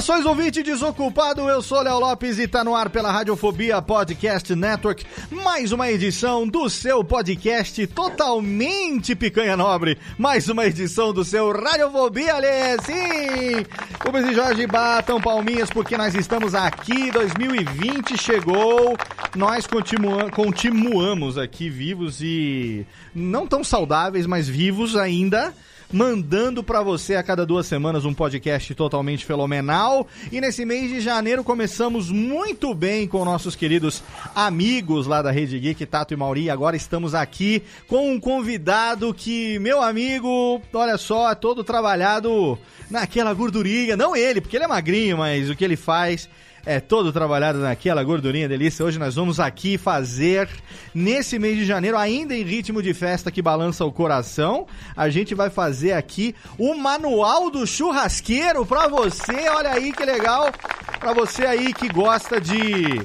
[0.00, 1.42] Saudações, ouvinte desocupado.
[1.42, 5.04] Eu sou Léo Lopes e tá no ar pela Radiofobia Podcast Network.
[5.30, 9.98] Mais uma edição do seu podcast totalmente picanha nobre.
[10.16, 12.78] Mais uma edição do seu Radiofobia, Lê.
[12.82, 13.66] Sim!
[14.02, 17.10] Rubens e Jorge batam palminhas porque nós estamos aqui.
[17.10, 18.96] 2020 chegou.
[19.36, 25.52] Nós continua continuamos aqui vivos e não tão saudáveis, mas vivos ainda
[25.92, 30.06] mandando para você a cada duas semanas um podcast totalmente fenomenal.
[30.30, 34.02] E nesse mês de janeiro começamos muito bem com nossos queridos
[34.34, 36.50] amigos lá da Rede Geek, Tato e Mauri.
[36.50, 42.58] Agora estamos aqui com um convidado que, meu amigo, olha só, é todo trabalhado
[42.90, 43.96] naquela gordurinha.
[43.96, 46.28] Não ele, porque ele é magrinho, mas o que ele faz
[46.64, 48.84] é todo trabalhado naquela gordurinha delícia.
[48.84, 50.48] Hoje nós vamos aqui fazer,
[50.94, 54.66] nesse mês de janeiro, ainda em ritmo de festa que balança o coração,
[54.96, 59.48] a gente vai fazer aqui o manual do churrasqueiro pra você.
[59.48, 60.50] Olha aí que legal,
[60.98, 63.00] pra você aí que gosta de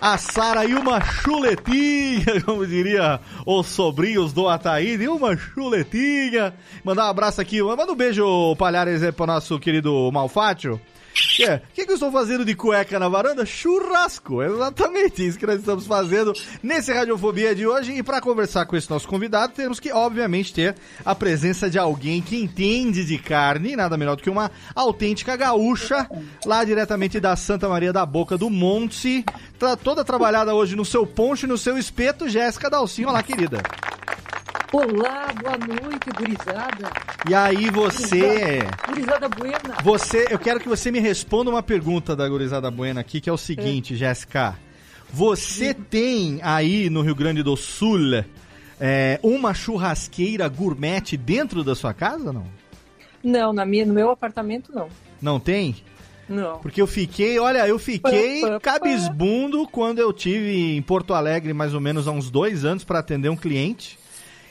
[0.00, 6.54] assar aí uma chuletinha, como diria os sobrinhos do Ataíde, uma chuletinha.
[6.84, 10.80] Mandar um abraço aqui, manda um beijo, Palhares, pro nosso querido Malfátio.
[11.18, 13.44] O que, que, que eu estou fazendo de cueca na varanda?
[13.44, 14.42] Churrasco.
[14.42, 17.92] É exatamente isso que nós estamos fazendo nesse Radiofobia de hoje.
[17.92, 22.20] E para conversar com esse nosso convidado, temos que, obviamente, ter a presença de alguém
[22.20, 26.08] que entende de carne, nada melhor do que uma autêntica gaúcha,
[26.44, 29.24] lá diretamente da Santa Maria da Boca do Monte.
[29.58, 33.08] Tá toda trabalhada hoje no seu poncho e no seu espeto, Jéssica Dalcinho.
[33.08, 33.58] Olá, querida.
[34.72, 36.90] Olá, boa noite, gurizada.
[37.28, 38.60] E aí você...
[38.86, 39.76] Gurizada buena.
[39.82, 43.32] Você, eu quero que você me responda uma pergunta da gurizada buena aqui, que é
[43.32, 44.58] o seguinte, Jéssica.
[45.10, 48.24] Você tem aí no Rio Grande do Sul
[48.78, 52.46] é, uma churrasqueira gourmet dentro da sua casa, não?
[53.22, 54.88] Não, na minha, no meu apartamento não.
[55.20, 55.76] Não tem?
[56.28, 56.58] Não.
[56.58, 61.80] Porque eu fiquei, olha, eu fiquei cabisbundo quando eu tive em Porto Alegre mais ou
[61.80, 63.98] menos há uns dois anos para atender um cliente.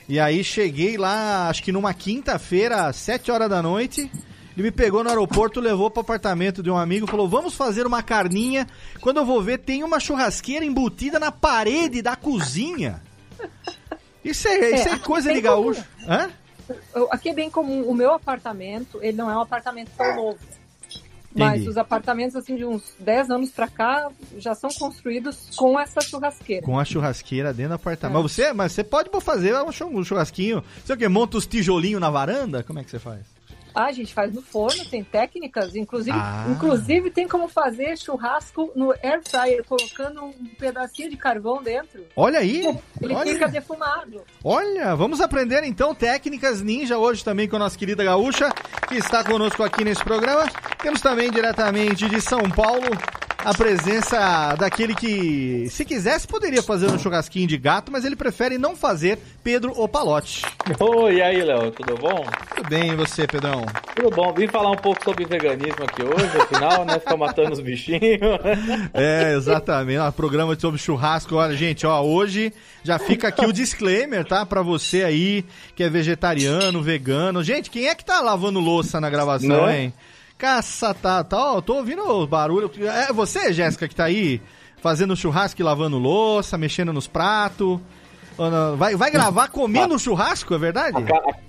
[0.08, 4.10] E aí cheguei lá, acho que numa quinta-feira, às 7 horas da noite.
[4.56, 8.02] Ele me pegou no aeroporto, levou pro apartamento de um amigo, falou: "Vamos fazer uma
[8.02, 8.66] carninha".
[9.00, 13.00] Quando eu vou ver, tem uma churrasqueira embutida na parede da cozinha.
[14.24, 15.84] Isso é, isso é, É, coisa bem de gaúcho.
[16.06, 16.28] Hã?
[17.10, 17.82] Aqui é bem comum.
[17.82, 20.38] O meu apartamento, ele não é um apartamento tão novo.
[21.34, 26.00] Mas os apartamentos, assim, de uns 10 anos pra cá, já são construídos com essa
[26.00, 26.64] churrasqueira.
[26.64, 28.18] Com a churrasqueira dentro do apartamento.
[28.18, 28.22] É.
[28.22, 30.64] Mas você, mas você pode fazer um um churrasquinho.
[30.84, 31.08] Você o quê?
[31.08, 32.62] Monta os tijolinhos na varanda?
[32.62, 33.37] Como é que você faz?
[33.78, 36.46] Ah, a gente faz no forno, tem técnicas, inclusive, Ah.
[36.50, 42.04] inclusive tem como fazer churrasco no air fryer, colocando um pedacinho de carvão dentro.
[42.16, 42.66] Olha aí!
[43.00, 43.32] Ele olha.
[43.32, 44.22] fica defumado.
[44.42, 48.50] Olha, vamos aprender então técnicas ninja hoje também com a nossa querida gaúcha,
[48.88, 50.44] que está conosco aqui nesse programa.
[50.82, 52.82] Temos também diretamente de São Paulo
[53.44, 58.58] a presença daquele que, se quisesse, poderia fazer um churrasquinho de gato, mas ele prefere
[58.58, 60.42] não fazer, Pedro Opalote.
[60.80, 62.26] Oi, e aí, Léo, tudo bom?
[62.54, 63.64] Tudo bem, e você, Pedrão?
[63.94, 64.32] Tudo bom.
[64.34, 66.98] Vim falar um pouco sobre veganismo aqui hoje, afinal, né?
[66.98, 67.98] Ficar matando os bichinhos.
[68.92, 69.98] É, exatamente.
[69.98, 71.36] Ó, programa sobre churrasco.
[71.36, 72.52] Olha, gente, ó, hoje
[72.82, 74.44] já fica aqui o disclaimer, tá?
[74.44, 75.44] Pra você aí
[75.76, 77.42] que é vegetariano, vegano.
[77.42, 79.82] Gente, quem é que tá lavando louça na gravação, Não é?
[79.82, 79.94] hein?
[80.38, 82.70] Caça, tá, tá, ó, tô ouvindo o barulho.
[82.86, 84.40] É você, Jéssica, que tá aí
[84.80, 87.80] fazendo churrasco e lavando louça, mexendo nos pratos?
[88.76, 90.96] Vai, vai gravar comendo churrasco, é verdade?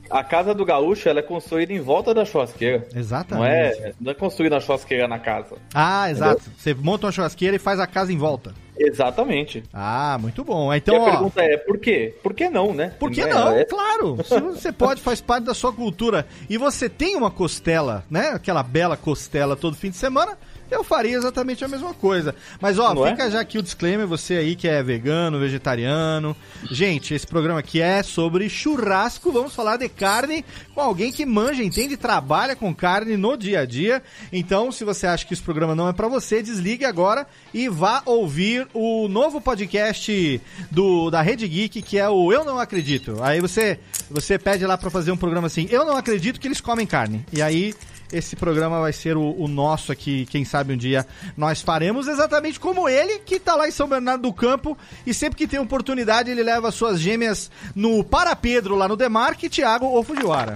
[0.10, 2.88] A, a casa do gaúcho ela é construída em volta da churrasqueira.
[2.96, 3.40] Exatamente.
[3.40, 5.56] Não é, não é construída a churrasqueira na casa.
[5.72, 6.42] Ah, exato.
[6.58, 8.56] Você monta uma churrasqueira e faz a casa em volta.
[8.80, 9.64] Exatamente.
[9.74, 10.74] Ah, muito bom.
[10.74, 12.16] e Então, a ó, pergunta é, por quê?
[12.24, 12.94] Por que não, né?
[12.98, 13.52] Por que É, não?
[13.54, 14.18] é- Claro.
[14.24, 16.26] Se você pode, faz parte da sua cultura.
[16.50, 18.30] E você tem uma costela, né?
[18.30, 20.38] Aquela bela costela todo fim de semana.
[20.70, 22.36] Eu faria exatamente a mesma coisa.
[22.62, 23.12] Mas, ó, Não é?
[23.12, 26.36] fica já aqui o disclaimer, você aí que é vegano, vegetariano.
[26.70, 29.32] Gente, esse programa aqui é sobre churrasco.
[29.32, 33.66] Vamos falar de carne com alguém que manja, entende, trabalha com carne no dia a
[33.66, 34.02] dia.
[34.32, 38.02] Então, se você acha que esse programa não é pra você, desligue agora e vá
[38.06, 43.18] ouvir o novo podcast do da Rede Geek, que é o Eu Não Acredito.
[43.22, 43.80] Aí você
[44.10, 47.26] você pede lá pra fazer um programa assim, Eu Não Acredito que eles comem carne.
[47.32, 47.74] E aí
[48.12, 51.06] esse programa vai ser o, o nosso aqui, quem sabe um dia
[51.38, 55.38] nós faremos exatamente como ele, que tá lá em São Bernardo do Campo e sempre
[55.38, 60.04] que tem oportunidade ele leva suas gêmeas no Para Pedro, lá no Demarque, Thiago ou
[60.04, 60.56] Fujiwara.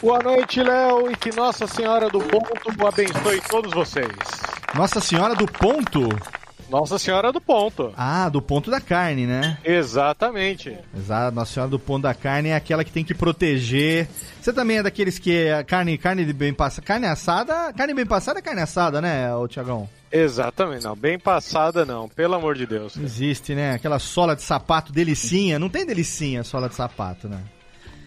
[0.00, 4.06] Boa noite, Léo, e que Nossa Senhora do Ponto abençoe todos vocês.
[4.74, 6.08] Nossa Senhora do Ponto?
[6.68, 7.92] Nossa Senhora do Ponto.
[7.96, 9.58] Ah, do ponto da carne, né?
[9.64, 10.76] Exatamente.
[10.96, 14.08] Exato, Nossa Senhora do Ponto da Carne é aquela que tem que proteger.
[14.40, 18.06] Você também é daqueles que é carne, carne de bem passada, carne assada, carne bem
[18.06, 19.88] passada é carne assada, né, ô Tiagão?
[20.10, 20.96] Exatamente, não.
[20.96, 22.08] Bem passada, não.
[22.08, 22.96] Pelo amor de Deus.
[22.96, 23.72] Existe, né?
[23.74, 25.58] Aquela sola de sapato delicinha.
[25.58, 27.42] Não tem delicinha sola de sapato, né?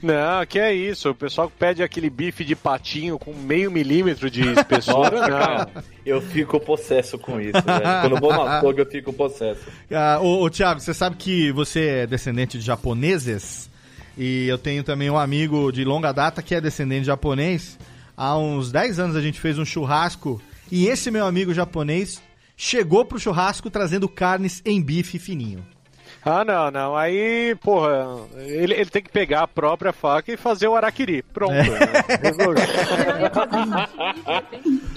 [0.01, 1.09] Não, que é isso.
[1.09, 5.39] O pessoal que pede aquele bife de patinho com meio milímetro de espessura, Nossa, não.
[5.39, 5.69] cara,
[6.05, 8.01] eu fico possesso com isso, velho.
[8.01, 9.61] Quando eu vou no açougue, eu fico possesso.
[9.91, 13.69] Ah, ô, ô Thiago, você sabe que você é descendente de japoneses?
[14.17, 17.77] E eu tenho também um amigo de longa data que é descendente de japonês.
[18.17, 22.21] Há uns 10 anos a gente fez um churrasco e esse meu amigo japonês
[22.57, 25.65] chegou pro churrasco trazendo carnes em bife fininho.
[26.23, 26.95] Ah, não, não.
[26.95, 31.23] Aí, porra, ele, ele tem que pegar a própria faca e fazer o araquiri.
[31.23, 31.53] Pronto.
[31.53, 31.63] É.
[31.63, 31.77] né?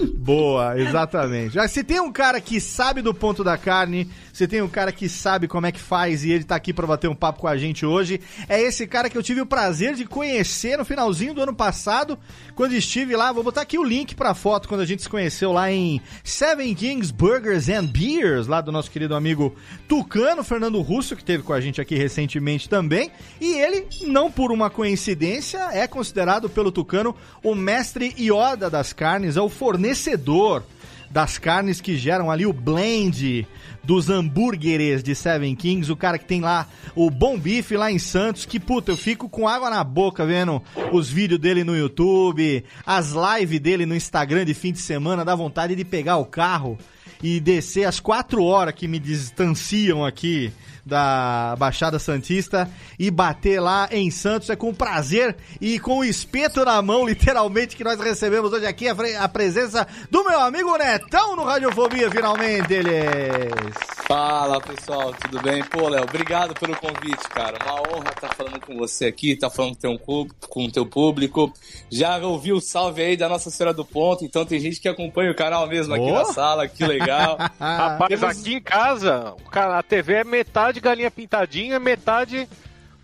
[0.17, 1.57] Boa, exatamente.
[1.67, 5.07] Se tem um cara que sabe do ponto da carne, se tem um cara que
[5.07, 7.57] sabe como é que faz e ele tá aqui pra bater um papo com a
[7.57, 8.19] gente hoje,
[8.49, 12.19] é esse cara que eu tive o prazer de conhecer no finalzinho do ano passado,
[12.55, 13.31] quando estive lá.
[13.31, 16.73] Vou botar aqui o link pra foto quando a gente se conheceu lá em Seven
[16.75, 19.55] Kings Burgers and Beers, lá do nosso querido amigo
[19.87, 23.11] Tucano, Fernando Russo, que teve com a gente aqui recentemente também.
[23.39, 29.37] E ele, não por uma coincidência, é considerado pelo Tucano o mestre Yoda das carnes,
[29.37, 30.63] é o fornecedor
[31.09, 33.47] das carnes que geram ali o blend
[33.81, 37.99] dos hambúrgueres de Seven Kings, o cara que tem lá o bom bife lá em
[37.99, 40.61] Santos, que puta, eu fico com água na boca vendo
[40.91, 45.33] os vídeos dele no YouTube, as lives dele no Instagram de fim de semana, dá
[45.35, 46.77] vontade de pegar o carro
[47.23, 50.51] e descer as quatro horas que me distanciam aqui
[50.85, 54.49] da Baixada Santista e bater lá em Santos.
[54.49, 58.87] É com prazer e com o espeto na mão, literalmente, que nós recebemos hoje aqui
[58.87, 63.73] a, presença do meu amigo Netão no Radiofobia, finalmente eles.
[64.07, 65.63] Fala pessoal, tudo bem?
[65.63, 67.57] Pô, Léo, obrigado pelo convite, cara.
[67.63, 69.75] Uma honra estar falando com você aqui, estar falando
[70.47, 71.51] com o teu público.
[71.91, 75.31] Já ouvi o salve aí da Nossa Senhora do Ponto, então tem gente que acompanha
[75.31, 76.13] o canal mesmo aqui Oh.
[76.13, 77.37] na sala, que legal.
[77.59, 82.47] Rapaz, Temos- aqui em casa, a TV é metade galinha pintadinha, metade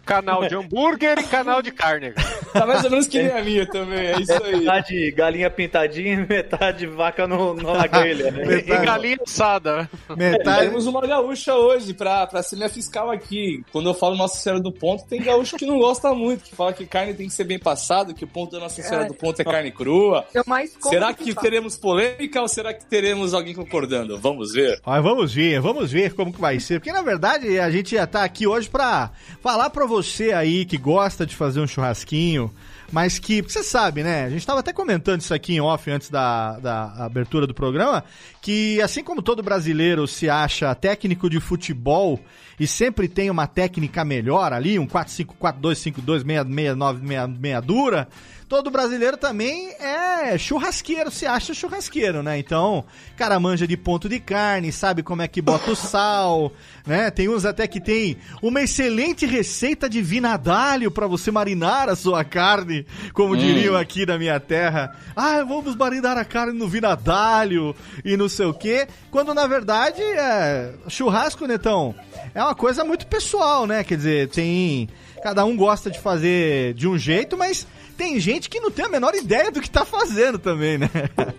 [0.05, 2.11] canal de hambúrguer e canal de carne.
[2.11, 2.41] cara.
[2.51, 4.59] Tá mais ou menos que nem a minha também, é isso aí.
[4.59, 8.57] Metade galinha pintadinha e metade vaca no, no na grelha, né?
[8.57, 9.89] E galinha assada.
[10.15, 10.65] Metade.
[10.67, 13.63] Temos uma gaúcha hoje pra, pra ser minha fiscal aqui.
[13.71, 16.73] Quando eu falo Nossa Senhora do Ponto, tem gaúcho que não gosta muito, que fala
[16.73, 19.39] que carne tem que ser bem passada, que o ponto da Nossa Senhora do Ponto
[19.39, 20.25] é carne crua.
[20.33, 21.41] Eu mais Será que faço.
[21.41, 24.17] teremos polêmica ou será que teremos alguém concordando?
[24.19, 24.79] Vamos ver.
[24.85, 26.79] Mas vamos ver, vamos ver como que vai ser.
[26.79, 30.77] Porque na verdade a gente ia estar aqui hoje pra falar pra você aí que
[30.77, 32.49] gosta de fazer um churrasquinho,
[32.91, 34.23] mas que, você sabe, né?
[34.23, 38.03] A gente tava até comentando isso aqui em off antes da, da abertura do programa,
[38.41, 42.19] que assim como todo brasileiro se acha técnico de futebol
[42.61, 48.07] e sempre tem uma técnica melhor ali, um 4-5-4-2-5-2, 6-9-6 dura,
[48.47, 52.37] todo brasileiro também é churrasqueiro, se acha churrasqueiro, né?
[52.37, 52.85] Então,
[53.17, 56.51] cara manja de ponto de carne, sabe como é que bota o sal,
[56.85, 57.09] né?
[57.09, 62.23] Tem uns até que tem uma excelente receita de vinadalho para você marinar a sua
[62.25, 64.95] carne, como diriam aqui na minha terra.
[65.15, 68.87] Ah, vamos marinar a carne no vinadalho e não sei o quê.
[69.09, 71.95] Quando na verdade é churrasco, Netão,
[72.35, 73.83] é uma coisa muito pessoal, né?
[73.83, 74.89] Quer dizer, tem
[75.23, 77.67] cada um gosta de fazer de um jeito, mas
[77.97, 80.89] tem gente que não tem a menor ideia do que tá fazendo também, né?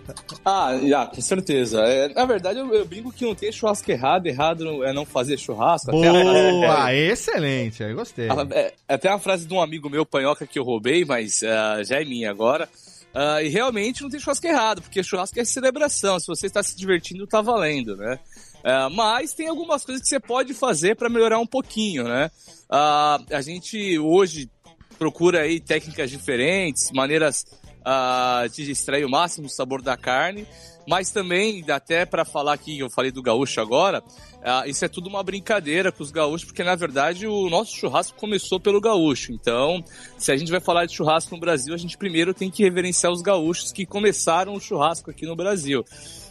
[0.45, 1.79] Ah, já, com certeza.
[1.83, 5.37] É, na verdade, eu, eu brinco que não tem churrasco errado, errado é não fazer
[5.39, 5.89] churrasco.
[5.95, 8.27] Até a frase- Boa, excelente, eu gostei.
[8.29, 11.81] Ah, é, até uma frase de um amigo meu, panhoca, que eu roubei, mas ah,
[11.83, 12.67] já é minha agora.
[13.13, 16.19] Ah, e realmente não tem churrasco errado, porque churrasco é celebração.
[16.19, 18.19] Se você está se divertindo, tá valendo, né?
[18.63, 22.31] Ah, mas tem algumas coisas que você pode fazer para melhorar um pouquinho, né?
[22.69, 24.49] Ah, a gente hoje
[24.97, 27.43] procura aí técnicas diferentes, maneiras
[27.83, 30.47] ah, de extrair o máximo do sabor da carne,
[30.87, 34.03] mas também, até para falar aqui, eu falei do gaúcho agora,
[34.43, 38.17] ah, isso é tudo uma brincadeira com os gaúchos, porque na verdade o nosso churrasco
[38.17, 39.31] começou pelo gaúcho.
[39.31, 39.83] Então,
[40.17, 43.11] se a gente vai falar de churrasco no Brasil, a gente primeiro tem que reverenciar
[43.11, 45.83] os gaúchos que começaram o churrasco aqui no Brasil.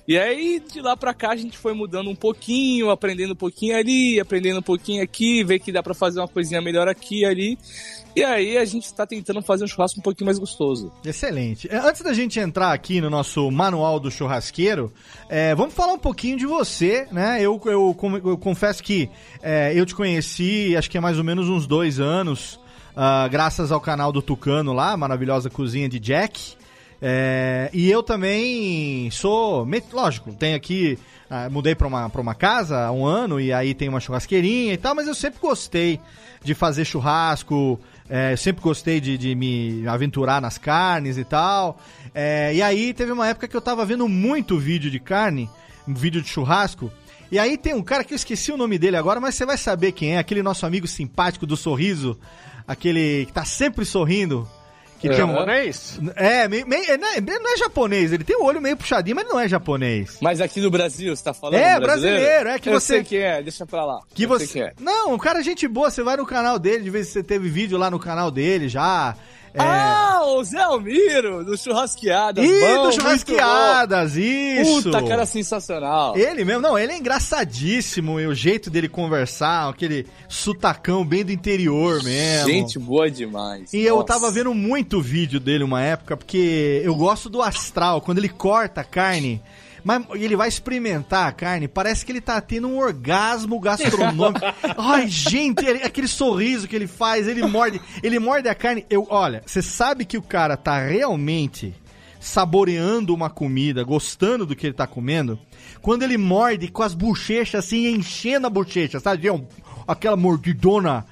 [0.07, 3.77] E aí, de lá pra cá, a gente foi mudando um pouquinho, aprendendo um pouquinho
[3.77, 7.25] ali, aprendendo um pouquinho aqui, ver que dá pra fazer uma coisinha melhor aqui e
[7.25, 7.59] ali.
[8.15, 10.93] E aí, a gente tá tentando fazer um churrasco um pouquinho mais gostoso.
[11.05, 11.69] Excelente.
[11.71, 14.93] É, Antes da gente entrar aqui no nosso manual do churrasqueiro,
[15.29, 17.41] é, vamos falar um pouquinho de você, né?
[17.41, 19.09] Eu, eu, eu confesso que
[19.41, 22.59] é, eu te conheci, acho que é mais ou menos uns dois anos,
[22.97, 26.55] ah, graças ao canal do Tucano lá, maravilhosa cozinha de Jack.
[27.05, 30.97] É, e eu também sou, lógico, tenho aqui,
[31.29, 34.73] ah, mudei pra uma, pra uma casa há um ano e aí tem uma churrasqueirinha
[34.73, 35.99] e tal, mas eu sempre gostei
[36.45, 41.77] de fazer churrasco, é, sempre gostei de, de me aventurar nas carnes e tal.
[42.15, 45.51] É, e aí teve uma época que eu tava vendo muito vídeo de carne,
[45.89, 46.89] vídeo de churrasco.
[47.33, 49.57] E aí tem um cara que eu esqueci o nome dele agora, mas você vai
[49.57, 52.17] saber quem é, aquele nosso amigo simpático do sorriso,
[52.69, 54.49] aquele que tá sempre sorrindo.
[55.09, 55.99] Que um, Japonês?
[56.17, 59.17] é, meio, meio- é, não é- não é japonês, ele tem o olho meio puxadinho,
[59.17, 60.17] mas ele não é japonês.
[60.21, 62.19] Mas aqui no Brasil, você tá falando É, brasileiro?
[62.21, 64.01] brasileiro, é que eu você- sei quem é, deixa pra lá.
[64.15, 64.47] Que Eu você.
[64.47, 64.73] sei quem é.
[64.81, 67.49] Não, um cara gente boa, você vai no canal dele, de vez em você teve
[67.49, 69.15] vídeo lá no canal dele já.
[69.55, 69.61] É...
[69.61, 72.45] Ah, o Zé Almiro, do Churrasqueadas.
[72.45, 74.85] Ih, bom, do churrasqueadas, isso!
[74.85, 76.17] Puta, cara sensacional.
[76.17, 81.33] Ele mesmo, não, ele é engraçadíssimo, e o jeito dele conversar, aquele sutacão bem do
[81.33, 82.49] interior mesmo.
[82.49, 83.73] Gente boa demais.
[83.75, 84.07] E eu Nossa.
[84.07, 88.81] tava vendo muito vídeo dele uma época, porque eu gosto do astral, quando ele corta
[88.81, 89.43] a carne,
[89.85, 94.45] mas ele vai experimentar a carne, parece que ele tá tendo um orgasmo gastronômico.
[94.79, 98.85] Ai, gente, ele- aquele sorriso que ele faz, ele morde, ele morde a carne.
[98.89, 101.75] Eu, olha, você sabe que o cara tá realmente
[102.21, 105.39] saboreando uma comida, gostando do que ele tá comendo,
[105.81, 109.27] quando ele morde com as bochechas assim, enchendo a bochecha, sabe?
[109.27, 109.45] É um-
[109.87, 111.05] aquela mordidona.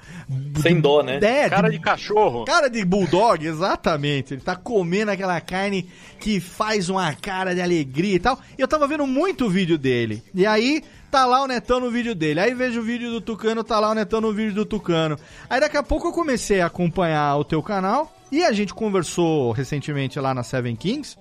[0.61, 1.19] Sem dó, né?
[1.21, 2.45] É, Cara de cachorro.
[2.45, 4.33] Cara de bulldog, exatamente.
[4.33, 8.39] Ele tá comendo aquela carne que faz uma cara de alegria e tal.
[8.57, 10.23] E eu tava vendo muito vídeo dele.
[10.33, 12.39] E aí, tá lá o Netão no vídeo dele.
[12.39, 15.17] Aí vejo o vídeo do Tucano, tá lá o Netão no vídeo do Tucano.
[15.49, 18.15] Aí daqui a pouco eu comecei a acompanhar o teu canal.
[18.31, 21.17] E a gente conversou recentemente lá na Seven Kings.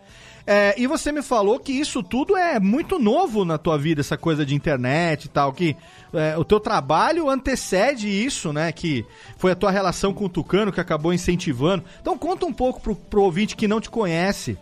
[0.53, 4.19] É, e você me falou que isso tudo é muito novo na tua vida, essa
[4.19, 5.77] coisa de internet e tal, que
[6.13, 8.73] é, o teu trabalho antecede isso, né?
[8.73, 9.07] Que
[9.39, 11.85] foi a tua relação com o Tucano que acabou incentivando.
[12.01, 14.59] Então conta um pouco pro, pro ouvinte que não te conhece.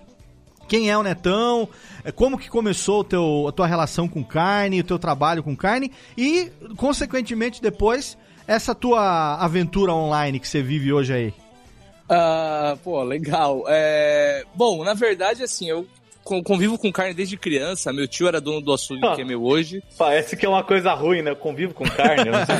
[0.68, 1.66] Quem é o Netão?
[2.04, 5.56] é, Como que começou o teu, a tua relação com carne, o teu trabalho com
[5.56, 11.47] carne e, consequentemente, depois, essa tua aventura online que você vive hoje aí.
[12.08, 13.64] Ah, pô, legal.
[13.68, 15.86] É, Bom, na verdade, assim, eu
[16.24, 17.92] con- convivo com carne desde criança.
[17.92, 19.14] Meu tio era dono do açougue Ah.
[19.14, 19.82] que é meu hoje.
[19.96, 21.30] Parece que é uma coisa ruim, né?
[21.30, 22.30] Eu convivo com carne.
[22.46, 22.56] sei.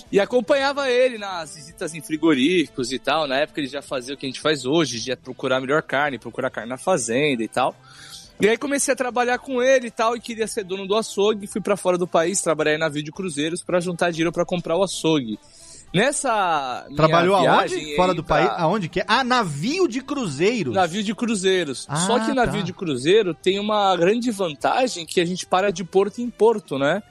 [0.12, 3.26] E acompanhava ele nas visitas em frigoríficos e tal.
[3.26, 6.18] Na época ele já fazia o que a gente faz hoje, de procurar melhor carne,
[6.18, 7.74] procurar carne na fazenda e tal.
[8.40, 11.46] E aí comecei a trabalhar com ele e tal, e queria ser dono do açougue.
[11.46, 14.76] Fui pra fora do país, trabalhei em navio de cruzeiros pra juntar dinheiro pra comprar
[14.76, 15.38] o açougue.
[15.92, 17.96] Nessa Trabalhou aonde?
[17.96, 18.62] Fora do pra- país?
[18.62, 19.04] Aonde que é?
[19.08, 20.74] Ah, navio de cruzeiros.
[20.74, 21.84] Navio de cruzeiros.
[21.88, 22.66] Ah, Só que navio tá.
[22.66, 27.02] de cruzeiro tem uma grande vantagem que a gente para de porto em porto, né?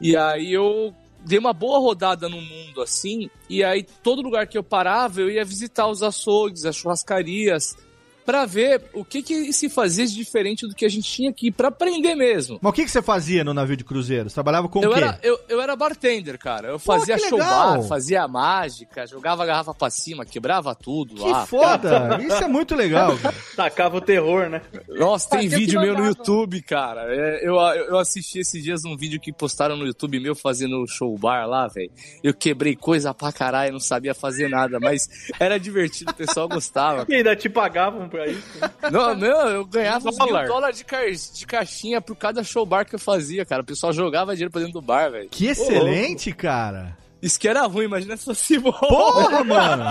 [0.00, 0.92] E aí eu
[1.24, 5.30] dei uma boa rodada no mundo assim, e aí todo lugar que eu parava eu
[5.30, 7.76] ia visitar os açougues, as churrascarias,
[8.24, 11.50] pra ver o que que se fazia de diferente do que a gente tinha aqui,
[11.50, 12.58] pra aprender mesmo.
[12.60, 14.32] Mas o que, que você fazia no navio de cruzeiros?
[14.32, 15.00] Trabalhava com Eu o quê?
[15.00, 16.68] era, eu, eu era bartender, cara.
[16.68, 17.78] Eu fazia que show legal.
[17.78, 21.46] bar, fazia mágica, jogava a garrafa pra cima, quebrava tudo Que lá.
[21.46, 22.18] foda!
[22.22, 23.12] Isso é muito legal.
[23.56, 24.62] Tacava o terror, né?
[24.88, 26.04] Nossa, tem Fazia vídeo que meu no.
[26.06, 27.02] YouTube, cara.
[27.14, 31.16] É, eu, eu assisti esses dias um vídeo que postaram no YouTube meu fazendo show
[31.18, 31.90] bar lá, velho.
[32.22, 35.08] Eu quebrei coisa pra caralho, não sabia fazer nada, mas
[35.38, 37.06] era divertido, o pessoal gostava.
[37.10, 38.42] E ainda te pagavam pra isso.
[38.90, 40.46] Não, não, eu ganhava mil Dólar.
[40.46, 43.62] dólares de, ca- de caixinha por cada show bar que eu fazia, cara.
[43.62, 45.28] O pessoal jogava dinheiro pra dentro do bar, velho.
[45.30, 46.98] Que excelente, cara.
[47.22, 48.72] Isso que era ruim, imagina se fosse bom.
[48.72, 49.84] Porra, mano!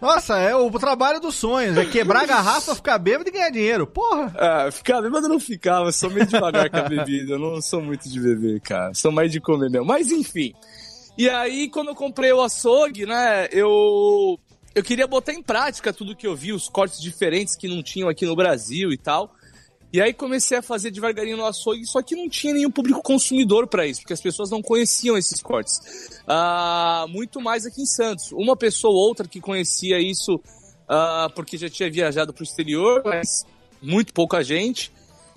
[0.00, 1.76] Nossa, é o trabalho dos sonhos.
[1.76, 3.86] É quebrar a garrafa, ficar bêbado e ganhar dinheiro.
[3.86, 4.32] Porra!
[4.38, 7.32] Ah, ficar bêbado eu não ficava, eu sou meio devagar com a bebida.
[7.34, 8.94] Eu não sou muito de beber, cara.
[8.94, 9.84] Sou mais de comer mesmo.
[9.86, 10.54] Mas enfim.
[11.18, 14.38] E aí, quando eu comprei o açougue, né, eu.
[14.74, 18.08] Eu queria botar em prática tudo que eu vi, os cortes diferentes que não tinham
[18.08, 19.34] aqui no Brasil e tal.
[19.92, 23.66] E aí comecei a fazer devagarinho no açougue, só que não tinha nenhum público consumidor
[23.66, 25.80] para isso, porque as pessoas não conheciam esses cortes.
[26.28, 28.30] Ah, muito mais aqui em Santos.
[28.30, 30.40] Uma pessoa ou outra que conhecia isso
[30.88, 33.44] ah, porque já tinha viajado para o exterior, mas
[33.82, 34.92] muito pouca gente.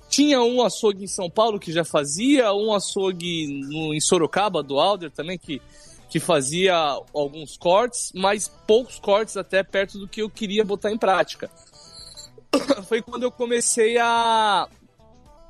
[0.07, 4.79] Tinha um açougue em São Paulo que já fazia, um açougue no, em Sorocaba, do
[4.79, 5.59] Alder também, que,
[6.13, 6.75] que fazia
[7.11, 11.49] alguns cortes, mas poucos cortes até perto do que eu queria botar em prática.
[12.87, 14.67] Foi quando eu comecei a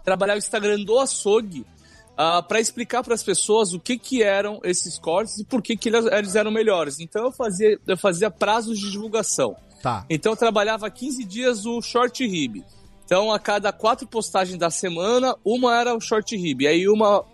[0.05, 1.65] trabalhar o Instagram do açougue
[2.13, 5.75] uh, para explicar para as pessoas o que, que eram esses cortes e por que,
[5.75, 7.01] que eles, eles eram melhores.
[7.01, 9.57] Então eu fazia, eu fazia prazos de divulgação.
[9.81, 10.05] Tá.
[10.09, 12.63] Então eu trabalhava 15 dias o short rib.
[13.03, 16.65] Então a cada quatro postagens da semana, uma era o short rib.
[16.65, 17.25] Aí uma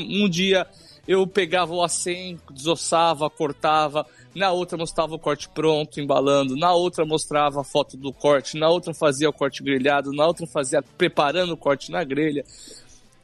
[0.00, 0.66] um dia
[1.06, 7.04] eu pegava o acém, desossava, cortava, na outra mostrava o corte pronto, embalando, na outra
[7.04, 11.52] mostrava a foto do corte, na outra fazia o corte grelhado, na outra fazia preparando
[11.52, 12.44] o corte na grelha.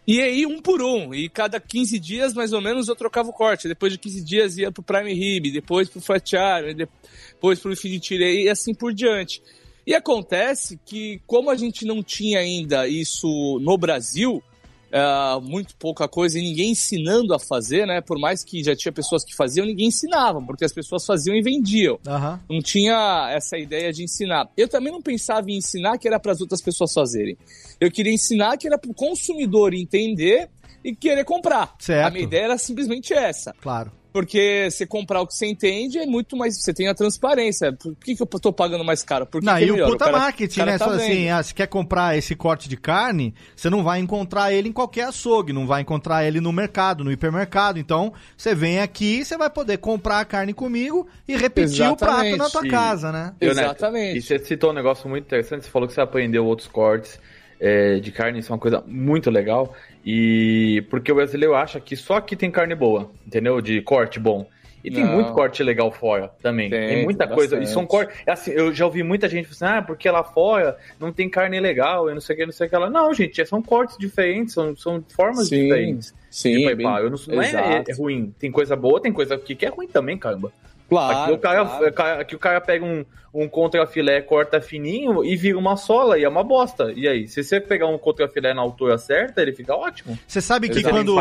[0.07, 1.15] E aí, um por um.
[1.15, 3.69] E cada 15 dias, mais ou menos, eu trocava o corte.
[3.69, 8.15] Depois de 15 dias ia pro Prime Rib, depois pro Fat Iron, depois pro Infinity
[8.17, 9.43] e assim por diante.
[9.87, 14.43] E acontece que, como a gente não tinha ainda isso no Brasil,
[14.89, 18.01] Uh, muito pouca coisa e ninguém ensinando a fazer, né?
[18.01, 21.43] Por mais que já tinha pessoas que faziam, ninguém ensinava, porque as pessoas faziam e
[21.43, 21.99] vendiam.
[22.07, 22.41] Aham.
[22.49, 24.49] Não tinha essa ideia de ensinar.
[24.57, 27.37] Eu também não pensava em ensinar que era para as outras pessoas fazerem.
[27.79, 30.49] Eu queria ensinar que era para o consumidor entender
[30.83, 31.75] e querer comprar.
[31.79, 32.07] Certo.
[32.07, 33.55] A minha ideia era simplesmente essa.
[33.61, 33.93] Claro.
[34.19, 36.61] Porque você comprar o que você entende é muito mais.
[36.61, 37.73] Você tem a transparência.
[37.73, 39.25] Por que, que eu tô pagando mais caro?
[39.27, 40.79] Por que Não, que é e o puta cara- marketing, o cara né?
[40.79, 44.53] tá Só assim, ah, se quer comprar esse corte de carne, você não vai encontrar
[44.53, 47.79] ele em qualquer açougue, não vai encontrar ele no mercado, no hipermercado.
[47.79, 52.25] Então, você vem aqui, você vai poder comprar a carne comigo e repetir o prato
[52.25, 52.39] Exatamente.
[52.39, 53.35] na tua E- casa, né?
[53.41, 53.53] Neto?
[53.53, 54.19] Exatamente.
[54.19, 57.21] E você citou um negócio muito interessante, você falou que você aprendeu outros cortes
[57.61, 59.75] é, de carne, isso é uma coisa muito legal.
[60.05, 63.61] E porque o brasileiro acha que só aqui tem carne boa, entendeu?
[63.61, 64.47] De corte bom.
[64.83, 65.15] E tem Não.
[65.15, 66.71] muito corte legal fora também.
[66.71, 67.59] Tem, Tem, muita tem coisa.
[67.59, 68.17] E são cortes.
[68.25, 71.29] É assim, eu já ouvi muita gente falando assim, ah, porque lá fora não tem
[71.29, 72.89] carne legal, e não sei o que, não sei o que lá.
[72.89, 76.15] Não, gente, são cortes diferentes, são, são formas Sim, diferentes.
[76.31, 76.87] Sim, de é bem-.
[76.87, 78.33] Não, não é, é ruim.
[78.39, 80.53] Tem coisa boa, tem coisa que é ruim também, caramba.
[80.89, 82.21] Claro, aqui, o cara, claro.
[82.21, 86.29] aqui o cara pega um, um contrafilé, corta fininho e vira uma sola e é
[86.29, 86.93] uma bosta.
[86.97, 90.19] E aí, se você pegar um contrafilé na altura certa, ele fica ótimo.
[90.27, 91.15] Você sabe que Ele quando,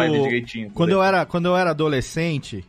[0.73, 2.63] quando, eu era, quando eu era adolescente,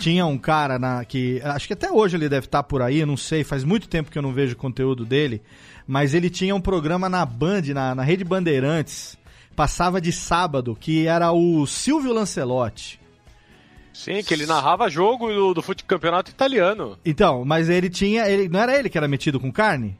[0.00, 1.40] tinha um cara na, que.
[1.44, 4.10] Acho que até hoje ele deve estar por aí, eu não sei, faz muito tempo
[4.10, 5.40] que eu não vejo conteúdo dele.
[5.86, 9.16] Mas ele tinha um programa na Band, na, na Rede Bandeirantes,
[9.54, 12.99] passava de sábado, que era o Silvio Lancelotti.
[13.92, 16.96] Sim, que ele narrava jogo do, do fute campeonato italiano.
[17.04, 18.28] Então, mas ele tinha.
[18.28, 19.96] Ele, não era ele que era metido com carne?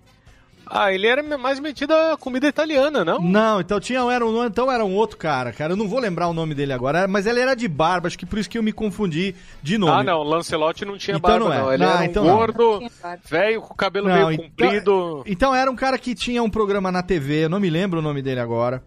[0.72, 3.20] Ah, ele era mais metido a comida italiana, não?
[3.20, 5.72] Não, então tinha, era um, então era um outro cara, cara.
[5.72, 8.24] Eu não vou lembrar o nome dele agora, mas ele era de barba, acho que
[8.24, 9.92] por isso que eu me confundi de nome.
[9.92, 11.59] Ah, não, Lancelotti não tinha Então barba, não é.
[11.59, 11.72] não.
[11.74, 12.37] Ele Não, era um então não.
[12.37, 12.81] gordo,
[13.29, 15.24] velho, com o cabelo Não, meio então- comprido.
[15.26, 18.03] Então era um cara que tinha um programa na TV, eu não me lembro o
[18.03, 18.81] nome dele agora.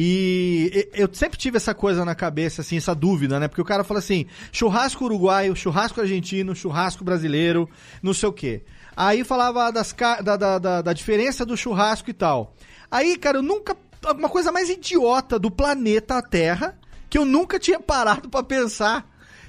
[0.00, 3.48] E eu sempre tive essa coisa na cabeça, assim, essa dúvida, né?
[3.48, 7.68] Porque o cara fala assim: churrasco uruguaio, churrasco argentino, churrasco brasileiro,
[8.00, 8.62] não sei o quê.
[8.96, 12.54] Aí falava das, da, da, da, da diferença do churrasco e tal.
[12.88, 13.76] Aí, cara, eu nunca.
[14.16, 16.78] Uma coisa mais idiota do planeta Terra
[17.10, 19.07] que eu nunca tinha parado pra pensar.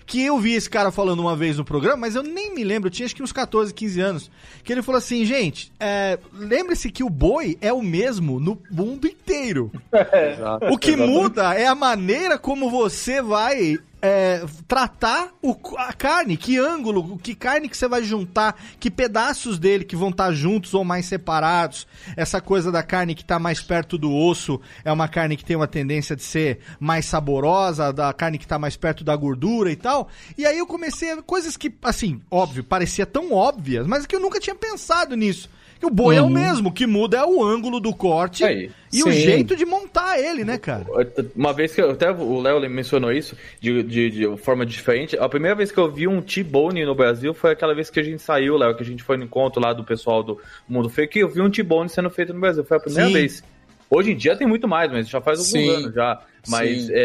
[0.09, 2.87] Que eu vi esse cara falando uma vez no programa, mas eu nem me lembro,
[2.87, 4.31] eu tinha acho que uns 14, 15 anos.
[4.63, 9.07] Que ele falou assim, gente, é, lembre-se que o boi é o mesmo no mundo
[9.07, 9.71] inteiro.
[10.71, 16.57] O que muda é a maneira como você vai é, tratar o- a carne, que
[16.57, 20.83] ângulo, que carne que você vai juntar, que pedaços dele que vão estar juntos ou
[20.83, 21.87] mais separados.
[22.15, 25.55] Essa coisa da carne que está mais perto do osso é uma carne que tem
[25.55, 29.75] uma tendência de ser mais saborosa, da carne que está mais perto da gordura e
[29.75, 30.07] tal.
[30.37, 34.19] E aí eu comecei a coisas que, assim, óbvio, parecia tão óbvias, mas que eu
[34.19, 35.49] nunca tinha pensado nisso.
[35.79, 38.69] Que o boi é o mesmo, o que muda é o ângulo do corte Aí,
[38.91, 39.11] e o sim.
[39.21, 40.85] jeito de montar ele, né, cara?
[41.33, 45.17] Uma vez que eu, até o Léo mencionou isso de, de, de forma diferente.
[45.17, 48.03] A primeira vez que eu vi um T-Bone no Brasil foi aquela vez que a
[48.03, 50.37] gente saiu, Léo, que a gente foi no encontro lá do pessoal do
[50.67, 51.17] Mundo Fake.
[51.17, 52.63] Eu vi um T-Bone sendo feito no Brasil.
[52.65, 53.13] Foi a primeira Sim.
[53.13, 53.41] vez.
[53.89, 56.19] Hoje em dia tem muito mais, mas já faz alguns Sim, anos já.
[56.47, 56.95] Mas é,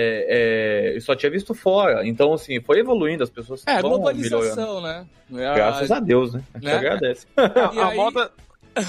[0.91, 2.07] é, eu só tinha visto fora.
[2.07, 4.29] Então, assim, foi evoluindo, as pessoas É, a vão melhorando.
[4.29, 5.07] globalização, né?
[5.31, 6.43] Graças a Deus, né?
[6.53, 6.75] A gente Né?
[6.77, 7.27] agradece.
[7.37, 8.31] A, a aí- moda,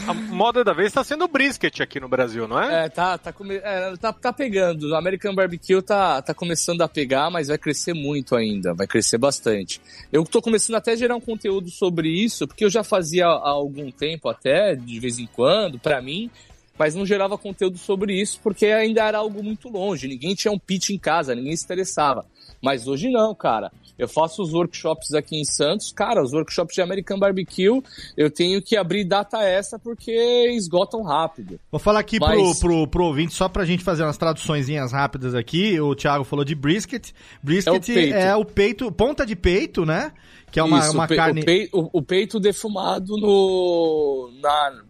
[0.08, 2.86] a moda da vez tá sendo o brisket aqui no Brasil, não é?
[2.86, 3.56] É, tá, tá, come...
[3.56, 4.90] é, tá, tá pegando.
[4.90, 9.18] O American Barbecue tá, tá começando a pegar, mas vai crescer muito ainda, vai crescer
[9.18, 9.82] bastante.
[10.12, 13.50] Eu tô começando até a gerar um conteúdo sobre isso, porque eu já fazia há
[13.50, 16.30] algum tempo até, de vez em quando, pra mim,
[16.78, 20.08] mas não gerava conteúdo sobre isso porque ainda era algo muito longe.
[20.08, 22.26] Ninguém tinha um pitch em casa, ninguém se interessava.
[22.62, 23.72] Mas hoje não, cara.
[23.98, 25.94] Eu faço os workshops aqui em Santos.
[25.94, 27.82] Cara, os workshops de American Barbecue,
[28.18, 30.12] eu tenho que abrir data essa porque
[30.54, 31.58] esgotam rápido.
[31.72, 35.34] Vou falar aqui Mas- pro, pro, pro ouvinte, só pra gente fazer umas traduçõezinhas rápidas
[35.34, 35.80] aqui.
[35.80, 37.12] O Thiago falou de brisket.
[37.42, 38.14] Brisket peito.
[38.16, 40.12] é o peito, ponta de peito, né?
[40.52, 41.42] Que é uma, Isso, uma o, pe- carne.
[41.42, 44.84] o, pei- o- o peito defumado no, na-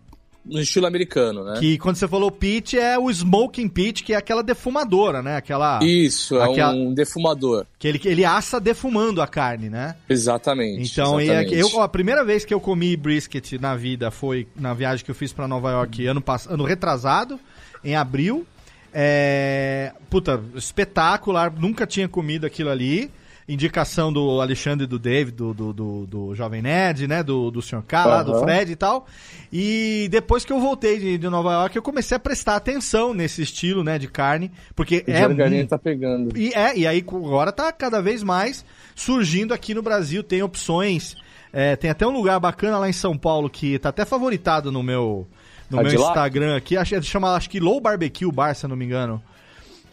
[0.45, 1.59] no estilo americano, né?
[1.59, 5.37] Que quando você falou pit é o smoking pit, que é aquela defumadora, né?
[5.37, 5.79] Aquela.
[5.83, 7.65] Isso, é Aquela- um defumador.
[7.79, 9.95] Que ele, ele assa defumando a carne, né?
[10.09, 10.91] Exatamente.
[10.91, 11.55] Então, é exatamente.
[11.55, 15.15] eu, a primeira vez que eu comi brisket na vida foi na viagem que eu
[15.15, 17.39] fiz pra Nova York ano, pass- ano retrasado,
[17.83, 18.45] em abril.
[18.97, 23.11] É, puta, espetacular, nunca tinha comido aquilo ali.
[23.47, 27.21] Indicação do Alexandre e do David, do, do, do, do Jovem Nerd, né?
[27.21, 27.83] Do, do Sr.
[27.87, 28.39] K, lá, do.
[28.39, 29.05] Fred e tal.
[29.53, 33.43] E depois que eu voltei de, de Nova York, eu comecei a prestar atenção nesse
[33.43, 33.99] estilo, né?
[33.99, 34.51] De carne.
[34.75, 36.35] Porque O é muito tá pegando.
[36.35, 41.15] e, é, e aí agora tá cada vez mais surgindo aqui no Brasil, tem opções.
[41.53, 44.81] é, tem até um lugar bacana lá em São Paulo que tá até favoritado no
[44.81, 45.27] meu,
[45.69, 46.09] no meu Cadillac?
[46.09, 46.77] Instagram aqui.
[46.77, 49.21] Acho, chama, acho que Low Barbecue Bar, se eu não me engano.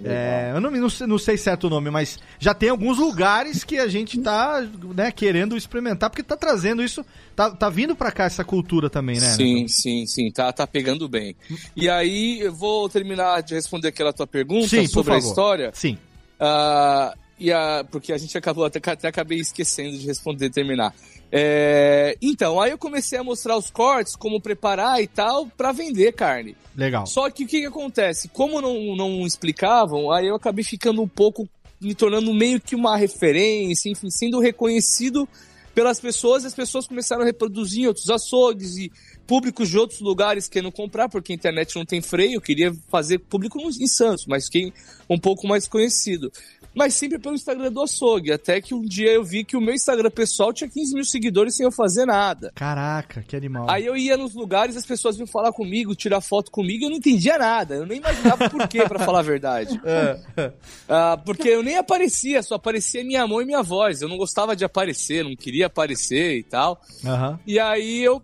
[0.04, 3.64] É, eu não, não, sei, não sei certo o nome, mas já tem alguns lugares
[3.64, 7.04] que a gente tá né, querendo experimentar, porque tá trazendo isso,
[7.36, 9.34] tá, tá vindo pra cá essa cultura também, né?
[9.34, 11.36] Sim, sim, sim, tá, tá pegando bem.
[11.76, 15.70] E aí, eu vou terminar de responder aquela tua pergunta Sim, sobre a história.
[15.74, 15.98] Sim.
[16.38, 20.94] Ah, e a, porque a gente acabou, até, até acabei esquecendo de responder, terminar.
[21.34, 26.12] É, então, aí eu comecei a mostrar os cortes, como preparar e tal, pra vender
[26.12, 26.54] carne.
[26.76, 27.06] Legal.
[27.06, 28.28] Só que o que, que acontece?
[28.28, 31.48] Como não, não explicavam, aí eu acabei ficando um pouco,
[31.80, 35.26] me tornando meio que uma referência, enfim, sendo reconhecido
[35.74, 38.92] pelas pessoas, e as pessoas começaram a reproduzir em outros açougues e
[39.26, 43.18] públicos de outros lugares querendo comprar, porque a internet não tem freio, eu queria fazer
[43.18, 44.70] público em Santos, mas fiquei
[45.08, 46.30] um pouco mais conhecido.
[46.74, 49.74] Mas sempre pelo Instagram do açougue, até que um dia eu vi que o meu
[49.74, 52.50] Instagram pessoal tinha 15 mil seguidores sem eu fazer nada.
[52.54, 53.68] Caraca, que animal.
[53.68, 56.90] Aí eu ia nos lugares, as pessoas vinham falar comigo, tirar foto comigo, e eu
[56.90, 57.74] não entendia nada.
[57.74, 59.80] Eu nem imaginava por quê, pra falar a verdade.
[60.88, 64.02] Ah, porque eu nem aparecia, só aparecia minha mão e minha voz.
[64.02, 66.80] Eu não gostava de aparecer, não queria aparecer e tal.
[67.04, 67.38] Aham.
[67.46, 68.22] E aí eu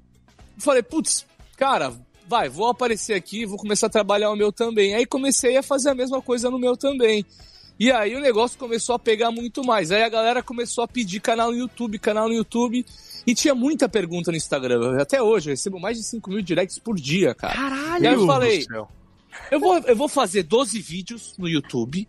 [0.58, 1.24] falei, putz,
[1.56, 1.92] cara,
[2.26, 4.94] vai, vou aparecer aqui, vou começar a trabalhar o meu também.
[4.94, 7.24] Aí comecei a fazer a mesma coisa no meu também.
[7.78, 9.92] E aí o negócio começou a pegar muito mais.
[9.92, 12.84] Aí a galera começou a pedir canal no YouTube, canal no YouTube.
[13.26, 15.00] E tinha muita pergunta no Instagram.
[15.00, 17.54] Até hoje, eu recebo mais de 5 mil directs por dia, cara.
[17.54, 18.04] Caralho!
[18.04, 18.88] E aí eu falei, do céu.
[19.50, 22.06] Eu vou, eu vou fazer 12 vídeos no YouTube,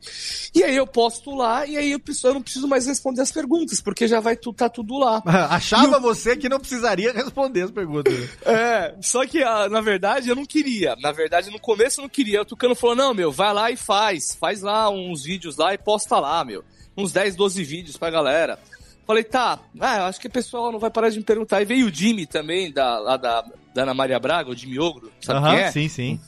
[0.53, 3.31] e aí eu posto lá, e aí eu, preciso- eu não preciso mais responder as
[3.31, 5.21] perguntas, porque já vai tu, tá tudo lá.
[5.49, 8.13] Achava você que não precisaria responder as perguntas.
[8.45, 10.95] É, só que ah, na verdade eu não queria.
[11.01, 12.41] Na verdade, no começo eu não queria.
[12.41, 14.35] O Tucano falou: não, meu, vai lá e faz.
[14.35, 16.63] Faz lá uns vídeos lá e posta lá, meu.
[16.97, 18.59] Uns 10, 12 vídeos pra galera.
[19.07, 21.61] Falei, tá, ah, eu acho que o pessoal não vai parar de me perguntar.
[21.61, 25.11] E veio o Jimmy também, da, lá da, da Ana Maria Braga, o Jimmy Ogro,
[25.19, 25.71] sabe Aham, quem é?
[25.71, 26.19] sim, sim.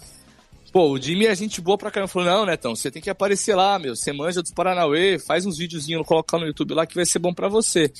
[0.71, 2.07] Pô, o Jimmy é gente boa pra caramba.
[2.07, 3.95] Falou, não, Netão, você tem que aparecer lá, meu.
[3.95, 7.33] Você manja dos Paranauê, faz uns videozinhos, coloca no YouTube lá que vai ser bom
[7.33, 7.91] pra você.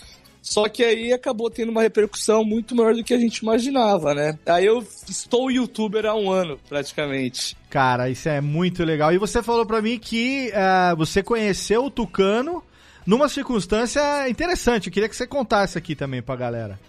[0.42, 4.40] Só que aí acabou tendo uma repercussão muito maior do que a gente imaginava, né?
[4.46, 7.56] Aí eu estou youtuber há um ano, praticamente.
[7.70, 9.14] Cara, isso é muito legal.
[9.14, 12.64] E você falou pra mim que eh, você conheceu o Tucano
[13.06, 14.88] numa circunstância interessante.
[14.88, 16.80] Eu queria que você contasse aqui também pra galera.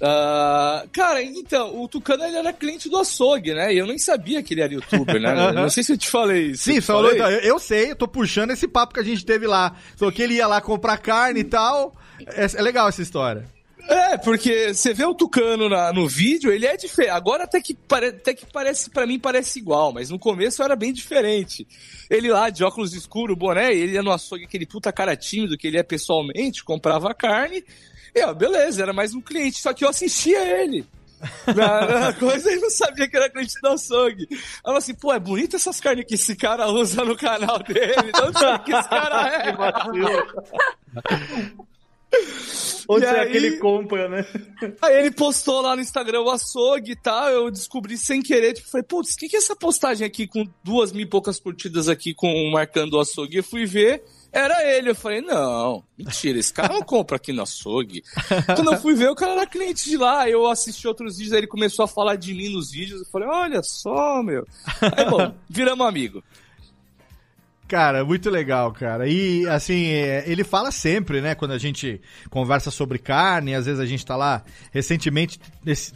[0.00, 3.72] Ah, cara, então, o Tucano ele era cliente do açougue, né?
[3.72, 5.52] E eu nem sabia que ele era youtuber, né?
[5.52, 6.64] Não sei se eu te falei isso.
[6.64, 9.46] Sim, falou, então, eu, eu sei, eu tô puxando esse papo que a gente teve
[9.46, 9.74] lá.
[9.96, 11.94] Falou que ele ia lá comprar carne e tal.
[12.26, 13.46] É, é legal essa história.
[13.86, 17.10] É, porque você vê o Tucano na- no vídeo, ele é diferente.
[17.12, 20.74] Agora até que, pare, até que parece, para mim parece igual, mas no começo era
[20.74, 21.66] bem diferente.
[22.08, 25.66] Ele lá de óculos escuros, boné, ele ia no açougue, aquele puta cara tímido que
[25.66, 27.62] ele é pessoalmente, comprava carne.
[28.14, 30.86] E ó, beleza, era mais um cliente, só que eu assistia ele.
[31.56, 34.26] Na, na coisa e não sabia que era cliente do açougue.
[34.30, 38.12] Eu falei assim, pô, é bonito essas carnes que esse cara usa no canal dele.
[38.12, 39.54] Não sei que esse cara é.
[42.88, 44.24] Onde E será aí- que ele compra, né?
[44.82, 48.68] Aí ele postou lá no Instagram o açougue e tal, eu descobri sem querer, tipo,
[48.68, 51.88] falei, putz, o que, que é essa postagem aqui com duas mil e poucas curtidas
[51.88, 53.38] aqui com marcando o açougue?
[53.38, 54.90] Eu fui ver, era ele.
[54.90, 58.02] Eu falei, não, mentira, esse cara não compra aqui no açougue.
[58.54, 61.40] Quando eu fui ver, o cara era cliente de lá, eu assisti outros vídeos, aí
[61.40, 64.46] ele começou a falar de mim nos vídeos, eu falei, olha só, meu.
[64.96, 66.22] Aí, bom, viramos amigo.
[67.74, 69.08] Cara, muito legal, cara.
[69.08, 73.80] E, assim, é, ele fala sempre, né, quando a gente conversa sobre carne, às vezes
[73.80, 75.40] a gente tá lá, recentemente,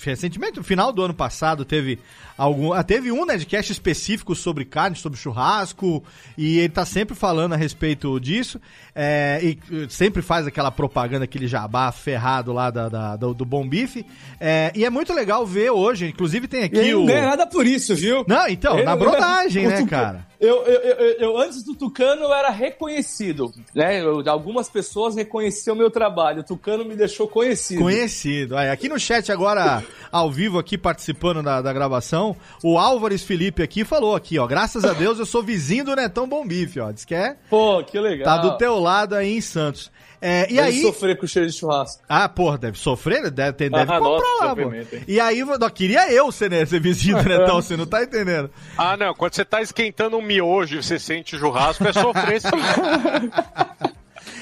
[0.04, 2.00] recentemente, no final do ano passado, teve
[2.36, 6.02] algum, ah, teve um Nedcast específico sobre carne, sobre churrasco,
[6.36, 8.60] e ele tá sempre falando a respeito disso,
[9.00, 9.58] é, e
[9.88, 14.04] sempre faz aquela propaganda, aquele jabá ferrado lá da, da- do, do Bom Bife,
[14.40, 17.06] é, e é muito legal ver hoje, inclusive tem aqui ele não o...
[17.06, 18.24] ganha nada por isso, viu?
[18.26, 20.26] Não, então, Ele- na brodagem, né, cara?
[20.40, 23.52] Eu, eu, eu, eu- antes do Tucano, eu era reconhecido.
[23.74, 24.00] Né?
[24.26, 26.40] Algumas pessoas reconheciam o meu trabalho.
[26.40, 27.82] O Tucano me deixou conhecido.
[27.82, 28.56] Conhecido.
[28.56, 29.82] Aí, aqui no chat agora,
[30.12, 34.46] ao vivo, aqui participando da, da gravação, o Álvares Felipe aqui falou aqui, ó.
[34.46, 36.92] Graças a Deus eu sou vizinho do Netão Bom Bife, ó.
[36.92, 37.36] Diz que é.
[37.50, 38.24] Pô, que legal.
[38.24, 39.90] Tá do teu lado aí em Santos.
[40.20, 40.82] É, e Deve aí.
[40.82, 42.02] sofrer com o cheiro de churrasco.
[42.08, 44.72] Ah, porra, deve sofrer, deve, ter- deve Ah, comprar nossa, lá, pô.
[45.06, 48.50] E aí, não, queria eu ser, né, ser vizinho do Netão, você não tá entendendo.
[48.76, 49.14] Ah, não.
[49.14, 52.48] Quando você tá esquentando um miojo e você sente churrasco, é sofrer sim.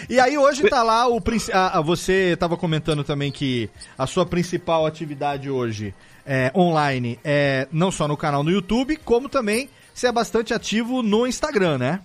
[0.09, 1.21] E aí hoje tá lá o
[1.53, 5.93] ah, você tava comentando também que a sua principal atividade hoje
[6.25, 11.03] é online é não só no canal no YouTube, como também você é bastante ativo
[11.03, 12.01] no Instagram, né?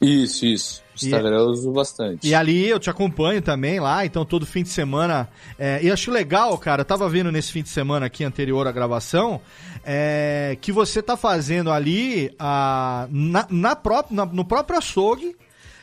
[0.00, 0.82] Isso, isso.
[0.96, 2.26] Instagram eu uso bastante.
[2.28, 5.28] E ali eu te acompanho também lá, então todo fim de semana.
[5.58, 8.72] É, e acho legal, cara, eu tava vendo nesse fim de semana aqui anterior à
[8.72, 9.40] gravação,
[9.84, 15.36] é, que você tá fazendo ali a, na, na pró- na- no próprio açougue,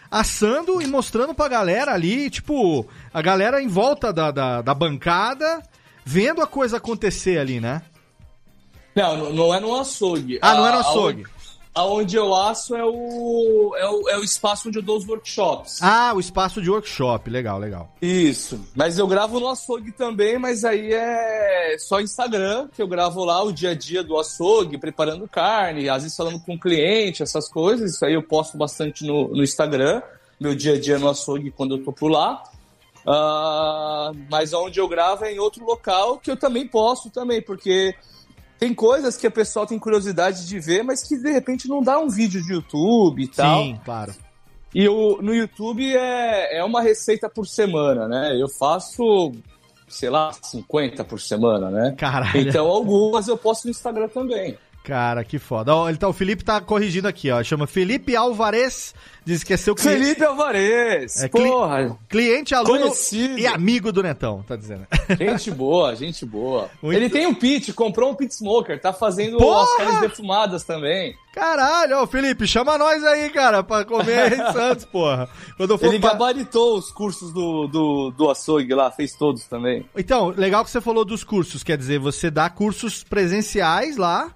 [0.09, 5.61] assando e mostrando pra galera ali, tipo, a galera em volta da, da, da bancada,
[6.05, 7.81] vendo a coisa acontecer ali, né?
[8.95, 10.39] Não, não- é no açougue.
[10.41, 11.23] Ah, não é no A- açougue.
[11.77, 15.07] Aonde, aonde eu aço é o, é, o, é o espaço onde eu dou os
[15.07, 15.79] workshops.
[15.81, 17.91] Ah, o espaço de workshop, legal, legal.
[18.01, 18.59] Isso.
[18.75, 23.43] Mas eu gravo no açougue também, mas aí é só Instagram, que eu gravo lá
[23.43, 27.47] o dia a dia do açougue, preparando carne, às vezes falando com o cliente, essas
[27.47, 27.93] coisas.
[27.93, 30.01] Isso aí eu posto bastante no, no Instagram,
[30.39, 32.41] meu dia a dia no açougue quando eu tô por lá.
[33.05, 37.95] Ah, mas onde eu gravo é em outro local que eu também posto também, porque
[38.59, 41.99] tem coisas que a pessoa tem curiosidade de ver, mas que de repente não dá
[41.99, 43.63] um vídeo de YouTube e tal.
[43.63, 44.13] Sim, claro.
[44.73, 48.39] E o, no YouTube é, é uma receita por semana, né?
[48.39, 49.31] Eu faço,
[49.87, 51.95] sei lá, 50 por semana, né?
[51.97, 52.41] Caralho.
[52.41, 54.57] Então algumas eu posto no Instagram também.
[54.87, 55.75] Cara, que foda.
[55.75, 57.43] Ó, ele tá, o Felipe tá corrigindo aqui, ó.
[57.43, 58.95] Chama Felipe Alvarez.
[59.25, 59.99] Diz que é seu cliente.
[60.01, 61.21] Felipe Alvarez!
[61.21, 61.99] É, cli- porra!
[62.07, 63.37] Cliente, aluno Conhecido.
[63.37, 64.87] e amigo do Netão, tá dizendo.
[65.19, 66.69] Gente boa, gente boa.
[66.81, 69.63] Muito- Ele tem um pit, comprou um pit smoker, tá fazendo Porra!
[69.63, 71.13] as carnes defumadas também.
[71.33, 75.27] Caralho, ó, Felipe, chama nós aí, cara, pra comer em Santos, porra.
[75.57, 79.43] Quando eu for Ele pra- gabaritou os cursos do, do, do açougue lá, fez todos
[79.43, 79.85] também.
[79.97, 84.31] Então, legal que você falou dos cursos, quer dizer, você dá cursos presenciais lá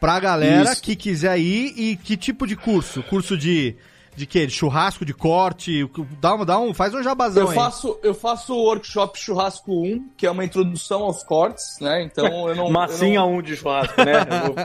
[0.00, 0.82] pra galera Isso.
[0.82, 3.02] que quiser ir e que tipo de curso?
[3.02, 3.76] Curso de
[4.18, 4.46] de quê?
[4.46, 5.88] De churrasco, de corte?
[6.20, 7.54] Dá um, dá um, faz um jabazão Eu aí.
[7.54, 12.02] faço, eu faço o workshop Churrasco 1, que é uma introdução aos cortes, né?
[12.02, 12.68] Então eu não.
[12.68, 13.34] Massinha eu não...
[13.36, 14.14] um de churrasco, né?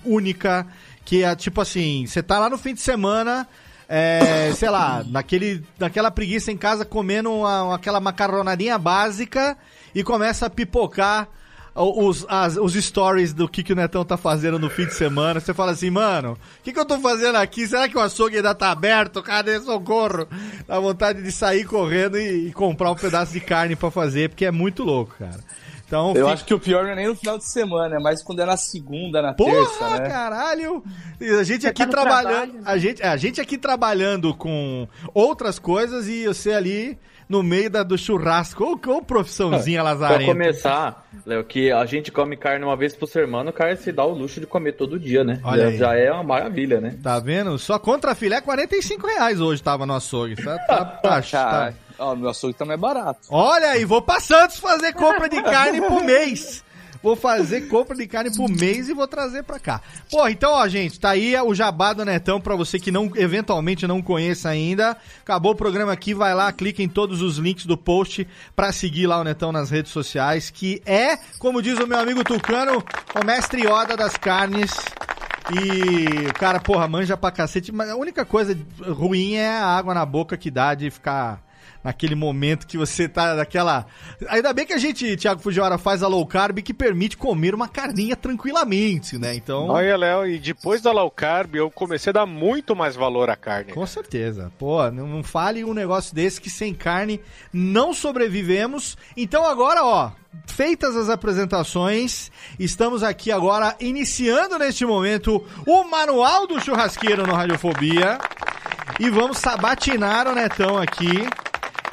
[0.05, 0.65] única,
[1.05, 3.47] que é tipo assim, você tá lá no fim de semana,
[3.87, 9.57] é, sei lá, naquele, naquela preguiça em casa comendo uma- aquela macarronadinha básica
[9.93, 11.27] e começa a pipocar
[11.75, 15.39] os, as- os stories do que, que o Netão tá fazendo no fim de semana.
[15.39, 17.67] Você fala assim, mano, o que, que eu tô fazendo aqui?
[17.67, 19.21] Será que o açougue ainda tá aberto?
[19.23, 20.27] Cadê socorro?
[20.67, 24.45] Dá vontade de sair correndo e, e comprar um pedaço de carne pra fazer, porque
[24.45, 25.39] é muito louco, cara.
[25.87, 27.99] Então, Eu fica- acho que o pior não é nem no final de semana, é
[27.99, 30.07] mais quando é na segunda, na Porra, terça, né?
[30.07, 30.83] caralho!
[31.19, 32.61] E A gente Você aqui tá trabalhando, trabalho, né?
[32.63, 36.95] a gente, a gente aqui trabalhando com outras coisas e você ali
[37.29, 38.63] no meio da, do churrasco.
[38.85, 40.31] Ô, profissãozinha Pra lazarenta.
[40.31, 44.03] começar, Léo, que a gente come carne uma vez por semana, o cara se dá
[44.03, 45.39] o luxo de comer todo dia, né?
[45.43, 46.97] Olha já, já é uma maravilha, né?
[47.03, 47.57] Tá vendo?
[47.59, 50.35] Só contra filé, 45 reais hoje tava no açougue.
[50.43, 51.73] Tá, tá, tá, tá.
[51.99, 53.19] ó, meu açougue também é barato.
[53.29, 56.63] Olha aí, vou pra Santos fazer compra de carne por mês.
[57.01, 59.81] Vou fazer compra de carne por mês e vou trazer pra cá.
[60.11, 63.87] Pô, então, ó, gente, tá aí o jabá do Netão pra você que não eventualmente
[63.87, 64.97] não conheça ainda.
[65.21, 69.07] Acabou o programa aqui, vai lá, clica em todos os links do post pra seguir
[69.07, 72.83] lá o Netão nas redes sociais, que é, como diz o meu amigo Tucano,
[73.15, 74.71] o mestre Yoda das carnes.
[75.51, 79.93] E o cara, porra, manja pra cacete, mas a única coisa ruim é a água
[79.93, 81.41] na boca que dá de ficar
[81.83, 83.85] naquele momento que você tá naquela.
[84.27, 87.67] Ainda bem que a gente, Thiago Fujiwara, faz a low carb que permite comer uma
[87.67, 89.35] carninha tranquilamente, né?
[89.35, 89.67] Então.
[89.67, 93.35] Olha, Léo, e depois da low carb eu comecei a dar muito mais valor à
[93.35, 93.73] carne.
[93.73, 94.51] Com certeza.
[94.57, 97.21] Pô, não, não fale um negócio desse que sem carne
[97.53, 98.97] não sobrevivemos.
[99.15, 100.11] Então agora, ó,
[100.45, 108.19] feitas as apresentações, estamos aqui agora iniciando neste momento o Manual do Churrasqueiro no Radiofobia.
[108.99, 111.25] E vamos sabatinar o Netão aqui.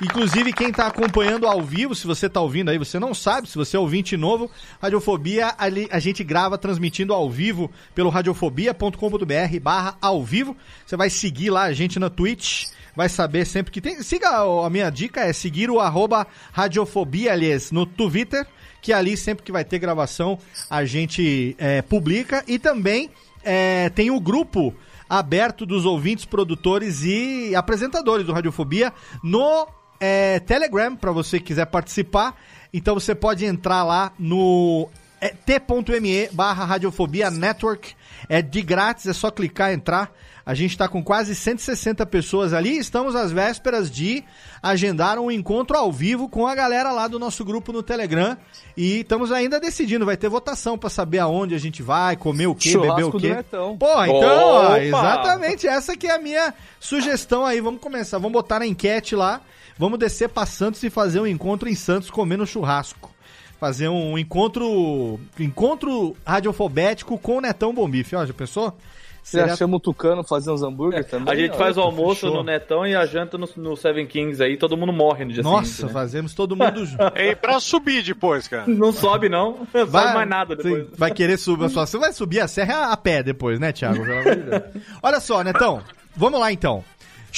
[0.02, 3.56] Inclusive, quem tá acompanhando ao vivo, se você tá ouvindo aí, você não sabe, se
[3.56, 10.22] você é ouvinte novo, Radiofobia, a gente grava transmitindo ao vivo pelo radiofobia.com.br barra ao
[10.22, 10.54] vivo.
[10.84, 14.02] Você vai seguir lá a gente na Twitch, vai saber sempre que tem.
[14.02, 18.46] Siga, a minha dica é seguir o arroba radiofobia, aliás, no Twitter,
[18.82, 22.44] que ali sempre que vai ter gravação a gente é, publica.
[22.46, 23.10] E também
[23.42, 24.74] é, tem o grupo
[25.08, 29.66] aberto dos ouvintes, produtores e apresentadores do Radiofobia no
[30.00, 32.34] é, Telegram, para você que quiser participar.
[32.72, 34.88] Então você pode entrar lá no
[35.20, 37.94] é, t.me barra Radiofobia Network.
[38.28, 40.12] É de grátis, é só clicar, entrar.
[40.44, 42.78] A gente está com quase 160 pessoas ali.
[42.78, 44.22] Estamos às vésperas de
[44.62, 48.36] agendar um encontro ao vivo com a galera lá do nosso grupo no Telegram.
[48.76, 52.54] E estamos ainda decidindo, vai ter votação para saber aonde a gente vai, comer o
[52.54, 53.44] quê, beber o Churrasco do quê.
[53.76, 57.60] Porra, então, ó, exatamente essa que é a minha sugestão aí.
[57.60, 59.40] Vamos começar, vamos botar na enquete lá.
[59.78, 63.14] Vamos descer pra Santos e fazer um encontro em Santos comendo churrasco.
[63.60, 68.14] Fazer um encontro encontro radiofobético com o Netão Bombife.
[68.16, 68.76] Ó, já pensou?
[69.22, 71.34] Você já chama o Tucano fazer uns hambúrguer também?
[71.34, 71.58] A gente ó?
[71.58, 72.36] faz o almoço fechou.
[72.36, 75.42] no Netão e a janta no, no Seven Kings aí, todo mundo morre no dia
[75.42, 75.86] Nossa, seguinte.
[75.86, 75.92] né?
[75.92, 77.02] fazemos todo mundo junto.
[77.16, 78.68] E pra subir depois, cara.
[78.68, 79.66] Não sobe, não.
[79.74, 80.86] Não sobe mais nada depois.
[80.96, 84.04] Vai querer subir, só você vai subir a serra a pé depois, né, Thiago?
[84.04, 84.62] Pelo amor de Deus.
[85.02, 85.82] Olha só, Netão,
[86.14, 86.84] vamos lá então.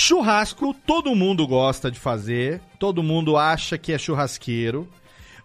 [0.01, 4.89] Churrasco, todo mundo gosta de fazer, todo mundo acha que é churrasqueiro.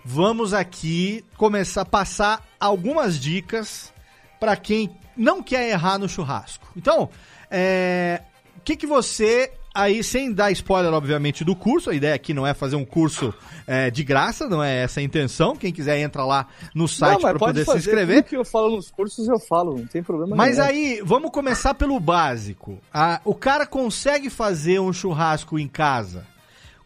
[0.05, 3.91] Vamos aqui começar a passar algumas dicas
[4.39, 6.67] para quem não quer errar no churrasco.
[6.77, 7.09] Então,
[7.49, 8.21] é,
[8.55, 12.45] o que, que você aí, sem dar spoiler, obviamente, do curso, a ideia aqui não
[12.45, 13.33] é fazer um curso
[13.65, 15.55] é, de graça, não é essa a intenção.
[15.55, 18.23] Quem quiser entra lá no site para pode poder se inscrever.
[18.23, 20.69] Tudo que eu falo nos cursos, eu falo, não tem problema Mas nenhum.
[20.69, 22.77] aí, vamos começar pelo básico.
[22.93, 26.25] Ah, o cara consegue fazer um churrasco em casa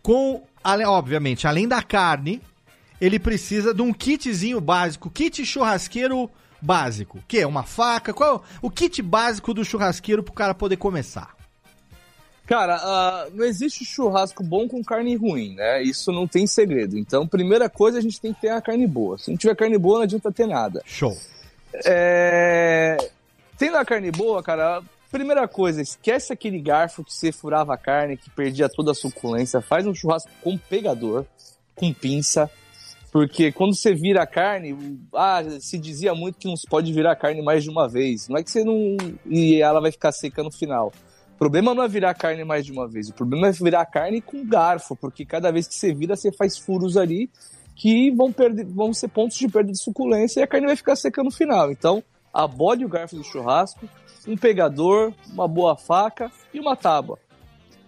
[0.02, 0.43] com,
[0.86, 2.41] obviamente, além da carne,
[3.00, 6.30] ele precisa de um kitzinho básico, kit churrasqueiro
[6.62, 7.19] básico.
[7.28, 11.37] Que é uma faca, qual o kit básico do churrasqueiro pro cara poder começar?
[12.47, 15.83] Cara, ah, não existe churrasco bom com carne ruim, né?
[15.83, 16.98] Isso não tem segredo.
[16.98, 19.17] Então, primeira coisa, a gente tem que ter a carne boa.
[19.17, 20.81] Se não tiver carne boa, não adianta ter nada.
[20.85, 21.13] Show.
[21.85, 22.95] É...
[23.58, 24.81] Tendo a carne boa, cara,
[25.12, 29.60] primeira coisa, esquece aquele garfo que você furava a carne, que perdia toda a suculência.
[29.60, 31.25] Faz um churrasco com pegador,
[31.75, 32.50] com pinça.
[33.12, 37.12] Porque quando você vira a carne, ah, se dizia muito que não se pode virar
[37.12, 38.29] a carne mais de uma vez.
[38.29, 38.95] Não é que você não.
[39.25, 40.93] E ela vai ficar seca no final.
[41.38, 43.10] O problema não é virar a carne mais de uma vez.
[43.10, 46.31] O problema é virar a carne com garfo, porque cada vez que você vira, você
[46.31, 47.29] faz furos ali
[47.75, 50.96] que vão, perder, vão ser pontos de perda de suculência e a carne vai ficar
[50.96, 51.71] seca no final.
[51.71, 53.88] Então, abode o garfo do churrasco,
[54.27, 57.19] um pegador, uma boa faca e uma tábua.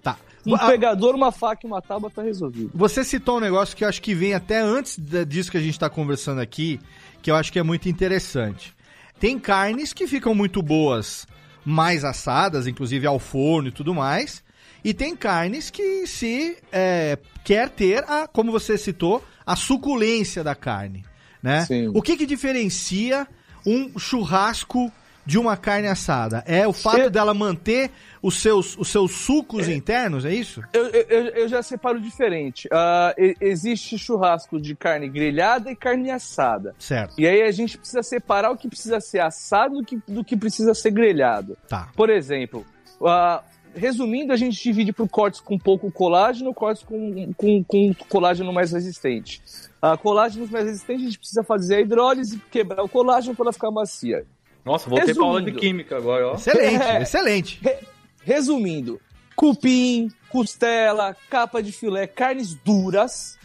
[0.04, 0.16] Tá.
[0.46, 2.70] Um Ah, pegador, uma faca e uma tábua tá resolvido.
[2.76, 4.96] Você citou um negócio que eu acho que vem até antes
[5.28, 6.80] disso que a gente está conversando aqui,
[7.20, 8.76] que eu acho que é muito interessante.
[9.20, 11.26] Tem carnes que ficam muito boas
[11.70, 14.44] mais assadas, inclusive ao forno e tudo mais.
[14.84, 20.56] E tem carnes que se é, quer ter, a, como você citou, a suculência da
[20.56, 21.06] carne.
[21.44, 21.66] Né?
[21.66, 21.92] Sim.
[21.94, 23.28] O que, que diferencia
[23.66, 24.92] um churrasco
[25.30, 26.44] de uma carne assada?
[26.48, 30.64] É o fato Eu- dela manter os seus, os seus sucos internos, é isso?
[30.74, 32.68] Eu, eu, eu- já separo diferente.
[32.72, 36.74] Ah, e- existe churrasco de carne grelhada e carne assada.
[36.80, 37.14] Certo.
[37.20, 40.36] E aí a gente precisa separar o que precisa ser assado do que, do que
[40.36, 41.56] precisa ser grelhado.
[41.68, 41.90] Tá.
[41.96, 42.66] Por exemplo,
[43.06, 43.44] ah,
[43.76, 48.72] resumindo, a gente divide por cortes com pouco colágeno, cortes com, com, com colágeno mais
[48.72, 49.42] resistente.
[49.82, 53.54] Uh, colágenos mais resistentes, a gente precisa fazer a hidrólise, quebrar o colágeno para ela
[53.54, 54.26] ficar macia.
[54.66, 56.34] Nossa, voltei pra aula de química agora, ó.
[56.36, 57.02] Excelente, É.
[57.02, 57.62] excelente.
[58.24, 59.00] Resumindo,
[59.36, 63.38] cupim, costela, capa de filé, carnes duras,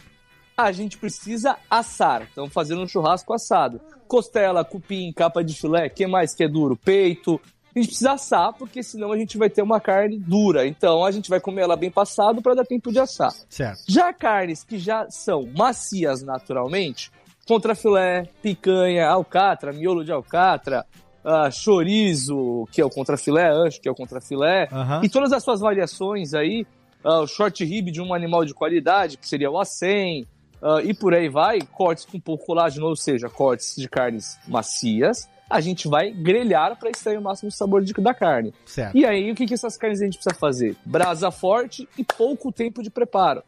[0.57, 2.23] a gente precisa assar.
[2.23, 3.79] Estamos fazendo um churrasco assado.
[4.07, 6.75] Costela, cupim, capa de filé, que mais que é duro?
[6.75, 7.39] Peito.
[7.75, 10.65] A gente precisa assar, porque senão a gente vai ter uma carne dura.
[10.65, 13.33] Então a gente vai comer ela bem passado para dar tempo de assar.
[13.49, 13.83] Certo.
[13.87, 17.11] Já carnes que já são macias naturalmente,
[17.45, 20.85] contrafilé, picanha, alcatra, miolo de alcatra,
[21.25, 25.01] ah, chorizo, que é o contrafilé, ancho, que é o contrafilé, Aham.
[25.03, 26.65] e todas as suas variações aí,
[27.03, 30.25] ah, o short rib de um animal de qualidade, que seria o acém,
[30.61, 35.27] ah, e por aí vai, cortes com pouco colágeno, ou seja, cortes de carnes macias,
[35.49, 38.51] a gente vai grelhar para extrair o máximo sabor de- da carne.
[38.65, 38.97] Certo.
[38.97, 40.75] E aí, o que, que essas carnes a gente precisa fazer?
[40.83, 43.43] Brasa forte e pouco tempo de preparo.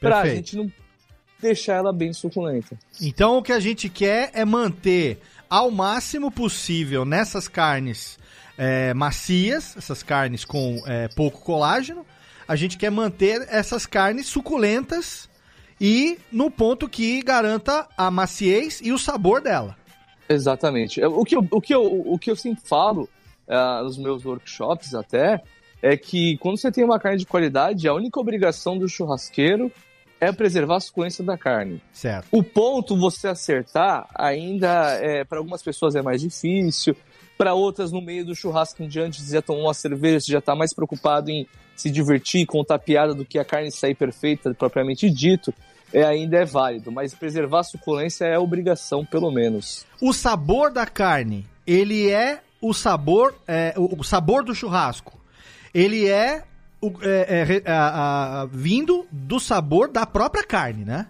[0.00, 0.36] Pra Perfeito.
[0.36, 0.72] gente não
[1.38, 2.74] deixar ela bem suculenta.
[3.02, 5.20] Então o que a gente quer é manter
[5.50, 8.16] ao máximo possível nessas carnes
[8.56, 12.06] é, macias, essas carnes com é, pouco colágeno,
[12.46, 15.28] a gente quer manter essas carnes suculentas
[15.80, 19.76] e no ponto que garanta a maciez e o sabor dela.
[20.28, 21.02] Exatamente.
[21.02, 23.08] O que eu, o que eu, o que eu sempre falo
[23.48, 25.42] ah, nos meus workshops até
[25.82, 29.72] é que quando você tem uma carne de qualidade, a única obrigação do churrasqueiro
[30.20, 31.80] é preservar a suculência da carne.
[31.92, 32.26] Certo.
[32.30, 36.94] O ponto você acertar ainda é para algumas pessoas é mais difícil,
[37.38, 40.40] para outras no meio do churrasco em diante você já tomou uma cerveja, você já
[40.40, 45.08] está mais preocupado em se divertir, contar piada do que a carne sair perfeita propriamente
[45.08, 45.54] dito.
[45.92, 49.84] É, ainda é válido, mas preservar a suculência é obrigação, pelo menos.
[50.00, 55.18] O sabor da carne, ele é o sabor, é, o, o sabor do churrasco.
[55.74, 56.44] Ele é,
[56.80, 61.06] o- é- é a- a- vindo do sabor da própria carne, né?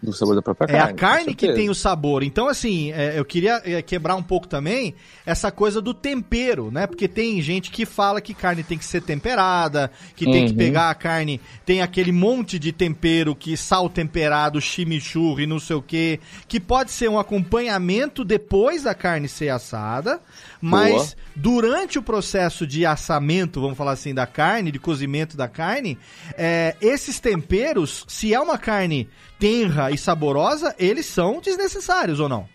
[0.00, 0.92] Do sabor da própria É carne.
[0.92, 2.22] a carne que tem o sabor.
[2.22, 4.94] Então, assim, é, eu queria é, quebrar um pouco também
[5.26, 6.86] essa coisa do tempero, né?
[6.86, 10.56] Porque tem gente que fala que carne tem que ser temperada, que tem que Uhum.
[10.56, 15.82] pegar a carne, tem aquele monte de tempero que sal temperado, chimichurri, não sei o
[15.82, 20.20] quê, que pode ser um acompanhamento depois da carne ser assada,
[20.60, 25.98] mas durante o processo de assamento, vamos falar assim, da carne, de cozimento da carne,
[26.36, 32.48] é, esses temperos, se é uma carne tenra e saborosa, eles são desnecessários ou não?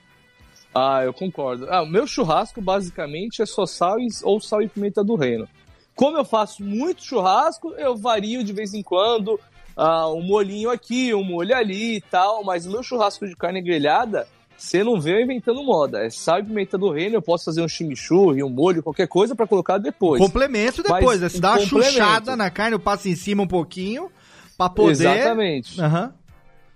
[0.73, 1.67] Ah, eu concordo.
[1.69, 5.47] Ah, o meu churrasco basicamente é só sal e, ou sal e pimenta do reino.
[5.95, 9.39] Como eu faço muito churrasco, eu vario de vez em quando
[9.77, 13.61] ah, um molhinho aqui, um molho ali e tal, mas o meu churrasco de carne
[13.61, 14.27] grelhada,
[14.63, 16.05] você não vê eu inventando moda.
[16.05, 19.35] É sal e pimenta do reino, eu posso fazer um chimichurri, um molho, qualquer coisa
[19.35, 20.21] pra colocar depois.
[20.21, 21.29] Complemento depois, Mas né?
[21.29, 24.09] Você dá uma chuchada na carne, eu passo em cima um pouquinho,
[24.57, 24.91] pra poder...
[24.91, 25.81] Exatamente.
[25.81, 26.13] Aham.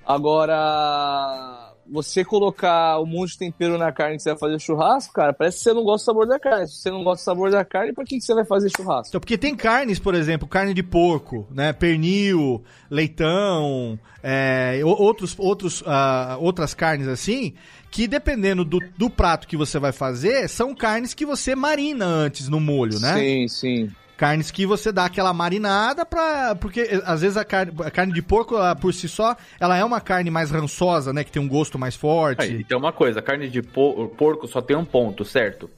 [0.05, 5.33] Agora, você colocar um monte de tempero na carne que você vai fazer churrasco, cara,
[5.33, 6.67] parece que você não gosta do sabor da carne.
[6.67, 9.09] Se você não gosta do sabor da carne, por que, que você vai fazer churrasco?
[9.09, 11.73] Então, porque tem carnes, por exemplo, carne de porco, né?
[11.73, 17.53] Pernil, leitão, é, outros, outros, ah, outras carnes assim,
[17.91, 22.47] que dependendo do, do prato que você vai fazer, são carnes que você marina antes
[22.49, 23.13] no molho, né?
[23.13, 23.91] Sim, sim.
[24.17, 26.55] Carnes que você dá aquela marinada pra.
[26.55, 29.77] Porque eh, às vezes a carne, a carne de porco, ela, por si só, ela
[29.77, 31.23] é uma carne mais rançosa, né?
[31.23, 32.41] Que tem um gosto mais forte.
[32.41, 35.69] Aí, tem uma coisa, carne de po- porco só tem um ponto, certo?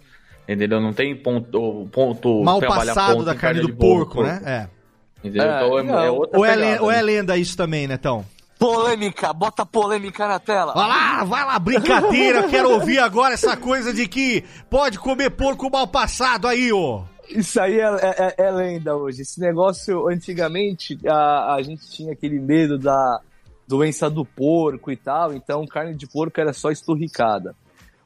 [0.48, 0.80] Entendeu?
[0.80, 4.42] Não tem ponto, ponto Mal passado ponto da em carne do de porco, né?
[4.46, 4.68] É.
[5.20, 5.44] Entendeu?
[5.44, 7.02] É, então é, é outra Ou é, ou é né?
[7.02, 8.26] lenda isso também, Netão?
[8.60, 10.74] Polêmica, bota polêmica na tela.
[10.74, 12.44] Vai lá, vai lá, brincadeira.
[12.50, 17.04] Quero ouvir agora essa coisa de que pode comer porco mal passado aí, ó.
[17.30, 19.22] Isso aí é, é- é lenda hoje.
[19.22, 23.22] Esse negócio, antigamente, a, a gente tinha aquele medo da
[23.66, 27.56] doença do porco e tal, então carne de porco era só esturricada.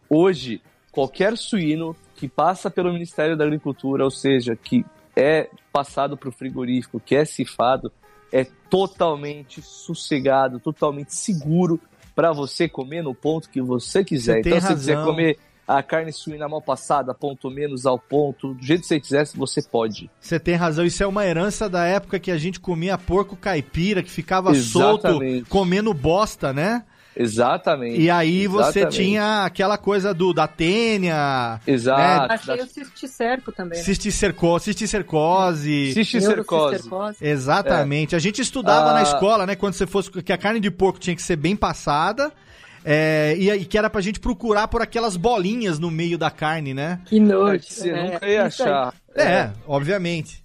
[0.08, 4.86] Hoje, qualquer suíno que passa pelo Ministério da Agricultura, ou seja, que
[5.16, 7.91] é passado para o frigorífico, que é cifado,
[8.34, 11.80] é totalmente sossegado, totalmente seguro
[12.16, 14.42] para você comer no ponto que você quiser.
[14.42, 18.56] Você então, se você quiser comer a carne suína mal passada, ponto menos ao ponto,
[18.56, 20.10] do jeito que você quiser, você pode.
[20.20, 24.02] Você tem razão, isso é uma herança da época que a gente comia porco caipira,
[24.02, 25.50] que ficava solto Exatamente.
[25.50, 26.84] comendo bosta, né?
[27.16, 27.99] Exatamente.
[28.01, 28.95] E aí você Exatamente.
[29.03, 32.34] tinha aquela coisa do da tênia, Exato.
[32.34, 33.78] Achei o cisticerco também.
[33.80, 33.84] né?
[33.84, 35.93] cisticerco, cisticercose.
[35.93, 36.89] Cisticercose.
[37.22, 38.16] Exatamente.
[38.16, 38.93] A gente estudava Ah.
[38.93, 41.55] na escola, né, quando você fosse que a carne de porco tinha que ser bem
[41.55, 42.32] passada.
[42.86, 46.74] é, e, e que era pra gente procurar por aquelas bolinhas no meio da carne,
[46.74, 46.99] né?
[47.05, 47.64] Que nojo.
[47.66, 48.93] Você é, nunca ia achar.
[49.16, 50.43] É, obviamente.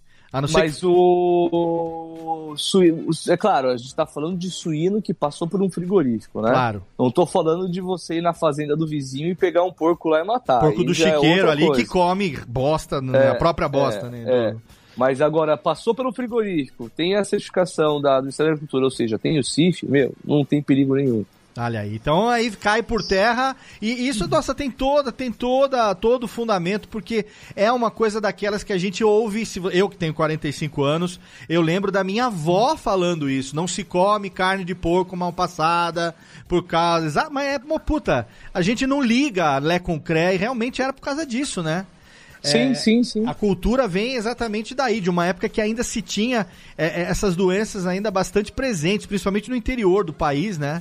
[0.53, 2.55] Mas o.
[2.57, 6.51] suíno- É claro, a gente tá falando de suíno que passou por um frigorífico, né?
[6.51, 6.83] Claro.
[6.99, 10.21] Não tô falando de você ir na fazenda do vizinho e pegar um porco lá
[10.21, 10.61] e matar.
[10.61, 11.83] porco Aí do é chiqueiro outra ali coisa.
[11.83, 14.25] que come bosta, É, a própria bosta, é, né?
[14.27, 14.53] é.
[14.53, 14.63] do-
[14.97, 19.17] Mas agora, passou pelo frigorífico, tem a certificação da, do Ministério da Agricultura, ou seja,
[19.19, 21.25] tem o CIF, meu, não tem perigo nenhum.
[21.61, 26.23] Olha aí, então aí cai por terra e isso, nossa, tem toda, tem toda, todo
[26.23, 30.15] o fundamento, porque é uma coisa daquelas que a gente ouve, se eu que tenho
[30.15, 35.17] 45 anos, eu lembro da minha avó falando isso, não se come carne de porco
[35.17, 36.15] mal passada,
[36.47, 40.39] por causa, ah, mas é, uma puta, a gente não liga Lé com Cré e
[40.39, 41.85] realmente era por causa disso, né?
[42.41, 43.27] Sim, sim, sim.
[43.27, 46.47] A cultura vem exatamente daí, de uma época que ainda se tinha
[46.77, 50.81] é, é, essas doenças ainda bastante presentes, principalmente no interior do país, né?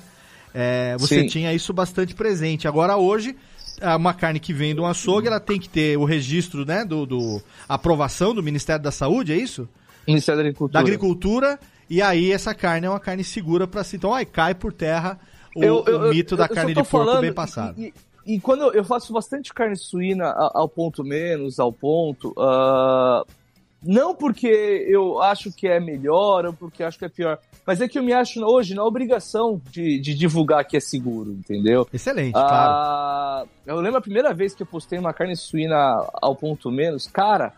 [0.54, 1.28] É, você Sim.
[1.28, 2.68] tinha isso bastante presente.
[2.68, 3.36] Agora, hoje,
[3.80, 6.84] é uma carne que vem de um açougue, ela tem que ter o registro, né,
[6.84, 9.68] do, do aprovação do Ministério da Saúde, é isso?
[10.08, 10.74] Ministério da Agricultura.
[10.74, 13.98] Da Agricultura, e aí essa carne é uma carne segura para se...
[13.98, 15.20] Então, aí cai por terra
[15.56, 17.76] o, Eu- eu- o mito eu- da carne de porco falando bem e- passada.
[17.80, 17.94] E,
[18.26, 23.24] e quando eu, faço bastante carne suína ao ponto menos, ao ponto, ah,
[23.84, 24.48] não porque
[24.90, 28.04] eu acho que é melhor ou porque acho que é pior, mas é que eu
[28.04, 31.88] me acho hoje na obrigação de, de divulgar que é seguro, entendeu?
[31.94, 32.72] Excelente, claro.
[32.74, 35.78] Ah, eu lembro a primeira vez que eu postei uma carne suína
[36.14, 37.54] ao ponto menos, cara,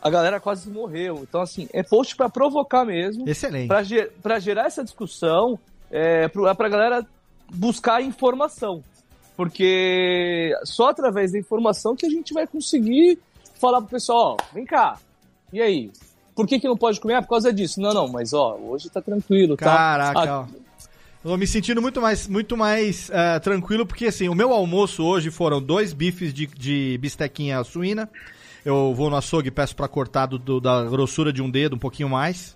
[0.00, 1.20] a galera quase morreu.
[1.22, 3.68] Então, assim, é post pra provocar mesmo, Excelente.
[3.68, 5.58] pra, ge- pra gerar essa discussão,
[5.90, 7.06] é, pro- é pra galera
[7.52, 8.82] buscar informação.
[9.36, 13.18] Porque só através da informação que a gente vai conseguir
[13.60, 14.98] falar pro pessoal, ó, vem cá,
[15.54, 15.90] e aí?
[16.34, 17.14] Por que, que não pode comer?
[17.14, 17.80] Ah, por causa disso.
[17.80, 19.64] Não, não, mas ó, hoje tá tranquilo, tá?
[19.64, 20.46] Caraca, Ah, ó.
[21.22, 25.30] Tô me sentindo muito mais, muito mais eh, tranquilo, porque assim, o meu almoço hoje
[25.30, 28.10] foram dois bifes de, de bistequinha suína.
[28.62, 31.76] Eu vou no açougue e peço pra cortar do, do- da grossura de um dedo,
[31.76, 32.54] um pouquinho mais.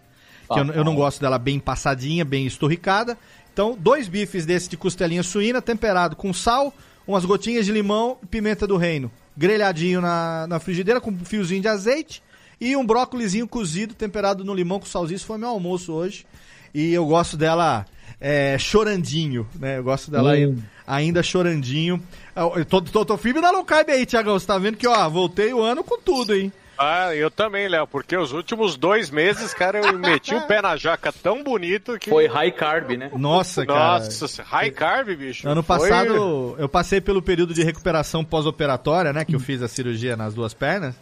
[0.52, 3.16] Que eu, eu não gosto dela bem passadinha, bem esturricada.
[3.52, 6.72] Então, dois bifes desses de costelinha suína, temperado com sal,
[7.06, 9.10] umas gotinhas de limão e pimenta do reino.
[9.36, 12.22] Grelhadinho na, na frigideira com um fiozinho de azeite.
[12.60, 15.16] E um brócolizinho cozido, temperado no limão com salzinho.
[15.16, 16.26] Isso foi meu almoço hoje.
[16.74, 17.86] E eu gosto dela
[18.20, 19.78] é, chorandinho, né?
[19.78, 20.32] Eu gosto dela Hum.
[20.34, 22.02] ainda, ainda chorandinho.
[22.34, 24.38] Eu, eu tô, tô, tô firme na low carb aí, Tiagão.
[24.38, 26.52] Você tá vendo que, ó, voltei o ano com tudo, hein?
[26.80, 30.76] Ah, eu também, Léo, porque os últimos dois meses, cara, eu meti o pé na
[30.76, 32.08] jaca tão bonito que.
[32.08, 33.10] Foi high carb, né?
[33.16, 34.04] Nossa, cara.
[34.04, 35.48] Nossa, high carb, bicho.
[35.48, 39.24] Ano Foi- passado, eu passei pelo período de recuperação pós-operatória, né?
[39.24, 40.94] Que eu fiz a cirurgia nas duas pernas.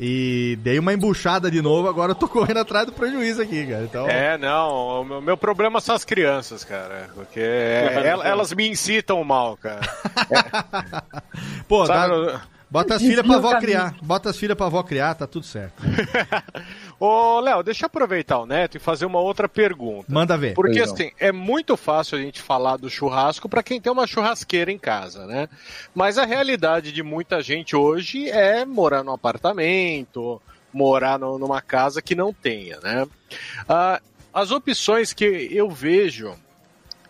[0.00, 3.82] E dei uma embuchada de novo, agora eu tô correndo atrás do prejuízo aqui, cara.
[3.82, 7.10] Então, É, não, o meu, meu problema são as crianças, cara.
[7.16, 9.80] Porque é- el- elas me incitam mal, cara.
[11.66, 13.94] pô, Sabe, dá- bota as filhas pra avó criar.
[14.02, 15.82] Bota as filhas pra avó criar, tá tudo certo.
[17.00, 20.06] Ô, Léo, deixa eu aproveitar o Neto e fazer uma outra pergunta.
[20.12, 20.54] Manda ver.
[20.54, 20.94] Porque Pois não.
[20.94, 24.78] assim, é muito fácil a gente falar do churrasco para quem tem uma churrasqueira em
[24.78, 25.48] casa, né?
[25.94, 30.42] Mas a realidade de muita gente hoje é morar num apartamento,
[30.72, 33.06] morar no- numa casa que não tenha, né?
[33.68, 34.00] Ah,
[34.34, 36.34] as opções que eu vejo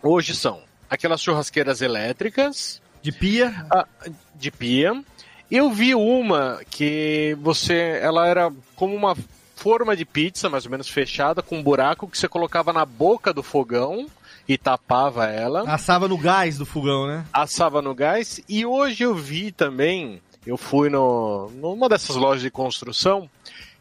[0.03, 3.87] hoje são aquelas churrasqueiras elétricas, De pia, ah,
[4.35, 5.03] de pia.
[5.49, 9.15] Eu vi uma que você, ela era como uma
[9.59, 13.33] forma de pizza, mais ou menos fechada, com um buraco que você colocava na boca
[13.33, 14.07] do fogão
[14.47, 17.25] e tapava ela, assava no gás do fogão, né?
[17.33, 18.39] assava no gás.
[18.47, 23.29] E hoje eu vi também, eu fui no, numa dessas lojas de construção,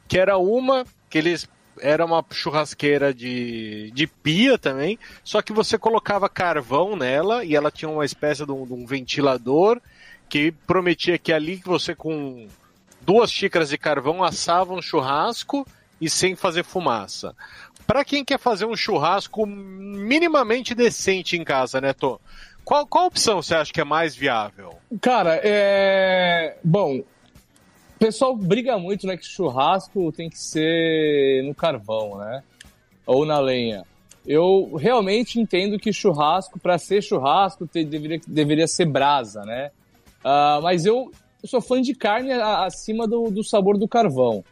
[0.09, 1.49] que era uma que eles
[1.81, 7.71] era uma churrasqueira de, de pia também, só que você colocava carvão nela e ela
[7.71, 9.81] tinha uma espécie de um, de um ventilador
[10.29, 12.49] que prometia que ali que você com
[13.01, 15.67] duas xícaras de carvão assava um churrasco
[16.01, 17.35] e sem fazer fumaça.
[17.87, 22.21] Para quem quer fazer um churrasco minimamente decente em casa, né, Tô?
[22.65, 24.75] Qual, qual opção você acha que é mais viável?
[25.01, 26.59] Cara, é.
[26.63, 32.43] Bom, o pessoal briga muito, né, que churrasco tem que ser no carvão, né?
[33.07, 33.85] Ou na lenha.
[34.27, 39.71] Eu realmente entendo que churrasco, para ser churrasco, te, deveria, deveria ser brasa, né?
[40.23, 41.11] Uh, mas eu,
[41.43, 44.45] eu, sou fã de carne acima do, do sabor do carvão.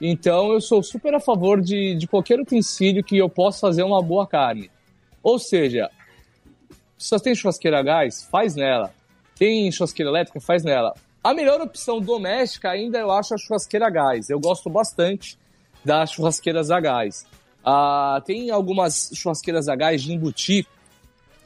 [0.00, 4.00] Então eu sou super a favor de, de qualquer utensílio que eu possa fazer uma
[4.00, 4.70] boa carne.
[5.22, 5.90] Ou seja,
[6.96, 8.92] se você tem churrasqueira a gás, faz nela.
[9.36, 10.94] Tem churrasqueira elétrica, faz nela.
[11.22, 14.30] A melhor opção doméstica ainda eu acho a churrasqueira a gás.
[14.30, 15.38] Eu gosto bastante
[15.84, 17.26] das churrasqueiras a gás.
[17.64, 20.66] Ah, tem algumas churrasqueiras a gás de embutir.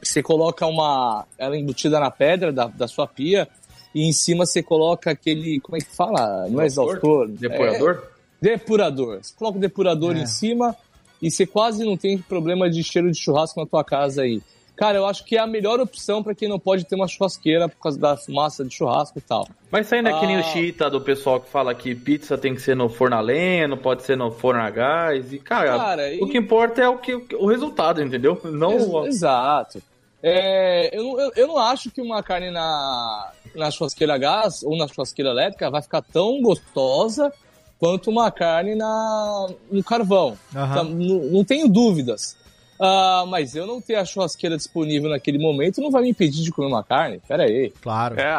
[0.01, 1.25] Você coloca uma.
[1.37, 3.47] Ela embutida na pedra da, da sua pia
[3.93, 5.59] e em cima você coloca aquele.
[5.59, 6.47] Como é que fala?
[6.49, 7.27] Não é exaustor?
[7.27, 8.03] Depurador?
[8.03, 8.07] É,
[8.41, 9.19] depurador.
[9.21, 10.21] Você coloca o depurador é.
[10.21, 10.75] em cima
[11.21, 14.41] e você quase não tem problema de cheiro de churrasco na tua casa aí.
[14.75, 17.69] Cara, eu acho que é a melhor opção para quem não pode ter uma churrasqueira
[17.69, 19.47] por causa da fumaça de churrasco e tal.
[19.69, 22.75] Mas saindo ah, nem o chita do pessoal que fala que pizza tem que ser
[22.75, 25.31] no forno a lenha, não pode ser no forno a gás.
[25.31, 26.29] E, cara, cara o e...
[26.29, 28.41] que importa é o, que, o resultado, entendeu?
[28.43, 29.81] Não Ex Exato.
[30.25, 34.77] É, eu, eu, eu não acho que uma carne na, na churrasqueira a gás ou
[34.77, 37.31] na churrasqueira elétrica vai ficar tão gostosa
[37.77, 40.37] quanto uma carne na, no carvão.
[40.55, 40.83] Uhum.
[40.85, 42.37] não, não tenho dúvidas.
[42.79, 46.51] Uh, mas eu não ter a churrasqueira disponível naquele momento não vai me impedir de
[46.51, 47.21] comer uma carne.
[47.27, 47.73] Pera aí.
[47.81, 48.17] Claro.
[48.17, 48.31] É,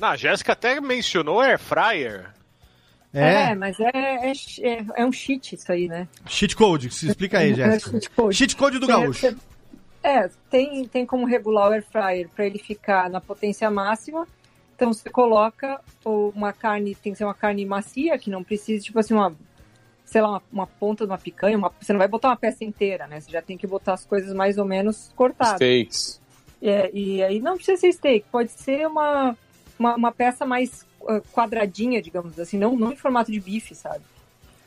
[0.00, 2.30] a Jéssica até mencionou air fryer.
[3.14, 6.06] É, é mas é, é, é, é, um cheat isso aí, né?
[6.26, 7.90] Cheat code, se explica aí, é Jéssica.
[7.92, 8.36] cheat, code.
[8.36, 9.36] cheat code do gaúcho.
[10.02, 14.26] É, tem, tem como regular o air fryer para ele ficar na potência máxima.
[14.74, 18.98] Então você coloca uma carne, tem que ser uma carne macia, que não precisa, tipo
[18.98, 19.34] assim, uma
[20.08, 22.64] sei lá, uma, uma ponta de uma picanha, uma, você não vai botar uma peça
[22.64, 23.20] inteira, né?
[23.20, 25.56] Você já tem que botar as coisas mais ou menos cortadas.
[25.56, 26.20] Steaks.
[26.62, 29.36] É, e aí não precisa ser steak, pode ser uma,
[29.78, 34.02] uma, uma peça mais uh, quadradinha, digamos assim, não, não em formato de bife, sabe?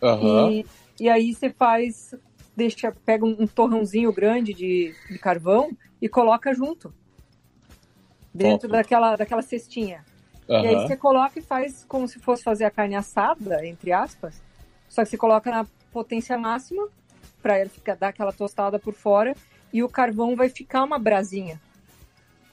[0.02, 0.52] Uhum.
[0.52, 0.66] E,
[1.00, 2.14] e aí você faz,
[2.56, 5.72] deixa, pega um, um torrãozinho grande de, de carvão
[6.02, 6.94] e coloca junto.
[8.34, 10.06] Dentro daquela, daquela cestinha.
[10.48, 10.64] Uhum.
[10.64, 14.42] E aí você coloca e faz como se fosse fazer a carne assada, entre aspas.
[14.88, 16.88] Só que você coloca na potência máxima
[17.42, 19.36] para ele ficar, dar aquela tostada por fora
[19.74, 21.60] e o carvão vai ficar uma brasinha.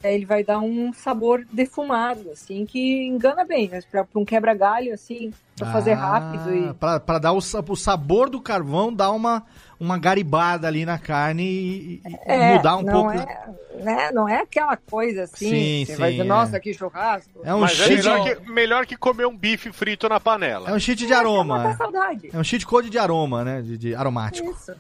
[0.03, 3.81] Ele vai dar um sabor defumado, assim, que engana bem, né?
[3.91, 6.75] Pra, pra um quebra-galho, assim, pra ah, fazer rápido e...
[6.75, 9.45] Pra, pra dar o, o, sabor do carvão, dar uma,
[9.79, 13.11] uma garibada ali na carne e, é, mudar um não pouco...
[13.13, 13.49] É,
[13.83, 14.11] né?
[14.13, 16.27] Não é aquela coisa assim, sim, você sim, vai dizer, é.
[16.27, 17.41] nossa, que churrasco.
[17.43, 17.93] É um Mas cheat...
[17.93, 20.71] é melhor que, melhor que comer um bife frito na panela.
[20.71, 21.71] É um cheat de aroma.
[21.71, 22.31] É, saudade.
[22.33, 23.63] é um cheat code de aroma, né?
[23.63, 24.51] De, de aromático.
[24.51, 24.75] Isso.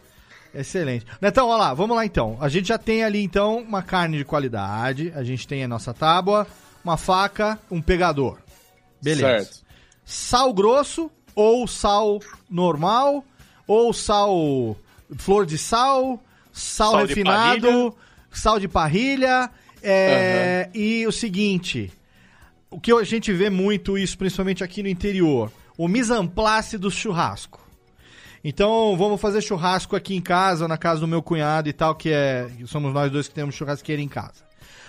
[0.59, 1.06] Excelente.
[1.20, 2.36] Netão, olha lá, vamos lá então.
[2.40, 5.94] A gente já tem ali então uma carne de qualidade, a gente tem a nossa
[5.94, 6.48] tábua,
[6.84, 8.38] uma faca, um pegador.
[9.00, 9.44] Beleza.
[9.44, 9.64] Certo.
[10.04, 12.18] Sal grosso ou sal
[12.50, 13.24] normal
[13.68, 14.76] ou sal
[15.16, 16.20] flor de sal,
[16.52, 17.90] sal, sal refinado,
[18.30, 19.48] de sal de parrilha.
[19.80, 20.80] É, uhum.
[20.80, 21.92] E o seguinte,
[22.68, 26.76] o que a gente vê muito isso, principalmente aqui no interior, o mise en place
[26.76, 27.67] do churrasco.
[28.49, 32.11] Então, vamos fazer churrasco aqui em casa, na casa do meu cunhado e tal, que
[32.11, 32.49] é.
[32.64, 34.42] Somos nós dois que temos churrasqueira em casa.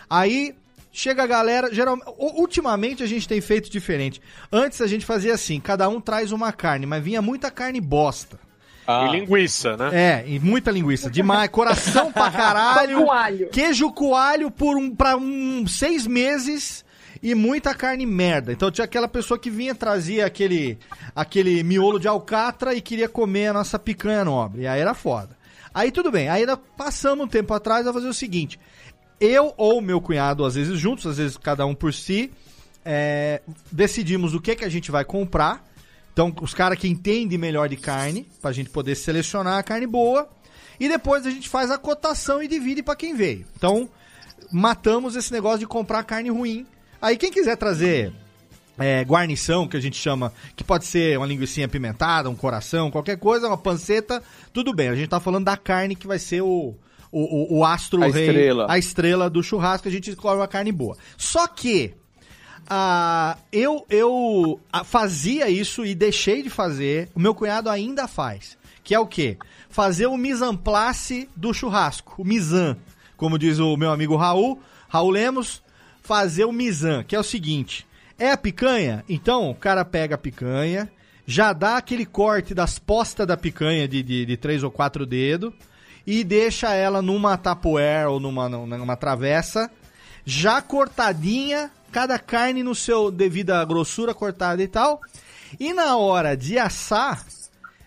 [0.10, 0.56] Aí,
[0.94, 1.70] chega a galera.
[1.70, 4.22] Geralmente, ultimamente a gente tem feito diferente.
[4.50, 8.40] Antes a gente fazia assim: cada um traz uma carne, mas vinha muita carne bosta.
[8.88, 9.08] Ah.
[9.10, 9.90] E linguiça, né?
[9.92, 11.12] É, e muita linguiça.
[11.12, 11.50] Demais.
[11.50, 13.04] Coração pra caralho.
[13.04, 13.50] coalho.
[13.50, 16.86] Queijo coalho por um, pra um, seis meses
[17.22, 18.52] e muita carne merda.
[18.52, 20.78] Então tinha aquela pessoa que vinha trazia aquele
[21.16, 24.64] aquele miolo de alcatra e queria comer a nossa picanha nobre.
[24.64, 25.38] E aí era foda.
[25.74, 26.30] Aí tudo bem.
[26.30, 26.46] Aí
[26.78, 28.60] passamos um tempo atrás a fazer o seguinte:
[29.20, 32.32] eu ou meu cunhado, às vezes juntos, às vezes cada um por si,
[32.84, 33.42] é,
[33.72, 35.68] decidimos o que que a gente vai comprar.
[36.12, 40.28] Então, os caras que entendem melhor de carne, pra gente poder selecionar a carne boa.
[40.78, 43.46] E depois a gente faz a cotação e divide para quem veio.
[43.56, 43.90] Então,
[44.52, 46.66] matamos esse negócio de comprar carne ruim
[47.02, 48.14] Aí quem quiser trazer
[48.80, 53.18] é, guarnição, que a gente chama, que pode ser uma linguiça apimentada, um coração, qualquer
[53.18, 54.24] coisa, uma panceta,
[54.54, 54.90] tudo bem.
[54.90, 56.74] A gente tá falando da carne que vai ser o,
[57.12, 58.66] o, o, o astro a rei, estrela.
[58.70, 60.98] a estrela do churrasco, a gente escolhe uma carne boa.
[61.18, 61.94] Só que
[62.64, 68.96] uh, eu, eu fazia isso e deixei de fazer, o meu cunhado ainda faz, que
[68.96, 69.38] é o quê?
[69.70, 72.78] Fazer o mise en place do churrasco, o misan,
[73.18, 75.62] como diz o meu amigo Raul, Raul Lemos,
[76.10, 77.86] fazer o misan, que é o seguinte,
[78.18, 79.06] é a picanha?
[79.08, 80.92] Então, o cara pega a picanha,
[81.24, 85.54] já dá aquele corte das postas da picanha de, de, de três ou quatro dedos
[86.08, 89.70] e deixa ela numa tapoer ou numa, numa travessa,
[90.26, 95.02] já cortadinha, cada carne no seu devida grossura cortada e tal.
[95.60, 97.24] E na hora de assar,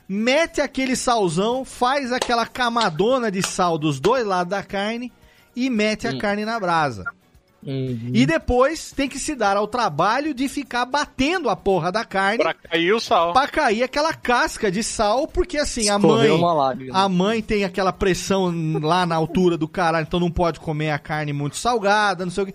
[0.09, 5.13] mete aquele salzão, faz aquela camadona de sal dos dois lados da carne
[5.57, 6.19] e mete a hum.
[6.19, 7.05] carne na brasa.
[7.65, 8.11] Uhum.
[8.13, 12.39] E depois tem que se dar ao trabalho de ficar batendo a porra da carne.
[12.39, 13.33] Pra cair o sal.
[13.33, 16.29] Pra cair aquela casca de sal, porque assim, a mãe.
[16.93, 18.53] A mãe tem aquela pressão
[18.83, 22.45] lá na altura do caralho, então não pode comer a carne muito salgada, não sei
[22.45, 22.55] o que.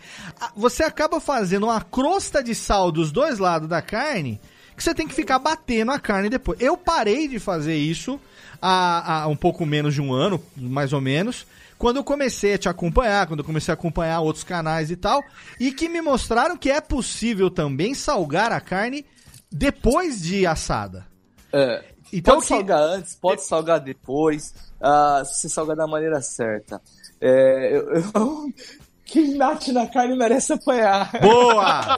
[0.55, 4.39] Você acaba fazendo uma crosta de sal dos dois lados da carne
[4.75, 6.61] que você tem que ficar batendo a carne depois.
[6.61, 8.19] Eu parei de fazer isso
[8.61, 11.47] há, há um pouco menos de um ano, mais ou menos
[11.77, 15.23] quando eu comecei a te acompanhar, quando eu comecei a acompanhar outros canais e tal,
[15.59, 19.05] e que me mostraram que é possível também salgar a carne
[19.51, 21.05] depois de assada.
[21.53, 21.83] É.
[22.11, 22.53] Então, pode que...
[22.53, 26.81] salgar antes, pode salgar depois, uh, se você salgar da maneira certa.
[27.19, 28.53] É, eu, eu...
[29.05, 31.09] Quem bate na carne merece apanhar.
[31.21, 31.97] Boa!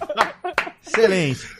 [0.85, 1.58] Excelente.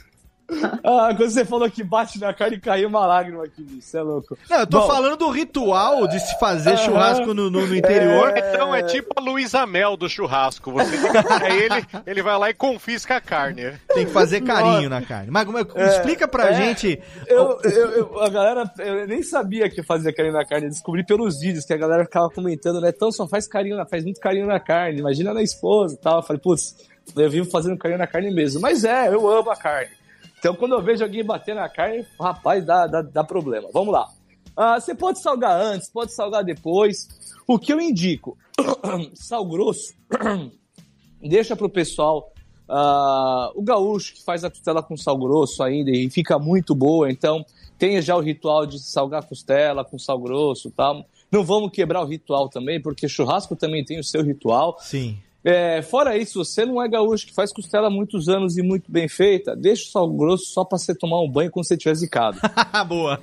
[0.84, 4.02] Ah, quando você falou que bate na cara e caiu uma lágrima aqui, isso é
[4.02, 4.38] louco.
[4.50, 6.86] Não, eu tô Bom, falando do ritual de se fazer uh -huh.
[6.86, 8.36] churrasco no, no, no interior.
[8.36, 8.40] É...
[8.50, 10.72] Então é tipo a Luísa Mel do churrasco.
[10.72, 13.74] Você ele, ele vai lá e confisca a carne.
[13.94, 15.02] Tem que fazer carinho Nossa.
[15.02, 15.32] na carne.
[15.32, 17.00] Mas é, explica pra é, gente.
[17.28, 20.66] Eu, eu, eu, a galera, eu nem sabia que fazia carinho na carne.
[20.68, 22.90] Eu descobri pelos vídeos que a galera ficava comentando, né?
[22.90, 25.00] Então só faz carinho, faz muito carinho na carne.
[25.00, 26.18] Imagina na esposa e tal.
[26.18, 26.76] Eu falei, putz,
[27.16, 28.62] eu vivo fazendo carinho na carne mesmo.
[28.62, 29.99] Mas é, eu amo a carne.
[30.40, 33.68] Então, quando eu vejo alguém bater na carne, rapaz, dá, dá, dá problema.
[33.74, 34.08] Vamos lá.
[34.56, 37.08] Ah, você pode salgar antes, pode salgar depois.
[37.46, 38.38] O que eu indico?
[39.16, 39.94] Sal grosso,
[41.22, 42.32] deixa pro pessoal.
[42.70, 47.10] Uh, o gaúcho que faz a costela com sal grosso ainda e fica muito boa,
[47.10, 47.44] então
[47.80, 51.04] tenha já o ritual de salgar a costela com sal grosso tal.
[51.32, 54.78] Não vamos quebrar o ritual também, porque churrasco também tem o seu ritual.
[54.82, 55.18] Sim.
[55.44, 58.92] É, fora isso, você não é gaúcho que faz costela há muitos anos e muito
[58.92, 61.96] bem feita, deixa o sal grosso só para você tomar um banho quando você estiver
[61.96, 62.38] zicado.
[62.88, 63.22] Boa!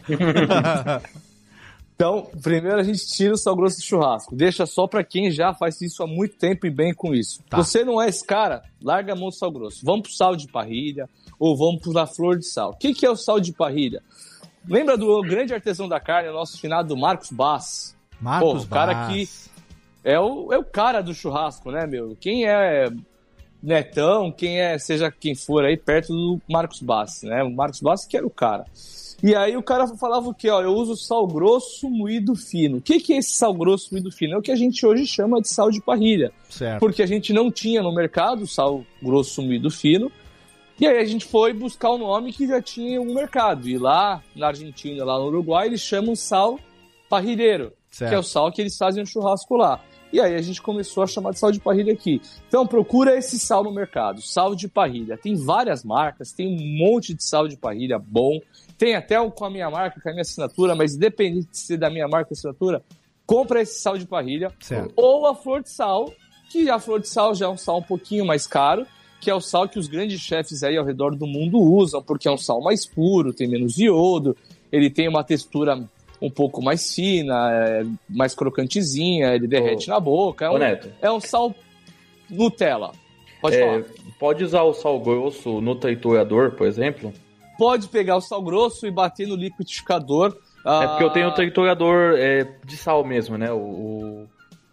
[1.95, 5.53] então, primeiro a gente tira o sal grosso do churrasco, deixa só para quem já
[5.53, 7.43] faz isso há muito tempo e bem com isso.
[7.51, 7.59] Tá.
[7.59, 9.85] Você não é esse cara, larga a mão do sal grosso.
[9.85, 12.71] Vamos pro sal de parrilha ou vamos pra flor de sal.
[12.71, 14.03] O que, que é o sal de parrilha?
[14.67, 17.95] Lembra do grande artesão da carne, o nosso finado Marcos Bass?
[18.19, 19.13] Marcos Pô, o cara Bass.
[19.13, 19.29] que
[20.07, 22.17] é o, é o cara do churrasco, né, meu?
[22.21, 22.89] Quem é
[23.61, 27.43] netão, quem é, seja quem for aí, perto do Marcos Bassi, né?
[27.43, 28.65] O Marcos Bassi que era o cara.
[29.21, 30.49] E aí o cara falava o quê?
[30.49, 32.77] Ó, eu uso sal grosso moído fino.
[32.77, 34.35] O que, que é esse sal grosso moído fino?
[34.35, 36.31] É o que a gente hoje chama de sal de parrilha.
[36.49, 36.79] Certo.
[36.79, 40.13] Porque a gente não tinha no mercado sal grosso moído fino.
[40.79, 43.69] E aí a gente foi buscar o um nome que já tinha no mercado.
[43.69, 46.61] E lá na Argentina, lá no Uruguai, eles chamam sal
[47.09, 47.73] parrilheiro.
[47.91, 48.11] Certo.
[48.11, 49.81] Que é o sal que eles fazem no churrasco lá.
[50.13, 52.21] E aí a gente começou a chamar de sal de parrilha aqui.
[52.49, 55.19] Então procura esse sal no mercado, sal de parrilha.
[55.19, 58.41] Tem várias marcas, tem um monte de sal de parrilha bom.
[58.79, 61.77] Tem até o com a minha marca, com a minha assinatura, mas independente de ser
[61.77, 62.83] da minha marca assinatura,
[63.27, 64.53] compra esse sal de parrilha.
[64.61, 64.93] Certo.
[64.97, 66.13] Ou a flor de sal,
[66.51, 68.87] que a flor de sal já é um sal um pouquinho mais caro,
[69.21, 72.29] que é o sal que os grandes chefes aí ao redor do mundo usam, porque
[72.29, 74.37] é um sal mais puro, tem menos iodo,
[74.71, 75.83] ele tem uma textura
[76.21, 80.47] um pouco mais fina, é, mais crocantezinha, ele derrete Ô, na boca.
[80.47, 80.93] É um, Neto.
[81.01, 81.55] é um sal
[82.29, 82.93] Nutella.
[83.41, 83.85] Pode é, falar.
[84.19, 87.13] Pode usar o sal grosso no triturador, por exemplo?
[87.59, 90.37] Pode pegar o sal grosso e bater no liquidificador.
[90.65, 93.53] É porque eu tenho o ah, triturador é, de sal mesmo, né?
[93.53, 94.27] O,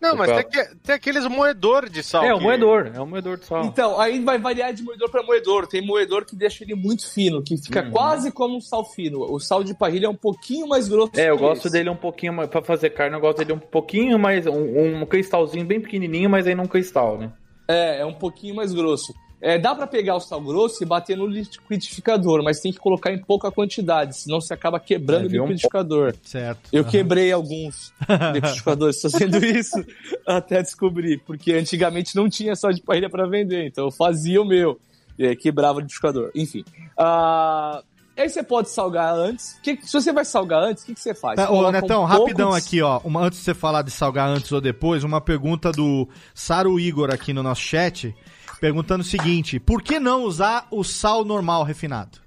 [0.04, 2.26] não, mas tem, que, tem, aqueles moedor de sal.
[2.26, 3.64] É, o moedor, é o moedor de sal.
[3.64, 5.66] Então, aí vai variar de moedor para moedor.
[5.66, 7.92] Tem moedor que deixa ele muito fino, que fica uhum.
[7.92, 9.22] quase como um sal fino.
[9.22, 11.12] O sal de parrilha é um pouquinho mais grosso.
[11.16, 11.72] É, eu gosto esse.
[11.72, 12.50] dele um pouquinho mais.
[12.50, 14.46] Pra fazer carne, eu gosto dele um pouquinho mais.
[14.46, 17.32] Um, um cristalzinho bem pequenininho, mas aí não cristal, né?
[17.66, 19.14] É, é um pouquinho mais grosso.
[19.44, 23.12] É, dá para pegar o sal grosso e bater no liquidificador, mas tem que colocar
[23.12, 26.14] em pouca quantidade, senão você acaba quebrando é, o liquidificador.
[26.14, 26.28] Um...
[26.28, 26.70] Certo.
[26.72, 26.90] Eu uhum.
[26.90, 27.92] quebrei alguns
[28.34, 29.86] liquidificadores fazendo isso
[30.26, 34.46] até descobrir, porque antigamente não tinha sal de parrilha para vender, então eu fazia o
[34.46, 34.80] meu
[35.20, 36.32] e aí quebrava o liquidificador.
[36.34, 36.64] Enfim.
[36.98, 37.84] Uh...
[38.16, 39.60] Aí você pode salgar antes.
[39.64, 41.36] Que, se você vai salgar antes, o que, que, você faz?
[41.36, 42.58] Tá, ô, Netão, um rapidão de...
[42.58, 43.02] aqui, ó.
[43.04, 47.12] Uma, antes de você falar de salgar antes ou depois, uma pergunta do Saru Igor
[47.12, 48.16] aqui no nosso chat
[48.64, 52.20] perguntando o seguinte: por que não usar o sal normal refinado?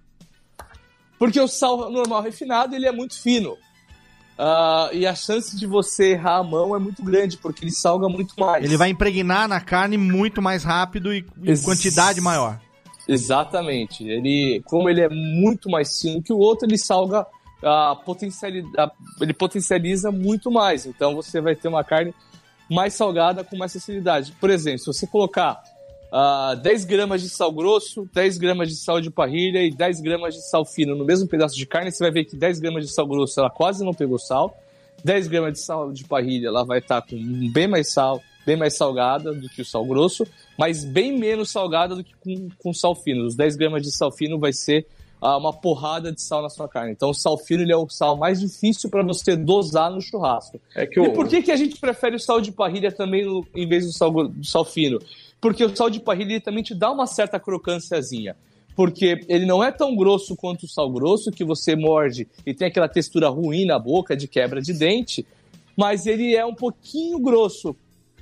[1.18, 3.53] Porque o sal normal refinado ele é muito fino.
[4.39, 8.07] Uh, e a chance de você errar a mão é muito grande, porque ele salga
[8.07, 8.62] muito mais.
[8.62, 12.61] Ele vai impregnar na carne muito mais rápido e em Ex quantidade maior.
[13.09, 14.07] Exatamente.
[14.07, 17.26] Ele, como ele é muito mais fino que o outro, ele salga
[17.62, 20.84] a potencialidade, ele potencializa muito mais.
[20.84, 22.14] Então você vai ter uma carne
[22.70, 24.32] mais salgada com mais facilidade.
[24.39, 25.62] Por exemplo, se você colocar
[26.17, 30.35] uh, 10 gramas de sal grosso, 10 gramas de sal de parrilha e 10 gramas
[30.35, 32.93] de sal fino no mesmo pedaço de carne, você vai ver que 10 gramas de
[32.93, 34.59] sal grosso ela quase não pegou sal,
[35.05, 37.17] 10 gramas de sal de parrilha ela vai estar com
[37.53, 40.27] bem mais sal, bem mais salgada do que o sal grosso,
[40.59, 43.27] mas bem menos salgada do que com, com sal fino.
[43.27, 44.87] Os 10 gramas de sal fino vai ser
[45.21, 46.93] uh, uma porrada de sal na sua carne.
[46.93, 50.61] Então o sal fino ele é o sal mais difícil para você dosar no churrasco.
[50.75, 51.07] É que eu...
[51.07, 53.85] E por que, que a gente prefere o sal de parrilha também no, em vez
[53.85, 55.01] do sal, do sal fino?
[55.41, 58.37] Porque o sal de parrilha também te dá uma certa crocânciazinha.
[58.74, 62.68] Porque ele não é tão grosso quanto o sal grosso, que você morde e tem
[62.68, 65.26] aquela textura ruim na boca, de quebra de dente,
[65.76, 67.74] mas ele é um pouquinho grosso.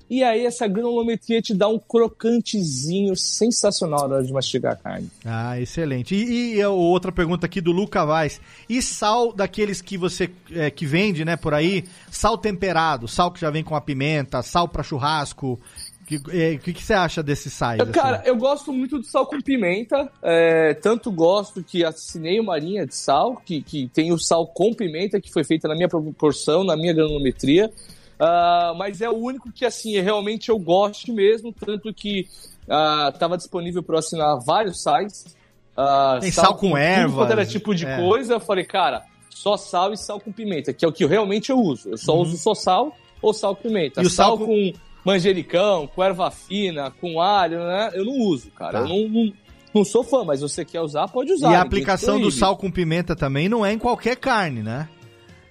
[0.09, 5.11] E aí essa granulometria te dá um crocantezinho sensacional na hora de mastigar a carne.
[5.25, 6.15] Ah, excelente.
[6.15, 8.41] E, e outra pergunta aqui do Luca Vaz.
[8.69, 11.85] E sal daqueles que você é, que vende, né, por aí?
[12.11, 15.59] Sal temperado, sal que já vem com a pimenta, sal para churrasco.
[16.05, 17.83] O que, é, que, que, você acha desse site?
[17.87, 18.29] Cara, assim?
[18.29, 20.07] eu gosto muito do sal com pimenta.
[20.23, 24.75] É, tanto gosto que assinei uma linha de sal, que, que tem o sal com
[24.75, 27.73] pimenta, que foi feita na minha proporção, na minha granulometria.
[28.21, 31.55] Uh, mas é o único que, assim, realmente eu gosto mesmo.
[31.55, 32.29] Tanto que
[32.63, 35.35] estava uh, disponível para assinar vários sites.
[35.73, 37.17] Uh, tem sal, sal com, com erva.
[37.17, 37.97] Quanto era tipo de é.
[37.97, 38.35] coisa.
[38.35, 41.51] Eu falei, cara, só sal e sal com pimenta, que é o que eu realmente
[41.51, 41.89] eu uso.
[41.89, 42.21] Eu só uhum.
[42.21, 44.03] uso só sal ou sal com pimenta.
[44.03, 44.47] E o sal, sal com...
[44.47, 44.73] com
[45.05, 47.91] manjericão, com erva fina, com alho, né?
[47.93, 48.73] Eu não uso, cara.
[48.73, 48.79] Tá.
[48.81, 49.33] Eu não, não,
[49.75, 51.53] não, sou fã, mas você quer usar, pode usar.
[51.53, 54.89] E a aplicação do sal com pimenta também não é em qualquer carne, né?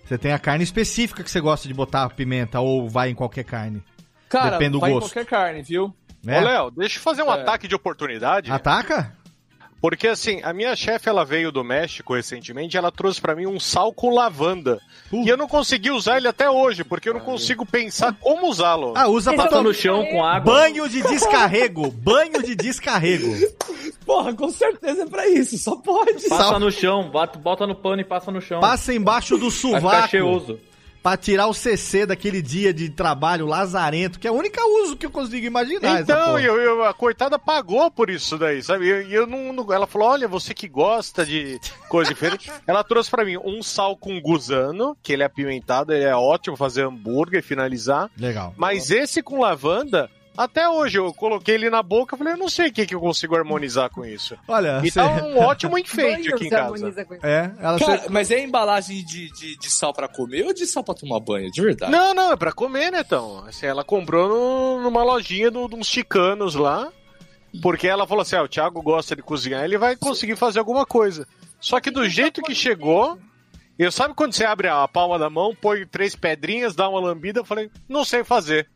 [0.03, 3.43] Você tem a carne específica que você gosta de botar pimenta ou vai em qualquer
[3.43, 3.81] carne?
[4.27, 5.05] Cara, Depende do vai gosto.
[5.05, 5.93] em qualquer carne, viu?
[6.25, 6.39] É?
[6.39, 7.41] Ô, Léo, deixa eu fazer um é.
[7.41, 8.51] ataque de oportunidade.
[8.51, 9.15] Ataca?
[9.83, 13.59] Porque assim, a minha chefe ela veio do México recentemente, ela trouxe para mim um
[13.59, 14.79] sal com lavanda.
[15.11, 15.25] Uh.
[15.25, 18.93] E eu não consegui usar ele até hoje, porque eu não consigo pensar como usá-lo.
[18.95, 20.53] Ah, usa pra no chão com água.
[20.53, 23.27] Banho de descarrego, banho de descarrego.
[24.05, 26.29] Porra, com certeza é pra isso, só pode.
[26.29, 26.59] Passa sal...
[26.61, 28.61] no chão, bota, bota no pano e passa no chão.
[28.61, 29.81] Passa embaixo do sovaco.
[29.81, 30.07] Vai
[31.03, 35.05] para tirar o CC daquele dia de trabalho lazarento, que é o único uso que
[35.05, 36.01] eu consigo imaginar.
[36.01, 38.85] Então, eu, eu, a coitada pagou por isso daí, sabe?
[38.85, 42.49] E eu, eu, não, não, ela falou: olha, você que gosta de coisa diferente.
[42.65, 46.55] ela trouxe para mim um sal com gusano, que ele é apimentado, ele é ótimo
[46.55, 48.09] fazer hambúrguer e finalizar.
[48.17, 48.53] Legal.
[48.55, 52.49] Mas esse com lavanda, até hoje eu coloquei ele na boca e falei, eu não
[52.49, 54.37] sei o que, que eu consigo harmonizar com isso.
[54.47, 56.87] Olha, e tá um ótimo enfeite aqui em casa.
[57.21, 58.09] É, ela Cara, você...
[58.09, 61.51] mas é embalagem de, de, de, sal para comer ou de sal para tomar banho?
[61.51, 61.91] De verdade?
[61.91, 63.45] Não, não, é para comer, né, então.
[63.45, 66.91] Assim, ela comprou no, numa lojinha de uns chicanos lá,
[67.61, 70.85] porque ela falou assim, ah, o Thiago gosta de cozinhar, ele vai conseguir fazer alguma
[70.85, 71.27] coisa.
[71.59, 73.17] Só que do jeito que chegou,
[73.77, 77.39] eu sabe quando você abre a palma da mão, põe três pedrinhas, dá uma lambida,
[77.39, 78.67] eu falei, não sei fazer.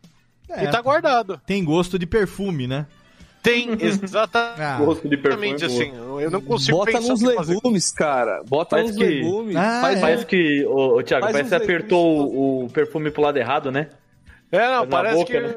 [0.49, 1.41] É, e tá guardado.
[1.45, 2.85] Tem gosto de perfume, né?
[3.47, 4.61] Tem, exatamente.
[4.61, 4.77] Ah.
[4.77, 5.53] Gosto de perfume.
[5.53, 8.43] assim, eu não consigo Bota nos legumes, cara.
[8.45, 9.05] Bota parece nos que...
[9.05, 9.55] legumes.
[9.55, 10.01] Ah, faz, é.
[10.01, 13.37] Parece que, ô, ô Thiago, faz parece que você apertou o, o, perfume pro lado
[13.37, 13.89] errado, né?
[14.51, 15.39] É, não, parece boca, que.
[15.39, 15.55] Né?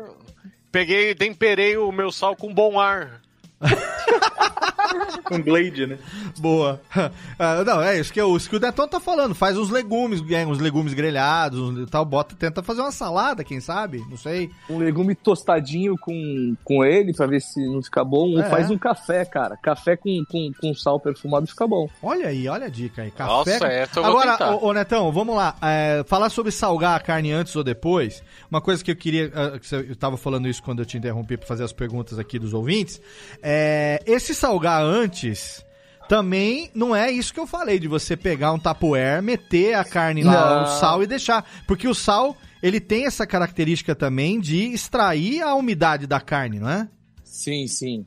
[0.71, 3.21] Peguei, temperei o meu sal com bom ar.
[5.31, 5.99] um blade, né?
[6.39, 6.81] Boa.
[6.95, 9.35] Uh, não, é isso que, o, isso que o Netão tá falando.
[9.35, 12.05] Faz uns legumes, uns legumes grelhados e tal.
[12.05, 14.05] Bota, tenta fazer uma salada, quem sabe?
[14.09, 14.51] Não sei.
[14.69, 18.39] Um legume tostadinho com, com ele pra ver se não fica bom.
[18.39, 18.49] É.
[18.49, 19.57] Faz um café, cara.
[19.57, 21.89] Café com, com, com sal perfumado fica bom.
[22.03, 23.11] Olha aí, olha a dica aí.
[23.11, 23.53] Café.
[23.53, 25.57] Nossa, é, Agora, ô, ô, Netão, vamos lá.
[25.63, 28.23] É, falar sobre salgar a carne antes ou depois.
[28.51, 29.31] Uma coisa que eu queria.
[29.31, 32.53] Que eu tava falando isso quando eu te interrompi pra fazer as perguntas aqui dos
[32.53, 33.01] ouvintes.
[33.43, 35.65] É, esse salgar antes
[36.09, 40.25] também não é isso que eu falei, de você pegar um tapoer, meter a carne
[40.25, 41.49] lá, o sal e deixar.
[41.69, 46.69] Porque o sal, ele tem essa característica também de extrair a umidade da carne, não
[46.69, 46.89] é?
[47.23, 48.05] Sim, sim.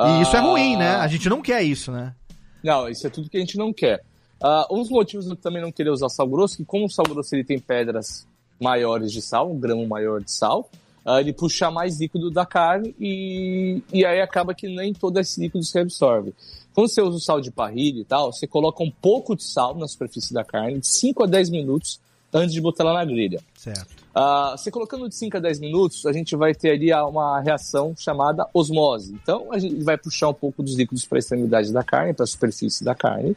[0.00, 0.22] E uh...
[0.22, 0.96] isso é ruim, né?
[0.96, 2.12] A gente não quer isso, né?
[2.60, 4.02] Não, isso é tudo que a gente não quer.
[4.42, 7.06] Uh, um dos motivos de também não querer usar sal grosso, que como o sal
[7.06, 8.26] grosso ele tem pedras
[8.60, 10.68] maiores de sal, um gramo maior de sal,
[11.04, 15.40] uh, ele puxa mais líquido da carne e, e aí acaba que nem todo esse
[15.40, 16.34] líquido se absorve.
[16.74, 19.76] Quando você usa o sal de parrilha e tal, você coloca um pouco de sal
[19.76, 22.00] na superfície da carne, de 5 a 10 minutos
[22.32, 23.40] antes de botar ela na grelha.
[23.56, 24.04] Certo.
[24.14, 27.94] Uh, você colocando de 5 a 10 minutos, a gente vai ter ali uma reação
[27.96, 29.12] chamada osmose.
[29.12, 32.24] Então, a gente vai puxar um pouco dos líquidos para a extremidade da carne, para
[32.24, 33.36] a superfície da carne.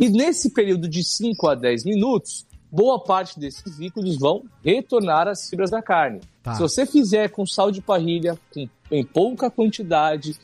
[0.00, 5.50] E nesse período de 5 a 10 minutos, boa parte desses líquidos vão retornar às
[5.50, 6.20] fibras da carne.
[6.42, 6.54] Tá.
[6.54, 10.34] Se você fizer com sal de parrilha, com, em pouca quantidade,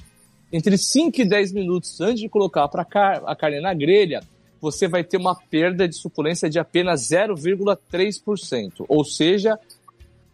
[0.53, 4.21] entre 5 e 10 minutos antes de colocar pra car a carne na grelha,
[4.61, 8.85] você vai ter uma perda de suculência de apenas 0,3%.
[8.87, 9.59] Ou seja,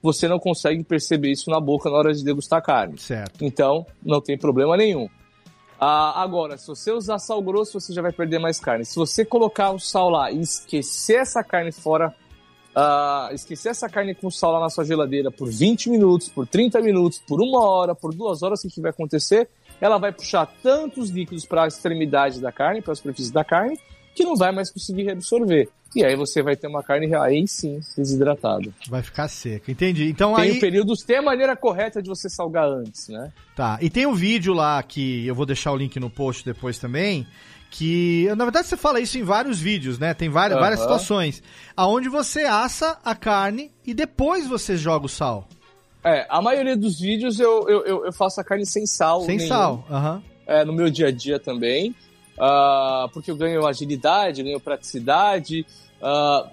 [0.03, 2.99] você não consegue perceber isso na boca na hora de degustar a carne.
[2.99, 3.45] Certo.
[3.45, 5.09] Então, não tem problema nenhum.
[5.81, 8.85] Ah, agora, se você usar sal grosso, você já vai perder mais carne.
[8.85, 12.15] Se você colocar o sal lá e esquecer essa carne fora,
[12.75, 16.81] ah, esquecer essa carne com sal lá na sua geladeira por 20 minutos, por 30
[16.81, 19.49] minutos, por uma hora, por duas horas, o que vai acontecer?
[19.81, 23.79] Ela vai puxar tantos líquidos para a extremidade da carne, para a superfície da carne,
[24.15, 25.69] que não vai mais conseguir reabsorver.
[25.95, 28.69] E aí você vai ter uma carne aí sim desidratada.
[28.89, 30.09] Vai ficar seca, entendi.
[30.09, 30.61] Então tem aí...
[30.61, 33.33] períodos, tem a maneira correta de você salgar antes, né?
[33.55, 36.79] Tá, e tem um vídeo lá que eu vou deixar o link no post depois
[36.79, 37.27] também,
[37.71, 40.15] que na verdade você fala isso em vários vídeos, né?
[40.15, 40.63] Tem várias, uhum.
[40.63, 41.43] várias situações,
[41.77, 45.49] aonde você assa a carne e depois você joga o sal.
[46.03, 49.23] É, a maioria dos vídeos eu, eu, eu faço a carne sem sal.
[49.23, 49.49] Sem nenhum.
[49.49, 50.15] sal, aham.
[50.17, 50.23] Uhum.
[50.47, 51.95] É, no meu dia a dia também.
[52.37, 55.65] Uh, porque eu ganho agilidade, ganho praticidade,
[56.05, 56.51] Uh,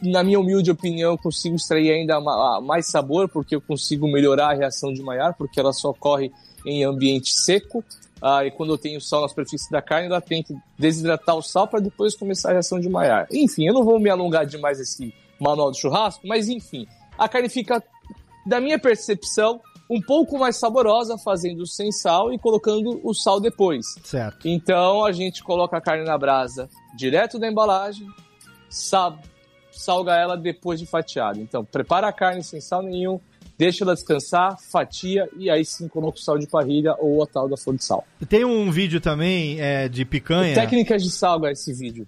[0.00, 2.20] na minha humilde opinião, eu consigo extrair ainda
[2.60, 6.30] mais sabor, porque eu consigo melhorar a reação de Maillard, porque ela só ocorre
[6.64, 7.82] em ambiente seco.
[8.22, 11.42] Uh, e quando eu tenho sal na superfície da carne, ela tem que desidratar o
[11.42, 13.28] sal para depois começar a reação de Maillard.
[13.32, 16.86] Enfim, eu não vou me alongar demais esse manual de churrasco, mas enfim,
[17.16, 17.82] a carne fica,
[18.46, 23.86] da minha percepção, um pouco mais saborosa fazendo sem sal e colocando o sal depois.
[24.04, 24.46] Certo.
[24.46, 28.06] Então a gente coloca a carne na brasa direto da embalagem,
[28.68, 29.18] sal,
[29.70, 31.38] salga ela depois de fatiada.
[31.38, 33.20] Então, prepara a carne sem sal nenhum,
[33.56, 37.48] deixa ela descansar, fatia e aí sim coloca o sal de parrilha ou a tal
[37.48, 38.04] da flor de sal.
[38.28, 40.54] Tem um vídeo também é, de picanha.
[40.54, 42.06] Técnicas de salga esse vídeo.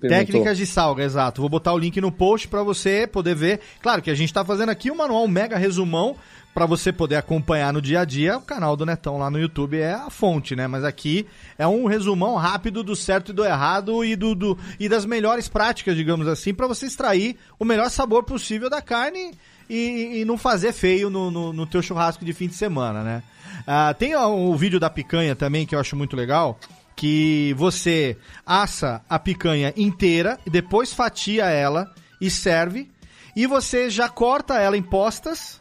[0.00, 1.40] Técnicas de salga, exato.
[1.40, 3.60] Vou botar o link no post para você poder ver.
[3.80, 6.16] Claro que a gente está fazendo aqui um manual um mega resumão
[6.52, 9.78] para você poder acompanhar no dia a dia, o canal do Netão lá no YouTube
[9.78, 10.66] é a fonte, né?
[10.66, 11.26] Mas aqui
[11.56, 15.48] é um resumão rápido do certo e do errado e, do, do e das melhores
[15.48, 19.32] práticas, digamos assim, para você extrair o melhor sabor possível da carne
[19.68, 23.22] e, e não fazer feio no, no, no, teu churrasco de fim de semana, né?
[23.66, 26.58] Ah, tem o, o vídeo da picanha também que eu acho muito legal,
[26.96, 32.90] que você assa a picanha inteira e depois fatia ela e serve
[33.36, 35.59] e você já corta ela em postas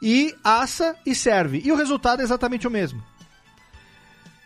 [0.00, 1.62] e assa e serve.
[1.64, 3.02] E o resultado é exatamente o mesmo.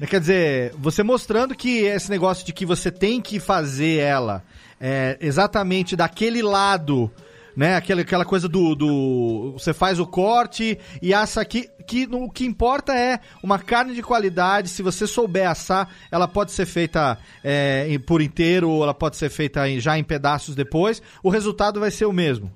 [0.08, 4.42] Quer dizer, você mostrando que esse negócio de que você tem que fazer ela
[4.80, 7.12] é, exatamente daquele lado,
[7.54, 7.76] né?
[7.76, 9.52] Aquela, aquela coisa do, do.
[9.52, 11.68] Você faz o corte e assa aqui.
[11.86, 14.68] Que o que importa é uma carne de qualidade.
[14.68, 19.28] Se você souber assar, ela pode ser feita é, por inteiro ou ela pode ser
[19.28, 21.02] feita já em pedaços depois.
[21.22, 22.50] O resultado vai ser o mesmo.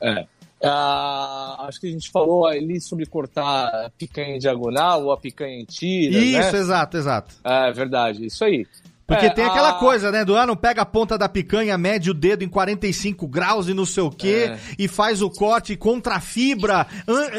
[0.00, 0.26] É.
[0.62, 5.54] Ah, acho que a gente falou ali sobre cortar picanha em diagonal ou a picanha
[5.54, 6.18] em tira.
[6.18, 6.58] Isso, né?
[6.58, 7.34] exato, exato.
[7.44, 8.66] É verdade, isso aí.
[9.08, 9.74] Porque é, tem aquela a...
[9.74, 10.22] coisa, né?
[10.22, 13.86] Do ano pega a ponta da picanha, mede o dedo em 45 graus e não
[13.86, 14.58] sei o quê, é.
[14.78, 16.86] e faz o corte contra a fibra,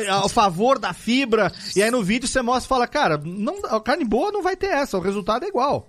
[0.10, 1.52] a favor da fibra.
[1.76, 4.56] E aí no vídeo você mostra e fala, cara, não, a carne boa não vai
[4.56, 5.88] ter essa, o resultado é igual.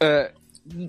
[0.00, 0.30] É,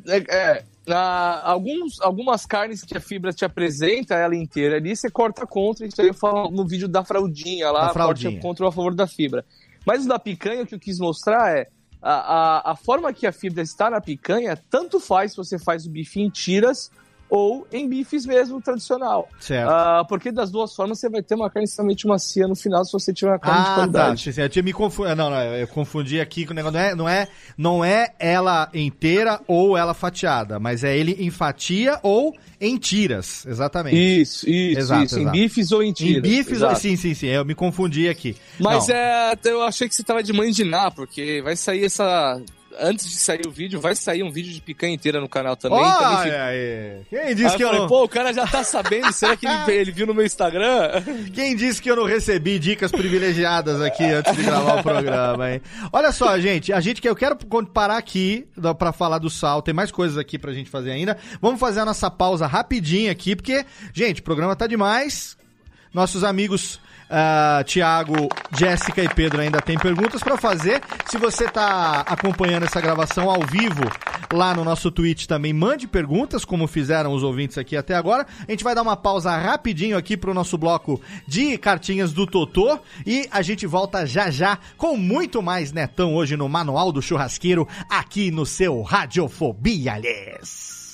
[0.07, 5.09] é, é ah, alguns, algumas carnes que a fibra te apresenta ela inteira ali, você
[5.09, 8.31] corta contra, isso aí eu falo no vídeo da fraldinha lá, da fraldinha.
[8.31, 9.45] corte contra ou a favor da fibra.
[9.85, 11.67] Mas o da picanha, o que eu quis mostrar é
[12.01, 15.85] a, a, a forma que a fibra está na picanha, tanto faz se você faz
[15.85, 16.91] o bife em tiras
[17.35, 19.27] ou em bifes mesmo, tradicional.
[19.39, 19.67] Certo.
[19.67, 22.93] Uh, porque das duas formas você vai ter uma carne extremamente macia no final se
[22.93, 23.73] você tiver uma carne ah, de tá.
[23.73, 24.33] qualidade.
[24.35, 24.41] Tá.
[24.43, 25.15] Eu tinha me confundido.
[25.15, 26.77] Não, não, eu confundi aqui com o negócio.
[26.77, 27.27] Não é, não, é,
[27.57, 33.47] não é ela inteira ou ela fatiada, mas é ele em fatia ou em tiras.
[33.47, 33.97] Exatamente.
[33.97, 35.19] Isso, isso, exato, isso.
[35.19, 35.35] Exato.
[35.35, 36.17] Em bifes ou em tiras.
[36.17, 36.75] Em bifes, ou...
[36.75, 37.27] sim, sim, sim.
[37.27, 38.37] Eu me confundi aqui.
[38.59, 38.95] Mas não.
[38.95, 42.39] é, eu achei que você tava de mandinar, porque vai sair essa
[42.79, 45.79] antes de sair o vídeo, vai sair um vídeo de picanha inteira no canal também.
[45.79, 47.05] Oh, também fica...
[47.09, 47.87] Quem disse aí que eu, falei, não...
[47.87, 51.03] pô, o cara já tá sabendo, será que ele, ele, viu no meu Instagram?
[51.33, 55.61] Quem disse que eu não recebi dicas privilegiadas aqui antes de gravar o programa, hein?
[55.91, 57.37] Olha só, gente, a gente que eu quero
[57.73, 58.47] parar aqui
[58.77, 61.17] para falar do sal, tem mais coisas aqui pra gente fazer ainda.
[61.41, 65.37] Vamos fazer a nossa pausa rapidinho aqui, porque, gente, o programa tá demais.
[65.93, 70.81] Nossos amigos Uh, Tiago, Jéssica e Pedro ainda tem perguntas para fazer.
[71.05, 73.83] Se você está acompanhando essa gravação ao vivo
[74.31, 78.25] lá no nosso Twitch também, mande perguntas, como fizeram os ouvintes aqui até agora.
[78.47, 82.79] A gente vai dar uma pausa rapidinho aqui pro nosso bloco de cartinhas do Totô
[83.05, 87.67] e a gente volta já já com muito mais Netão hoje no Manual do Churrasqueiro
[87.89, 90.93] aqui no seu Radiofobia, Les.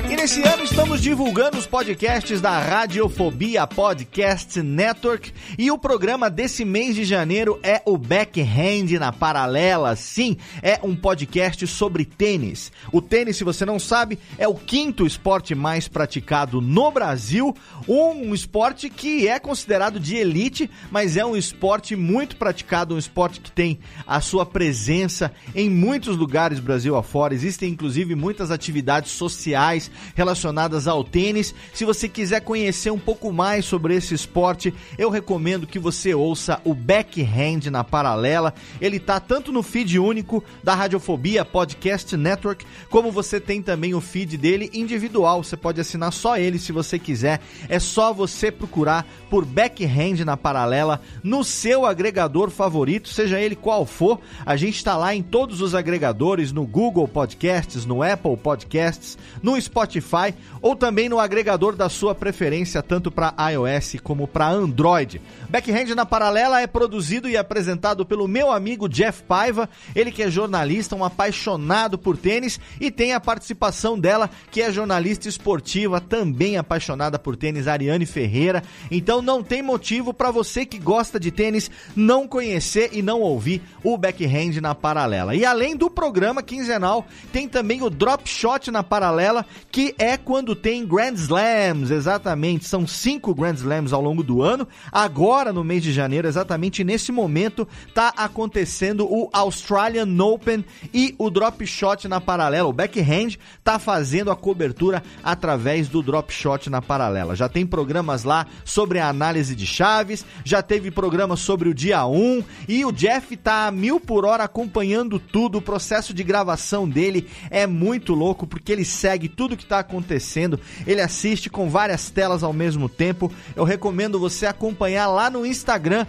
[0.07, 6.95] Nesse ano estamos divulgando os podcasts da Radiofobia Podcast Network e o programa desse mês
[6.95, 9.95] de janeiro é o Backhand na Paralela.
[9.95, 12.73] Sim, é um podcast sobre tênis.
[12.91, 17.55] O tênis, se você não sabe, é o quinto esporte mais praticado no Brasil,
[17.87, 23.39] um esporte que é considerado de elite, mas é um esporte muito praticado, um esporte
[23.39, 27.33] que tem a sua presença em muitos lugares Brasil afora.
[27.33, 31.53] Existem inclusive muitas atividades sociais relacionadas ao tênis.
[31.73, 36.59] Se você quiser conhecer um pouco mais sobre esse esporte, eu recomendo que você ouça
[36.63, 38.53] o Backhand na Paralela.
[38.81, 44.01] Ele tá tanto no feed único da Radiofobia Podcast Network, como você tem também o
[44.01, 45.43] feed dele individual.
[45.43, 47.39] Você pode assinar só ele se você quiser.
[47.69, 53.85] É só você procurar por Backhand na Paralela no seu agregador favorito, seja ele qual
[53.85, 54.19] for.
[54.45, 59.59] A gente está lá em todos os agregadores, no Google Podcasts, no Apple Podcasts, no
[59.59, 60.33] Spotify
[60.65, 65.21] ou também no agregador da sua preferência, tanto para iOS como para Android.
[65.47, 70.31] Backhand na Paralela é produzido e apresentado pelo meu amigo Jeff Paiva, ele que é
[70.31, 76.57] jornalista, um apaixonado por tênis e tem a participação dela, que é jornalista esportiva, também
[76.57, 78.63] apaixonada por tênis, Ariane Ferreira.
[78.89, 83.61] Então não tem motivo para você que gosta de tênis não conhecer e não ouvir
[83.83, 85.35] o Backhand na Paralela.
[85.35, 90.54] E além do programa quinzenal, tem também o Drop Shot na Paralela, que é quando
[90.55, 92.65] tem Grand Slams, exatamente.
[92.65, 94.67] São cinco Grand Slams ao longo do ano.
[94.91, 100.63] Agora, no mês de janeiro, exatamente nesse momento, tá acontecendo o Australian Open
[100.93, 102.69] e o Drop Shot na paralela.
[102.69, 107.35] O Backhand tá fazendo a cobertura através do Drop Shot na paralela.
[107.35, 112.05] Já tem programas lá sobre a análise de chaves, já teve programa sobre o dia
[112.05, 115.57] 1 e o Jeff tá a mil por hora acompanhando tudo.
[115.57, 120.44] O processo de gravação dele é muito louco porque ele segue tudo que está acontecendo,
[120.85, 123.31] ele assiste com várias telas ao mesmo tempo.
[123.55, 126.05] Eu recomendo você acompanhar lá no Instagram,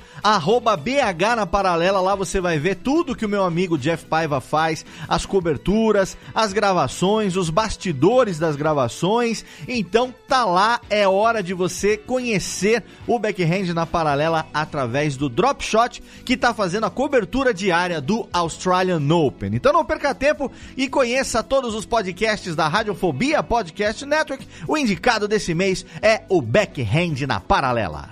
[0.77, 2.01] BH na paralela.
[2.01, 6.53] Lá você vai ver tudo que o meu amigo Jeff Paiva faz, as coberturas, as
[6.53, 9.45] gravações, os bastidores das gravações.
[9.67, 15.65] Então tá lá, é hora de você conhecer o backhand na paralela através do Drop
[15.65, 19.51] Shot, que está fazendo a cobertura diária do Australian Open.
[19.55, 24.16] Então não perca tempo e conheça todos os podcasts da Radiofobia Podcast Network.
[24.67, 28.11] O indicado desse mês é o Backhand na Paralela.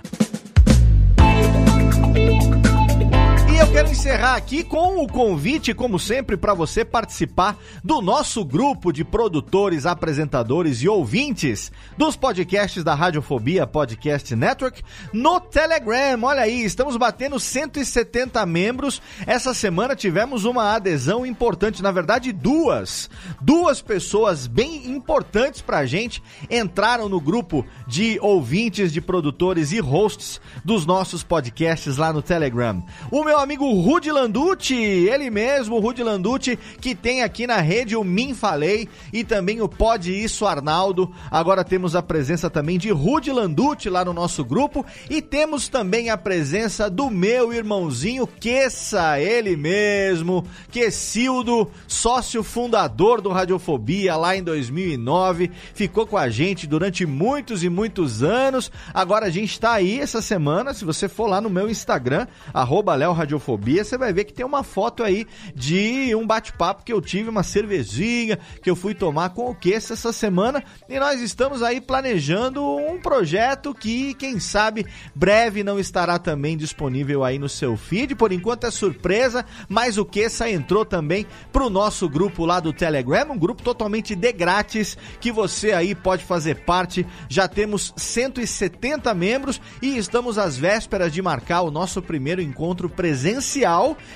[3.65, 8.93] Eu quero encerrar aqui com o convite, como sempre, para você participar do nosso grupo
[8.93, 16.21] de produtores, apresentadores e ouvintes dos podcasts da Radiofobia Podcast Network no Telegram.
[16.23, 19.01] Olha aí, estamos batendo 170 membros.
[19.25, 23.09] Essa semana tivemos uma adesão importante, na verdade, duas.
[23.41, 30.39] Duas pessoas bem importantes pra gente entraram no grupo de ouvintes, de produtores e hosts
[30.63, 32.85] dos nossos podcasts lá no Telegram.
[33.09, 38.03] O meu amigo Rudy Landucci, ele mesmo, Rudy Landucci, que tem aqui na rede o
[38.03, 41.11] Min Falei e também o Pode Isso Arnaldo.
[41.31, 46.09] Agora temos a presença também de Rudy Landucci lá no nosso grupo e temos também
[46.09, 54.43] a presença do meu irmãozinho Queça, ele mesmo, Quesildo, sócio fundador do Radiofobia lá em
[54.43, 58.71] 2009, ficou com a gente durante muitos e muitos anos.
[58.93, 62.95] Agora a gente está aí essa semana, se você for lá no meu Instagram, arroba
[63.35, 67.29] Radiofobia, você vai ver que tem uma foto aí de um bate-papo que eu tive,
[67.29, 71.81] uma cervejinha que eu fui tomar com o Queça essa semana e nós estamos aí
[71.81, 78.15] planejando um projeto que, quem sabe, breve não estará também disponível aí no seu feed.
[78.15, 83.31] Por enquanto é surpresa, mas o Queça entrou também pro nosso grupo lá do Telegram,
[83.31, 87.05] um grupo totalmente de grátis que você aí pode fazer parte.
[87.27, 93.24] Já temos 170 membros e estamos às vésperas de marcar o nosso primeiro encontro presencial,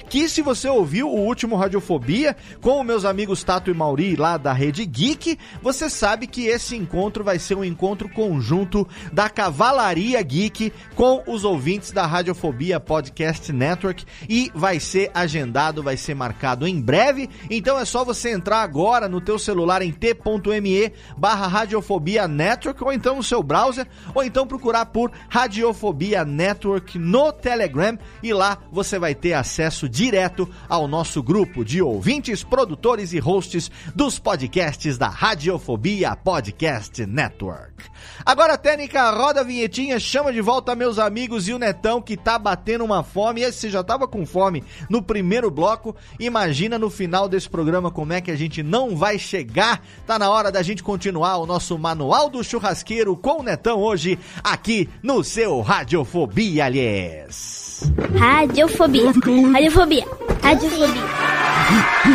[0.08, 4.54] que se você ouviu o último Radiofobia com meus amigos Tato e Mauri lá da
[4.54, 10.72] Rede Geek, você sabe que esse encontro vai ser um encontro conjunto da Cavalaria Geek
[10.96, 16.80] com os ouvintes da Radiofobia Podcast Network e vai ser agendado, vai ser marcado em
[16.80, 17.30] breve.
[17.50, 22.94] Então é só você entrar agora no teu celular em t.me barra Radiofobia Network ou
[22.94, 28.99] então no seu browser ou então procurar por Radiofobia Network no Telegram e lá você
[29.00, 35.08] vai ter acesso direto ao nosso grupo de ouvintes, produtores e hosts dos podcasts da
[35.08, 37.84] Radiofobia Podcast Network.
[38.26, 42.38] Agora, técnica, roda a vinhetinha, chama de volta meus amigos e o Netão que tá
[42.38, 43.42] batendo uma fome.
[43.42, 45.96] Esse já tava com fome no primeiro bloco.
[46.20, 49.82] Imagina no final desse programa como é que a gente não vai chegar.
[50.06, 54.20] Tá na hora da gente continuar o nosso Manual do Churrasqueiro com o Netão hoje
[54.44, 57.69] aqui no seu Radiofobia, aliás.
[58.18, 59.12] Radiofobia.
[59.54, 60.06] Radiofobia.
[60.42, 61.04] Radiofobia.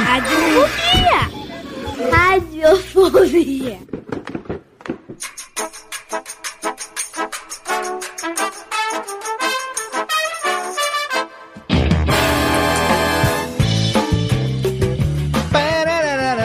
[0.07, 1.21] Radiofobia.
[2.11, 3.79] Radiofobia.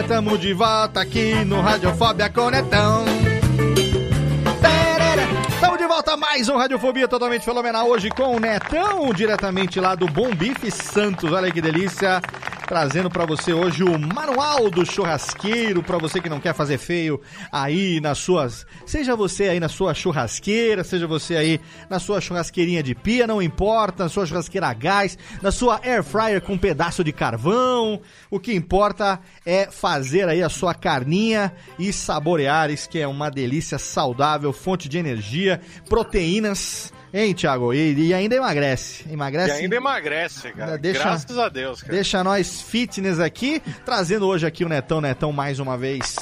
[0.07, 3.18] Tamo de volta aqui no Radiofobia Conetão.
[5.59, 9.93] Estamos de volta a mais um Radiofobia totalmente fenomenal hoje com o Netão, diretamente lá
[9.93, 11.33] do Bom Bife Santos.
[11.33, 12.21] Olha que delícia
[12.69, 17.19] trazendo para você hoje o manual do churrasqueiro para você que não quer fazer feio
[17.51, 21.59] aí nas suas, seja você aí na sua churrasqueira, seja você aí
[21.89, 26.03] na sua churrasqueirinha de pia, não importa, na sua churrasqueira a gás, na sua air
[26.03, 31.51] fryer com um pedaço de carvão, o que importa é fazer aí a sua carninha
[31.79, 35.59] e saborear, isso que é uma delícia saudável, fonte de energia,
[35.89, 37.73] proteínas Hein, Thiago?
[37.73, 39.05] E, e, ainda emagrece.
[39.11, 39.49] Emagrece.
[39.49, 40.77] E ainda emagrece, cara.
[40.77, 41.93] Deixa, Graças a Deus, cara.
[41.93, 46.15] Deixa nós fitness aqui, trazendo hoje aqui o Netão Netão mais uma vez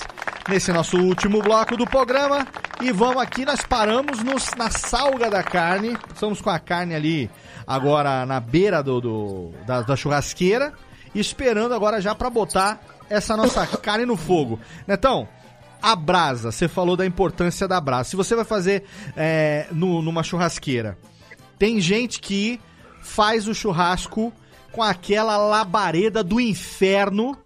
[0.48, 2.48] nesse nosso último bloco do programa.
[2.82, 5.98] E vamos aqui, nós paramos nos, na salga da carne.
[6.14, 7.30] Estamos com a carne ali
[7.66, 10.74] agora na beira do, do da, da churrasqueira.
[11.14, 14.60] Esperando agora já para botar essa nossa carne no fogo.
[14.86, 15.28] Netão,
[15.82, 18.10] a brasa, você falou da importância da brasa.
[18.10, 18.84] Se você vai fazer
[19.16, 20.98] é, no, numa churrasqueira,
[21.58, 22.60] tem gente que
[23.02, 24.34] faz o churrasco
[24.72, 27.38] com aquela labareda do inferno,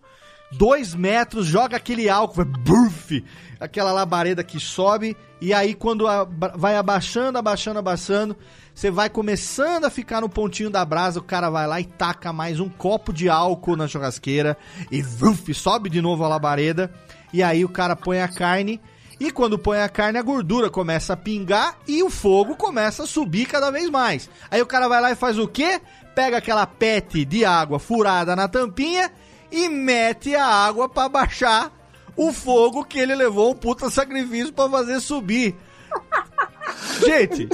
[0.52, 3.24] dois metros, joga aquele álcool, bruf,
[3.60, 6.26] aquela labareda que sobe, e aí quando a,
[6.56, 8.36] vai abaixando, abaixando, abaixando,
[8.74, 12.34] você vai começando a ficar no pontinho da brasa, o cara vai lá e taca
[12.34, 14.58] mais um copo de álcool na churrasqueira
[14.90, 16.92] e vruf, sobe de novo a labareda.
[17.34, 18.82] E aí o cara põe a carne
[19.22, 23.06] e quando põe a carne, a gordura começa a pingar e o fogo começa a
[23.06, 24.28] subir cada vez mais.
[24.50, 25.80] Aí o cara vai lá e faz o quê?
[26.16, 29.12] Pega aquela pet de água furada na tampinha
[29.52, 31.72] e mete a água para baixar
[32.18, 35.56] o fogo que ele levou um puta sacrifício para fazer subir.
[37.06, 37.48] Gente,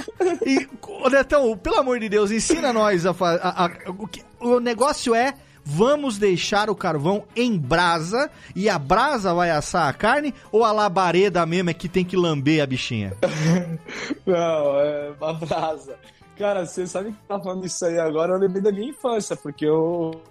[0.45, 0.69] e,
[1.09, 3.41] Netão, pelo amor de Deus, ensina nós a fazer.
[4.39, 5.33] O, o negócio é
[5.69, 10.71] vamos deixar o carvão em brasa e a brasa vai assar a carne ou a
[10.71, 13.13] labareda mesmo é que tem que lamber a bichinha?
[14.25, 15.97] Não, é uma brasa.
[16.37, 19.65] Cara, você sabe que tá falando isso aí agora, eu lembrei da minha infância, porque
[19.65, 20.21] eu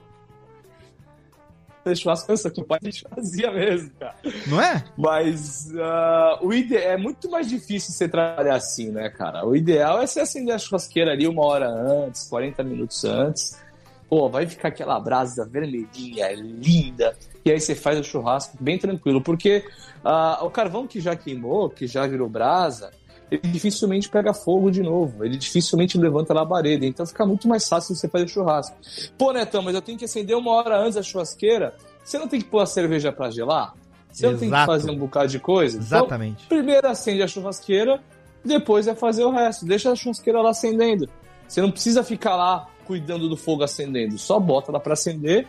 [1.94, 4.16] churrasco pensa que o pai a gente fazia mesmo, cara.
[4.46, 4.84] Não é?
[4.96, 9.46] Mas uh, o ide é muito mais difícil você trabalhar assim, né, cara?
[9.46, 13.65] O ideal é você acender a churrasqueira ali uma hora antes, 40 minutos antes.
[14.08, 17.16] Pô, vai ficar aquela brasa vermelhinha, linda.
[17.44, 19.20] E aí você faz o churrasco bem tranquilo.
[19.20, 19.64] Porque
[20.04, 22.92] uh, o carvão que já queimou, que já virou brasa,
[23.30, 27.68] ele dificilmente pega fogo de novo, ele dificilmente levanta a labareda, então fica muito mais
[27.68, 28.76] fácil você fazer churrasco.
[29.18, 31.74] Pô, Netão, mas eu tenho que acender uma hora antes da churrasqueira,
[32.04, 33.74] você não tem que pôr a cerveja para gelar?
[34.12, 35.76] Você não tem que fazer um bocado de coisa?
[35.76, 36.44] Então, Exatamente.
[36.46, 38.00] Então, primeiro acende a churrasqueira,
[38.44, 39.66] depois é fazer o resto.
[39.66, 41.08] Deixa a churrasqueira lá acendendo.
[41.46, 45.46] Você não precisa ficar lá cuidando do fogo acendendo, só bota lá para acender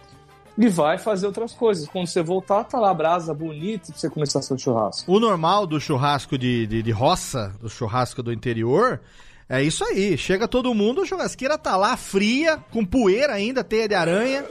[0.57, 1.87] e vai fazer outras coisas.
[1.87, 5.11] Quando você voltar, tá lá a brasa bonita pra você começar seu churrasco.
[5.11, 8.99] O normal do churrasco de, de, de roça, do churrasco do interior,
[9.47, 10.17] é isso aí.
[10.17, 14.45] Chega todo mundo, a churrasqueira tá lá fria, com poeira ainda, teia de aranha.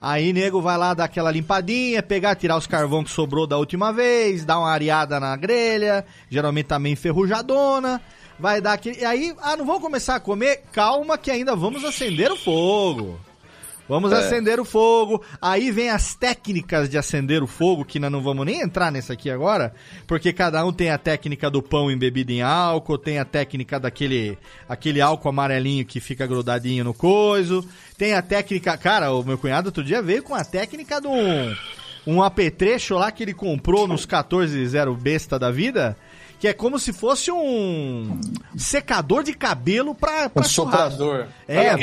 [0.00, 3.92] Aí nego vai lá dar aquela limpadinha, pegar, tirar os carvão que sobrou da última
[3.92, 8.00] vez, dar uma areada na grelha, geralmente tá enferrujadona.
[8.38, 9.00] Vai dar aquele.
[9.00, 10.62] E aí, ah, não vamos começar a comer?
[10.72, 13.18] Calma que ainda vamos acender o fogo.
[13.88, 14.16] Vamos é.
[14.16, 15.24] acender o fogo.
[15.40, 19.14] Aí vem as técnicas de acender o fogo, que nós não vamos nem entrar nessa
[19.14, 19.72] aqui agora,
[20.06, 24.36] porque cada um tem a técnica do pão embebido em álcool, tem a técnica daquele
[24.68, 27.66] aquele álcool amarelinho que fica grudadinho no coiso,
[27.96, 28.76] tem a técnica.
[28.76, 31.56] Cara, o meu cunhado outro dia veio com a técnica de um,
[32.06, 35.96] um apetrecho lá que ele comprou nos 140 besta da vida
[36.38, 38.20] que é como se fosse um
[38.56, 41.26] secador de cabelo pra, pra um soprador.
[41.48, 41.74] É,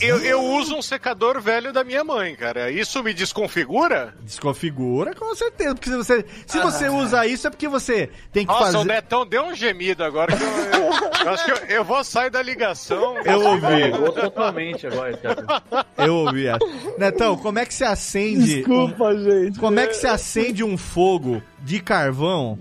[0.00, 2.70] eu, eu, uso um secador velho da minha mãe, cara.
[2.70, 4.14] Isso me desconfigura?
[4.22, 5.74] Desconfigura, com certeza.
[5.74, 6.62] Porque se você, se ah.
[6.62, 8.78] você usa isso é porque você tem que Nossa, fazer...
[8.78, 10.36] o Netão deu um gemido agora.
[10.36, 10.92] Que eu, eu,
[11.24, 13.16] eu acho que eu, eu, vou sair da ligação.
[13.18, 14.12] Eu ouvi.
[14.20, 15.62] totalmente agora, cara.
[15.98, 16.46] Eu ouvi.
[16.98, 18.56] Netão, como é que você acende...
[18.56, 19.58] Desculpa, um, gente.
[19.60, 22.58] Como é que você acende um fogo de carvão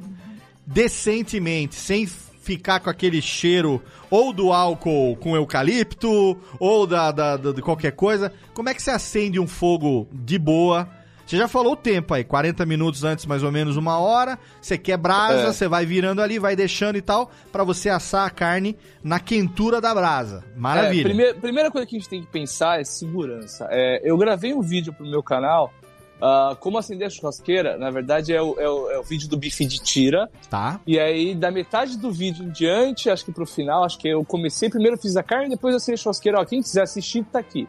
[0.69, 7.51] decentemente, sem ficar com aquele cheiro ou do álcool com eucalipto ou da, da, da,
[7.51, 8.31] de qualquer coisa.
[8.53, 10.87] Como é que você acende um fogo de boa?
[11.25, 14.37] Você já falou o tempo aí, 40 minutos antes, mais ou menos uma hora.
[14.59, 15.53] Você quer brasa, é.
[15.53, 19.79] você vai virando ali, vai deixando e tal, para você assar a carne na quentura
[19.79, 20.43] da brasa.
[20.55, 21.01] Maravilha.
[21.01, 23.67] É, primeira, primeira coisa que a gente tem que pensar é segurança.
[23.69, 25.71] É, eu gravei um vídeo pro meu canal
[26.19, 29.37] Uh, como acender a churrasqueira, na verdade, é o, é o, é o vídeo do
[29.37, 30.29] bife de tira.
[30.49, 30.81] Tá.
[30.85, 34.25] E aí, da metade do vídeo em diante, acho que pro final, acho que eu
[34.25, 36.41] comecei, primeiro fiz a carne, depois acendei a churrasqueira.
[36.41, 37.67] Ó, quem quiser assistir, tá aqui.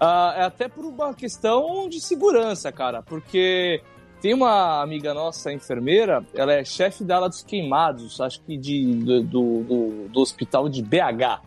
[0.00, 3.82] Uh, é até por uma questão de segurança, cara, porque
[4.22, 8.94] tem uma amiga nossa, enfermeira, ela é chefe da ala dos queimados, acho que de,
[8.94, 11.42] do, do, do hospital de BH.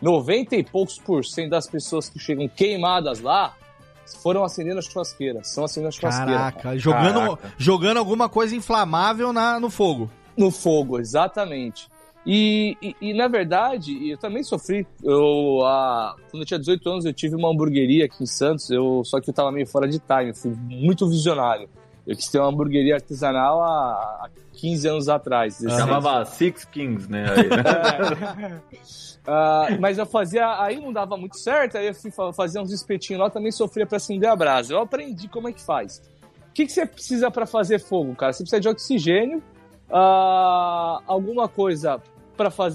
[0.00, 3.54] 90 e poucos por cento das pessoas que chegam queimadas lá
[4.16, 5.42] foram acendendo a churrasqueira.
[5.44, 6.38] São acendendo a churrasqueira.
[6.38, 10.10] Caraca, jogando, jogando alguma coisa inflamável na, no fogo.
[10.36, 11.88] No fogo, exatamente.
[12.24, 14.86] E, e, e, na verdade, eu também sofri.
[15.02, 19.02] Eu, a, quando eu tinha 18 anos, eu tive uma hamburgueria aqui em Santos, eu,
[19.04, 21.68] só que eu tava meio fora de time, fui muito visionário.
[22.10, 25.58] Eu quis ter uma hamburgueria artesanal há, há 15 anos atrás.
[25.58, 27.24] Chamava Six Kings, né?
[28.36, 28.60] Né?
[29.20, 33.22] Uh, mas eu fazia, aí não dava muito certo, aí eu fui fazer uns espetinhos
[33.22, 34.72] lá, também sofria para acender a brasa.
[34.72, 36.02] Eu aprendi como é que faz.
[36.48, 38.32] O que, que você precisa para fazer fogo, cara?
[38.32, 39.38] Você precisa de oxigênio,
[39.88, 42.02] uh, alguma coisa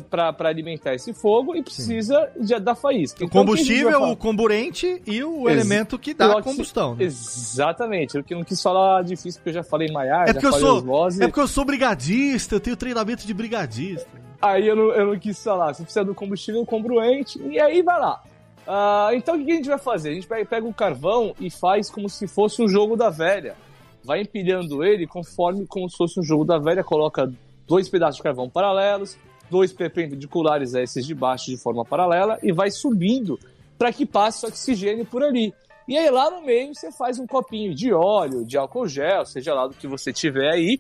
[0.10, 3.24] para alimentar esse fogo e precisa de, da faísca.
[3.24, 6.96] O então, combustível, o comburente e o Ex elemento que dá a combustão.
[6.96, 7.06] Né?
[7.06, 8.16] Exatamente.
[8.18, 11.24] Eu não quis falar difícil porque eu já falei maiar, é porque eu sou osmose.
[11.24, 14.10] É porque eu sou brigadista, eu tenho treinamento de brigadista.
[14.42, 15.74] Aí eu não, eu não quis falar.
[15.74, 18.22] Você precisa do combustível, o comburente, e aí vai lá.
[18.68, 20.10] Uh, então o que a gente vai fazer?
[20.10, 23.56] A gente pega o carvão e faz como se fosse um jogo da velha.
[24.04, 27.32] Vai empilhando ele conforme como se fosse um jogo da velha, coloca
[27.68, 29.18] dois pedaços de carvão paralelos,
[29.50, 33.40] dois perpendiculares a esses de baixo de forma paralela e vai subindo
[33.78, 35.54] para que passe oxigênio por ali.
[35.88, 39.54] E aí lá no meio você faz um copinho de óleo, de álcool gel, seja
[39.54, 40.80] lá do que você tiver aí,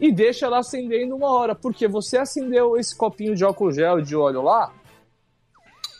[0.00, 4.16] e deixa lá acendendo uma hora, porque você acendeu esse copinho de álcool gel de
[4.16, 4.72] óleo lá,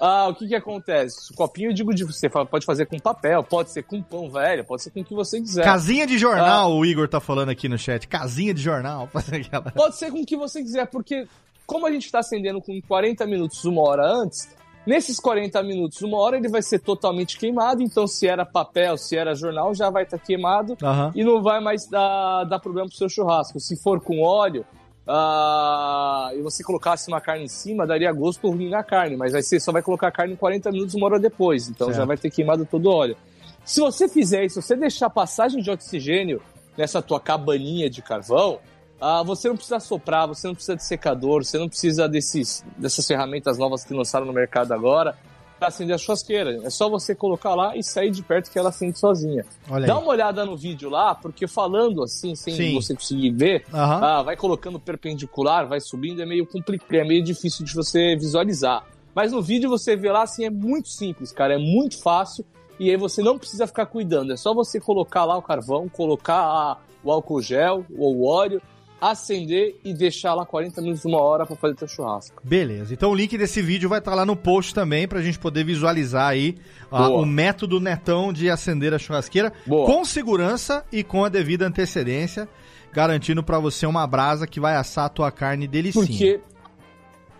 [0.01, 1.33] ah, o que que acontece?
[1.33, 4.65] O copinho, eu digo de você pode fazer com papel, pode ser com pão velho,
[4.65, 5.65] pode ser com o que você quiser.
[5.65, 8.07] Casinha de jornal, ah, o Igor tá falando aqui no chat.
[8.07, 9.09] Casinha de jornal.
[9.75, 11.27] Pode ser com o que você quiser, porque
[11.67, 14.49] como a gente está acendendo com 40 minutos, uma hora antes,
[14.87, 19.17] nesses 40 minutos, uma hora ele vai ser totalmente queimado, então se era papel, se
[19.17, 21.11] era jornal, já vai estar tá queimado uhum.
[21.15, 23.59] e não vai mais dar, dar problema pro seu churrasco.
[23.59, 24.65] Se for com óleo,
[25.07, 29.43] uh, e você colocasse uma carne em cima, daria gosto ruim na carne, mas aí
[29.43, 31.99] você só vai colocar a carne em 40 minutos, uma hora depois, então certo.
[31.99, 33.17] já vai ter queimado todo o óleo.
[33.65, 36.41] Se você fizer isso, se você deixar passagem de oxigênio
[36.79, 38.61] nessa tua cabaninha de carvão,
[39.01, 43.07] uh, você não precisa soprar, você não precisa de secador, você não precisa desses, dessas
[43.07, 45.17] ferramentas novas que lançaram no mercado agora
[45.59, 46.61] para acender a churrasqueira.
[46.65, 49.45] É só você colocar lá e sair de perto que ela acende sozinha.
[49.87, 52.75] Dá uma olhada no vídeo lá, porque falando assim, sem Sim.
[52.75, 53.81] você conseguir ver, uhum.
[53.81, 58.85] ah, vai colocando perpendicular, vai subindo, é meio complicado, é meio difícil de você visualizar.
[59.15, 62.45] Mas no vídeo você vê lá assim, é muito simples, cara, é muito fácil.
[62.79, 66.39] E aí você não precisa ficar cuidando, é só você colocar lá o carvão, colocar
[66.39, 68.61] a, o álcool gel ou o óleo
[69.01, 72.41] acender e deixar lá 40 minutos, uma hora para fazer teu churrasco.
[72.43, 72.95] Beleza.
[72.95, 75.65] Então o link desse vídeo vai estar tá lá no post também pra gente poder
[75.65, 76.57] visualizar aí
[76.91, 79.87] o método netão de acender a churrasqueira Boa.
[79.87, 82.49] com segurança e com a devida antecedência,
[82.93, 86.07] garantindo para você uma brasa que vai assar a tua carne delicinha.
[86.07, 86.41] Porque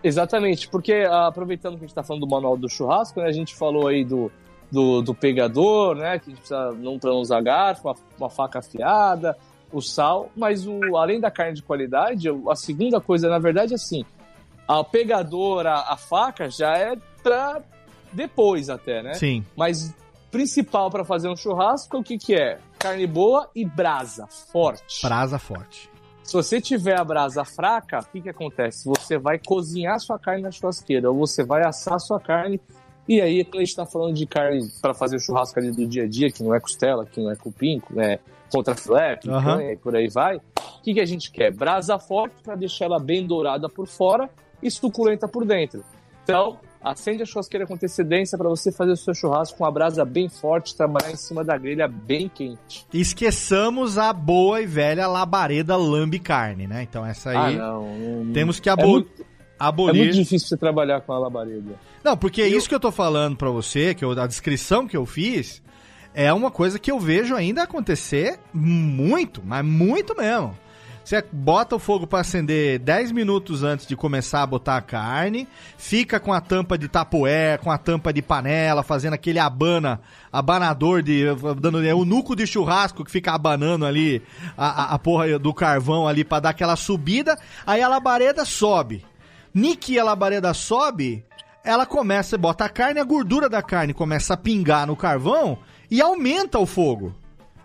[0.03, 3.31] Exatamente, porque ah, aproveitando que a gente está falando do manual do churrasco, né, a
[3.31, 4.31] gente falou aí do,
[4.71, 9.35] do, do, pegador, né, que a gente precisa não usar garfo, uma, uma faca afiada,
[9.71, 13.75] o sal, mas o, além da carne de qualidade, a segunda coisa, na verdade, é
[13.75, 14.05] assim,
[14.67, 17.61] a pegadora, a faca já é pra
[18.11, 19.13] depois até, né?
[19.13, 19.45] Sim.
[19.55, 19.93] Mas
[20.31, 22.59] principal para fazer um churrasco, o que que é?
[22.77, 25.01] Carne boa e brasa forte.
[25.01, 25.89] Brasa forte.
[26.23, 28.85] Se você tiver a brasa fraca, o que que acontece?
[28.89, 32.59] Você vai cozinhar sua carne na churrasqueira, ou você vai assar sua carne
[33.07, 36.03] e aí, a gente está falando de carne para fazer o churrasco ali do dia
[36.03, 38.19] a dia, que não é costela, que não é cupim, é
[38.51, 39.71] contra filé, picanha uhum.
[39.71, 41.51] e por aí vai, o que, que a gente quer?
[41.51, 44.29] Brasa forte para deixar ela bem dourada por fora
[44.61, 45.83] e suculenta por dentro.
[46.23, 50.03] Então, acende a churrasqueira com antecedência para você fazer o seu churrasco com a brasa
[50.03, 52.85] bem forte, trabalhar em cima da grelha bem quente.
[52.93, 56.83] Esqueçamos a boa e velha labareda lambe carne, né?
[56.83, 58.89] Então essa aí ah, não, não, temos que abolir.
[58.89, 59.36] É muito...
[59.59, 60.01] Abolir.
[60.01, 61.75] É muito difícil você trabalhar com a labareda.
[62.03, 64.95] Não, porque é isso que eu tô falando para você, que eu, a descrição que
[64.95, 65.61] eu fiz,
[66.13, 70.57] é uma coisa que eu vejo ainda acontecer muito, mas muito mesmo.
[71.07, 75.47] Você bota o fogo para acender 10 minutos antes de começar a botar a carne,
[75.77, 81.01] fica com a tampa de tapoé, com a tampa de panela, fazendo aquele abana, abanador
[81.01, 81.23] de.
[81.61, 84.21] dando é o nuco de churrasco que fica abanando ali
[84.57, 89.05] a, a, a porra do carvão ali para dar aquela subida, aí a labareda sobe.
[89.53, 91.25] Niki a labareda sobe,
[91.63, 95.59] ela começa, bota a carne, a gordura da carne começa a pingar no carvão
[95.91, 97.13] e aumenta o fogo.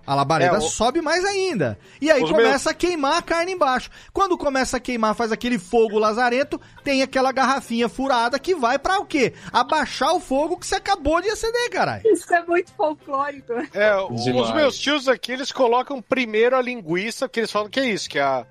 [0.04, 0.62] A labareda é, o...
[0.62, 1.78] sobe mais ainda.
[2.00, 2.66] E aí Os começa meus...
[2.66, 3.88] a queimar a carne embaixo.
[4.12, 8.98] Quando começa a queimar, faz aquele fogo lazarento, tem aquela garrafinha furada que vai para
[8.98, 9.32] o quê?
[9.52, 12.02] Abaixar o fogo que você acabou de acender, caralho.
[12.04, 13.52] Isso é muito folclórico.
[13.72, 13.94] É,
[14.24, 14.48] Demais.
[14.48, 18.10] os meus tios aqui, eles colocam primeiro a linguiça, que eles falam que é isso,
[18.10, 18.44] que é a,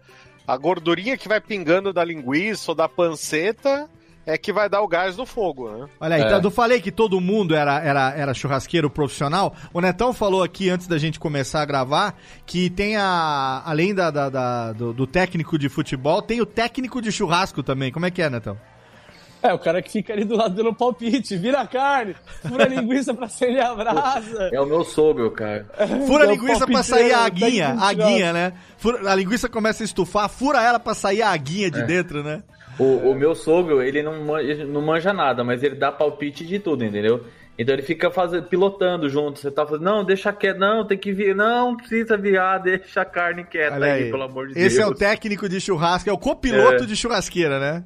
[0.52, 3.90] a gordurinha que vai pingando da linguiça ou da panceta
[4.26, 5.88] é que vai dar o gás do fogo, né?
[6.00, 6.26] Olha aí, é.
[6.26, 9.56] então eu falei que todo mundo era, era, era churrasqueiro profissional.
[9.74, 13.64] O Netão falou aqui antes da gente começar a gravar que tem a.
[13.66, 17.90] Além da, da, da do, do, técnico de futebol, tem o técnico de churrasco também.
[17.90, 18.58] Como é que é, Netão?
[19.44, 22.16] É, o cara que fica ali do lado dando palpite, vira a carne,
[22.48, 24.50] fura a linguiça pra sair a brasa.
[24.54, 25.66] É o meu sogro, cara.
[26.06, 28.54] Fura a é linguiça pra sair a aguinha, a aguinha, né?
[28.78, 31.84] Fura, a linguiça começa a estufar, fura ela pra sair a aguinha de é.
[31.84, 32.44] dentro, né?
[32.78, 36.60] O, o meu sogro, ele não, ele não manja nada, mas ele dá palpite de
[36.60, 37.26] tudo, entendeu?
[37.58, 39.40] Então ele fica fazendo, pilotando junto.
[39.40, 43.06] Você tá fazendo, não, deixa quieto, não, tem que vir, não, precisa virar, deixa a
[43.06, 44.74] carne quieta aí, aí, pelo amor de Esse Deus.
[44.74, 46.88] Esse é o técnico de churrasco, é o copiloto é.
[46.88, 47.84] de churrasqueira, né?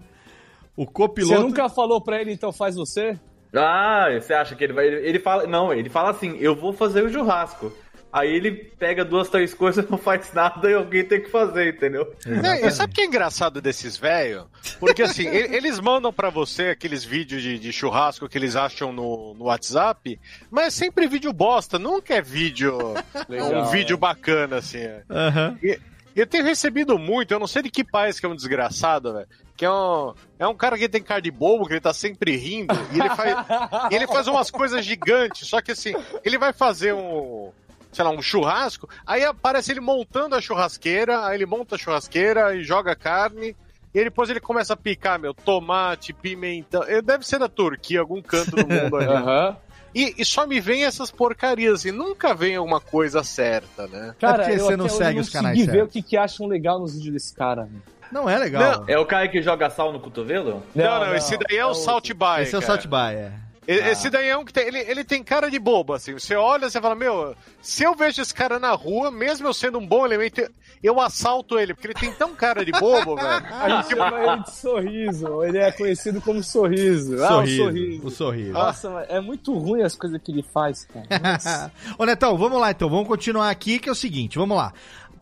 [0.76, 1.36] O copiloto.
[1.36, 3.18] Você nunca falou pra ele, então faz você?
[3.54, 4.88] Ah, você acha que ele vai.
[4.88, 5.48] Ele fala.
[5.48, 7.72] Não, ele fala assim: eu vou fazer o churrasco.
[8.16, 12.16] Aí ele pega duas, três coisas, não faz nada e alguém tem que fazer, entendeu?
[12.26, 14.46] É, e sabe o que é engraçado desses velhos?
[14.80, 19.34] Porque assim, eles mandam pra você aqueles vídeos de, de churrasco que eles acham no,
[19.34, 20.18] no WhatsApp,
[20.50, 22.94] mas é sempre vídeo bosta, nunca é vídeo.
[23.28, 23.98] Legal, um vídeo é.
[23.98, 24.80] bacana, assim.
[25.10, 25.58] Aham.
[25.62, 25.78] E
[26.16, 29.28] eu tenho recebido muito, eu não sei de que país que é um desgraçado, velho.
[29.56, 32.36] Que é um, é um cara que tem cara de bobo, que ele tá sempre
[32.36, 33.46] rindo, e ele faz,
[33.90, 35.94] e ele faz umas coisas gigantes, só que assim,
[36.26, 37.52] ele vai fazer um,
[37.92, 42.54] sei lá, um churrasco, aí aparece ele montando a churrasqueira, aí ele monta a churrasqueira
[42.54, 43.56] e joga carne,
[43.94, 46.84] e aí depois ele começa a picar, meu, tomate, pimentão.
[46.84, 49.08] Ele Deve ser da Turquia, algum canto do mundo ali.
[49.08, 49.58] Aham.
[49.96, 54.14] E, e só me vem essas porcarias, e nunca vem alguma coisa certa, né?
[54.20, 56.78] Cara, porque eu você não segue não os canais ver o que, que acham legal
[56.78, 57.64] nos vídeos desse cara.
[57.64, 57.82] velho.
[58.16, 58.86] Não é legal.
[58.88, 60.64] É o cara que joga sal no cotovelo?
[60.74, 62.44] Não, não, esse daí é o Salt By.
[62.44, 62.82] Esse é o cara.
[62.82, 63.32] Salt By, é.
[63.68, 66.14] E- Esse daí é um que tem, ele, ele tem cara de bobo, assim.
[66.14, 69.80] Você olha, você fala, meu, se eu vejo esse cara na rua, mesmo eu sendo
[69.80, 70.40] um bom elemento,
[70.84, 73.46] eu assalto ele, porque ele tem tão cara de bobo, velho.
[73.52, 75.44] A gente chama ele de sorriso.
[75.44, 77.16] Ele é conhecido como sorriso.
[77.22, 78.08] Ah, o Sorriso, sorriso.
[78.08, 78.52] o sorriso.
[78.54, 81.72] Nossa, mas é muito ruim as coisas que ele faz, cara.
[81.98, 84.72] Ô Netão, vamos lá então, vamos continuar aqui que é o seguinte, vamos lá.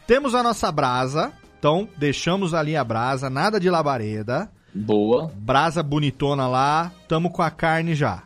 [0.06, 1.32] Temos a nossa brasa,
[1.64, 4.52] então deixamos ali a brasa, nada de labareda.
[4.76, 5.32] Boa.
[5.34, 8.24] Brasa bonitona lá, tamo com a carne já.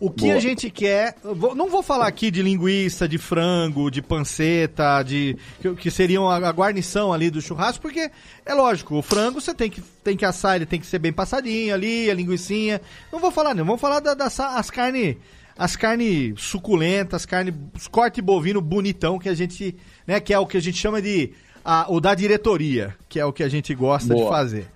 [0.00, 0.36] O que Boa.
[0.36, 1.16] a gente quer.
[1.54, 5.36] não vou falar aqui de linguiça, de frango, de panceta, de.
[5.78, 8.10] que, seriam a, a guarnição ali do churrasco, porque
[8.46, 11.12] é lógico, o frango você tem que, tem que assar, ele tem que ser bem
[11.12, 12.80] passadinho ali, a linguicinha.
[13.12, 13.66] Não vou falar, não.
[13.66, 15.16] Vamos falar das da, sa- as carnes.
[15.58, 19.76] As carnes suculentas, carne, os corte bovino bonitão que a gente,
[20.06, 23.24] né, que é o que a gente chama de a- o da diretoria, que é
[23.24, 24.30] o que a gente gosta de Boa.
[24.30, 24.66] fazer.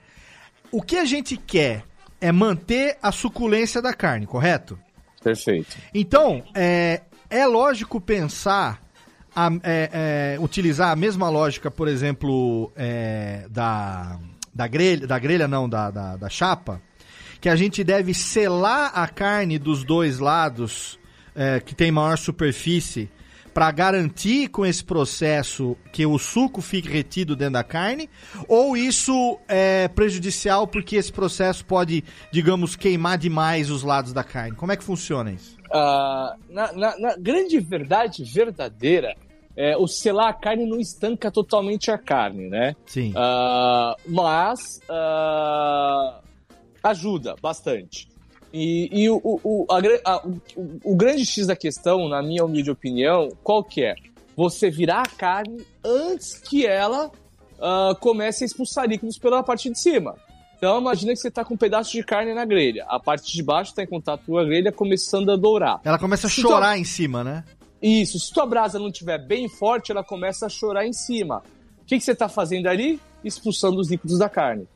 [0.70, 1.84] O que a gente quer
[2.20, 4.78] é manter a suculência da carne, correto?
[5.22, 5.76] Perfeito.
[5.94, 8.80] Então, é, é lógico pensar,
[9.34, 14.18] a- é, é, utilizar a mesma lógica, por exemplo, é, da,
[14.54, 16.80] da grelha, da grelha não, da, da, da chapa,
[17.40, 20.98] que a gente deve selar a carne dos dois lados,
[21.34, 23.10] é, que tem maior superfície,
[23.56, 28.10] para garantir com esse processo que o suco fique retido dentro da carne,
[28.46, 34.54] ou isso é prejudicial porque esse processo pode, digamos, queimar demais os lados da carne?
[34.54, 35.56] Como é que funciona isso?
[35.72, 39.16] Ah, na, na- na grande verdade verdadeira,
[39.56, 42.76] é, o selar a carne não estanca totalmente a carne, né?
[42.84, 43.14] Sim.
[43.16, 46.20] Ah, mas ah,
[46.82, 48.06] ajuda bastante.
[48.58, 49.76] E, e o, o, a
[50.10, 50.40] a- o-
[50.82, 53.94] o grande X da questão, na minha humilde opinião, qual que é?
[54.34, 57.10] Você virar a carne antes que ela
[57.60, 60.14] ah, comece a expulsar líquidos pela parte de cima.
[60.56, 62.86] Então imagina que você está com um pedaço de carne na grelha.
[62.88, 65.80] A parte de baixo está em contato com a grelha, começando a dourar.
[65.84, 67.44] Ela começa a Se chorar tua- em cima, né?
[67.82, 71.42] Isso, se tua brasa não estiver bem forte, ela começa a chorar em cima.
[71.82, 72.98] O que, que você está fazendo ali?
[73.22, 74.66] Expulsando os líquidos da carne.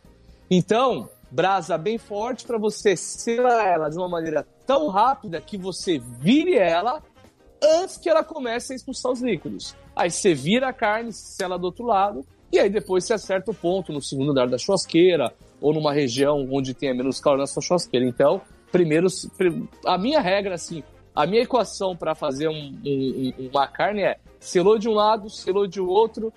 [0.50, 5.98] Então, brasa bem forte para você selar ela de uma maneira tão rápida que você
[5.98, 7.02] vire ela
[7.62, 9.74] antes que ela comece a expulsar os líquidos.
[9.94, 13.54] Aí você vira a carne, sela do outro lado, e aí depois você acerta o
[13.54, 17.62] ponto no segundo andar da churrasqueira ou numa região onde tenha menos calor na sua
[17.62, 18.06] churrasqueira.
[18.06, 18.40] Então,
[18.72, 20.82] primeiro, prim- a minha regra, assim,
[21.14, 25.66] a minha equação para fazer um- um- uma carne é selou de um lado, selou
[25.66, 26.32] de outro,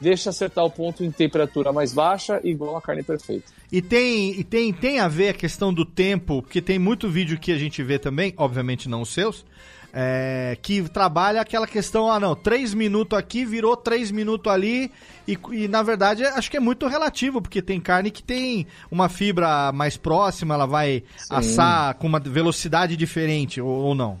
[0.00, 3.52] deixa acertar o ponto em temperatura mais baixa, igual a carne perfeita.
[3.72, 7.40] E tem, e tem, tem a ver a questão do tempo, porque tem muito vídeo
[7.40, 9.46] que a gente vê também, obviamente não os seus,
[9.94, 14.92] é, que trabalha aquela questão, ah não, três minutos aqui virou três minutos ali,
[15.26, 19.08] e, e na verdade acho que é muito relativo, porque tem carne que tem uma
[19.08, 24.20] fibra mais próxima, ela vai assar com uma velocidade diferente, ou, ou não.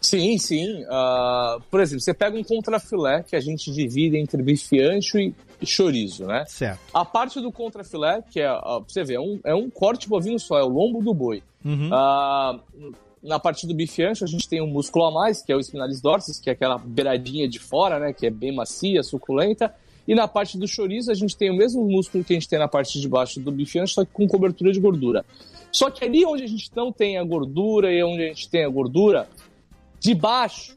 [0.00, 0.84] Sim, sim.
[0.88, 5.34] Ah, por exemplo, você pega um contrafilé que a gente divide entre bife ancho e
[5.60, 6.44] e chorizo, né?
[6.46, 6.80] Certo.
[6.92, 10.38] A parte do contrafilé, que é, pra você ver, é um, é um corte bovino
[10.38, 11.42] só, é o lombo do boi.
[11.64, 11.90] Uhum.
[11.92, 12.60] Ah,
[13.22, 15.60] na parte do bife ancho, a gente tem um músculo a mais, que é o
[15.60, 18.12] spinalis dorsis, que é aquela beiradinha de fora, né?
[18.12, 19.74] Que é bem macia, suculenta.
[20.06, 22.58] E na parte do chorizo, a gente tem o mesmo músculo que a gente tem
[22.58, 25.24] na parte de baixo do bife ancho, só que com cobertura de gordura.
[25.72, 28.64] Só que ali onde a gente não tem a gordura e onde a gente tem
[28.64, 29.28] a gordura,
[29.98, 30.76] debaixo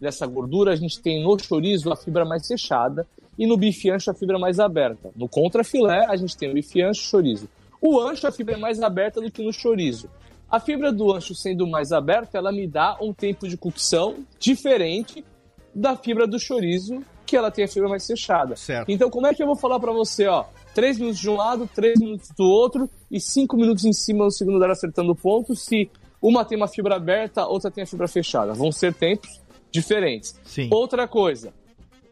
[0.00, 3.06] dessa gordura, a gente tem no chorizo a fibra mais fechada
[3.38, 5.10] e no bife ancho a fibra mais aberta.
[5.16, 7.48] No contrafilé, a gente tem o bife ancho e chorizo.
[7.80, 10.08] O ancho, a fibra é mais aberta do que no chorizo.
[10.50, 15.24] A fibra do ancho sendo mais aberta, ela me dá um tempo de cocção diferente
[15.74, 18.54] da fibra do chorizo, que ela tem a fibra mais fechada.
[18.54, 18.88] Certo.
[18.88, 20.44] Então, como é que eu vou falar para você, ó?
[20.74, 24.30] 3 minutos de um lado, 3 minutos do outro e 5 minutos em cima no
[24.30, 25.64] segundo lugar acertando pontos.
[25.64, 25.90] Se
[26.22, 28.52] uma tem uma fibra aberta, outra tem a fibra fechada.
[28.52, 30.38] Vão ser tempos diferentes.
[30.44, 30.68] Sim.
[30.70, 31.52] Outra coisa,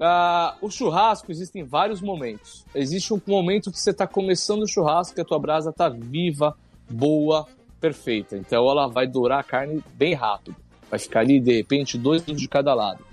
[0.03, 2.65] uh, o churrasco existem vários momentos.
[2.74, 6.57] Existe um momento que você está começando o churrasco, que a tua brasa está viva,
[6.91, 7.47] boa,
[7.81, 8.37] perfeita.
[8.37, 10.57] Então ela vai dourar a carne bem rápido.
[10.91, 13.05] Vai ficar ali, de repente, dois de cada lado.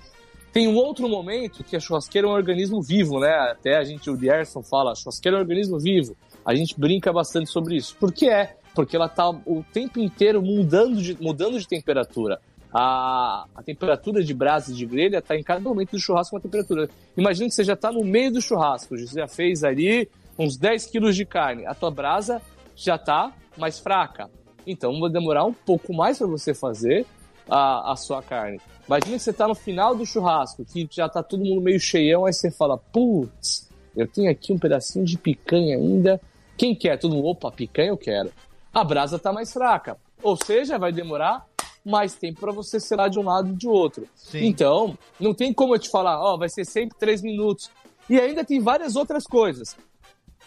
[0.52, 3.32] Tem um outro momento que a churrasqueira é um organismo vivo, né?
[3.32, 6.16] Até a gente, o Dierson fala, a churrasqueira é um organismo vivo.
[6.44, 7.96] A gente brinca bastante sobre isso.
[7.96, 8.56] Por que é?
[8.74, 12.40] Porque ela está o tempo inteiro mudando de, mudando de temperatura.
[12.72, 16.88] A, a temperatura de brasa de grelha está em cada momento do churrasco uma temperatura.
[17.16, 20.86] Imagina que você já está no meio do churrasco, você já fez ali uns 10
[20.86, 21.66] quilos de carne.
[21.66, 22.40] A tua brasa
[22.76, 24.30] já está mais fraca.
[24.66, 27.04] Então vai demorar um pouco mais para você fazer
[27.48, 28.60] a, a sua carne.
[28.86, 32.26] Imagina que você está no final do churrasco, que já está todo mundo meio cheião,
[32.26, 36.20] aí você fala, putz, eu tenho aqui um pedacinho de picanha ainda.
[36.56, 36.98] Quem quer?
[36.98, 38.30] Todo mundo, opa, picanha eu quero.
[38.72, 39.96] A brasa está mais fraca.
[40.22, 41.44] Ou seja, vai demorar
[41.84, 44.06] mais tempo para você selar de um lado e de outro.
[44.14, 44.44] Sim.
[44.46, 47.70] Então, não tem como eu te falar, ó, vai ser sempre três minutos.
[48.08, 49.76] E ainda tem várias outras coisas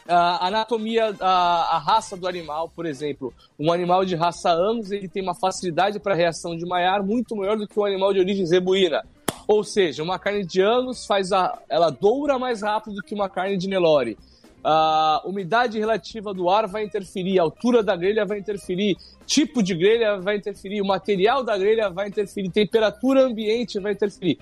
[0.07, 3.33] a anatomia, a, a, raça do animal, por exemplo.
[3.57, 7.57] Um animal de raça Angus ele tem uma facilidade para reação de Maillard muito maior
[7.57, 9.03] do que um animal de origem zebuína.
[9.47, 13.29] Ou seja, uma carne de Angus faz a, ela doura mais rápido do que uma
[13.29, 14.17] carne de Nelore.
[14.63, 18.95] A umidade relativa do ar vai interferir, a altura da grelha vai interferir,
[19.25, 24.39] tipo de grelha vai interferir, o material da grelha vai interferir, temperatura ambiente vai interferir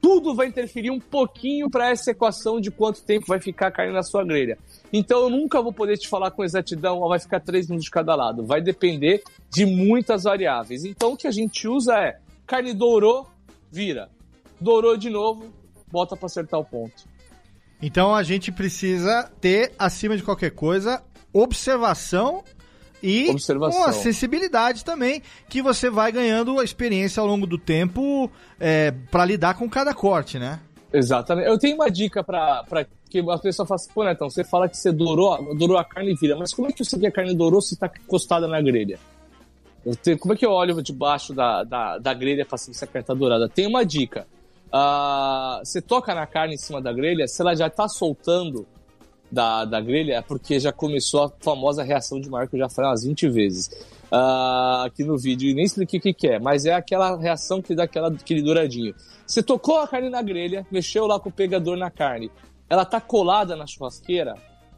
[0.00, 4.02] tudo vai interferir um pouquinho para essa equação de quanto tempo vai ficar carne na
[4.02, 4.58] sua grelha.
[4.92, 8.14] Então eu nunca vou poder te falar com exatidão, vai ficar 3 minutos de cada
[8.14, 8.44] lado.
[8.44, 10.84] Vai depender de muitas variáveis.
[10.84, 13.26] Então o que a gente usa é carne dourou,
[13.70, 14.08] vira.
[14.60, 15.52] Dourou de novo,
[15.90, 17.04] bota para acertar o ponto.
[17.80, 21.02] Então a gente precisa ter, acima de qualquer coisa,
[21.32, 22.42] observação
[23.02, 23.80] e Observação.
[23.80, 29.24] uma sensibilidade também, que você vai ganhando a experiência ao longo do tempo é, para
[29.24, 30.60] lidar com cada corte, né?
[30.92, 31.48] Exatamente.
[31.48, 32.64] Eu tenho uma dica para
[33.08, 36.12] que a pessoa fala assim, pô, Netão, você fala que você dourou, dourou a carne
[36.12, 38.60] e vira, mas como é que você que a carne dourou se está encostada na
[38.60, 38.98] grelha?
[40.02, 42.86] Tenho, como é que eu olho debaixo da, da, da grelha para saber se a
[42.86, 43.48] carne está dourada?
[43.48, 44.26] Tem uma dica.
[44.68, 48.66] Uh, você toca na carne em cima da grelha, se ela já está soltando
[49.30, 52.68] da, da grelha, é porque já começou a famosa reação de mar que eu já
[52.68, 53.70] falei umas 20 vezes
[54.12, 57.62] uh, aqui no vídeo e nem expliquei o que, que é, mas é aquela reação
[57.62, 58.94] que dá aquela, aquele douradinho.
[59.26, 62.30] Você tocou a carne na grelha, mexeu lá com o pegador na carne,
[62.68, 64.34] ela tá colada na churrasqueira,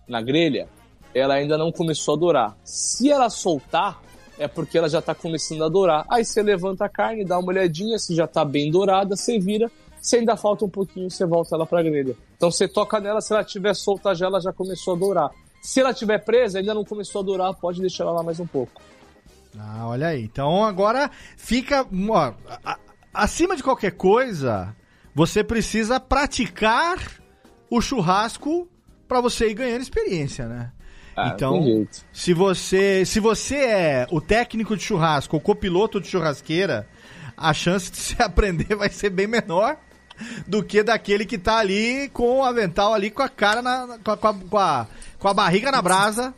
[0.06, 0.68] na grelha,
[1.14, 2.56] ela ainda não começou a dourar.
[2.64, 4.00] Se ela soltar,
[4.40, 6.06] é porque ela já tá começando a dourar.
[6.08, 9.70] Aí você levanta a carne, dá uma olhadinha, se já tá bem dourada, você vira.
[10.00, 12.16] Se ainda falta um pouquinho, você volta ela pra grelha.
[12.36, 15.30] Então você toca nela, se ela tiver solta já, ela já começou a dourar.
[15.60, 18.46] Se ela tiver presa, ainda não começou a dourar, pode deixar ela lá mais um
[18.46, 18.80] pouco.
[19.58, 20.22] Ah, olha aí.
[20.22, 21.86] Então agora fica.
[22.08, 22.32] Ó,
[23.12, 24.74] acima de qualquer coisa,
[25.14, 26.96] você precisa praticar
[27.68, 28.66] o churrasco
[29.06, 30.72] para você ir ganhando experiência, né?
[31.16, 36.86] Ah, então, se você, se você é o técnico de churrasco, o copiloto de churrasqueira,
[37.36, 39.76] a chance de você aprender vai ser bem menor
[40.46, 44.10] do que daquele que tá ali com o avental ali com a cara na, com,
[44.10, 44.86] a, com, a,
[45.18, 46.34] com a barriga na brasa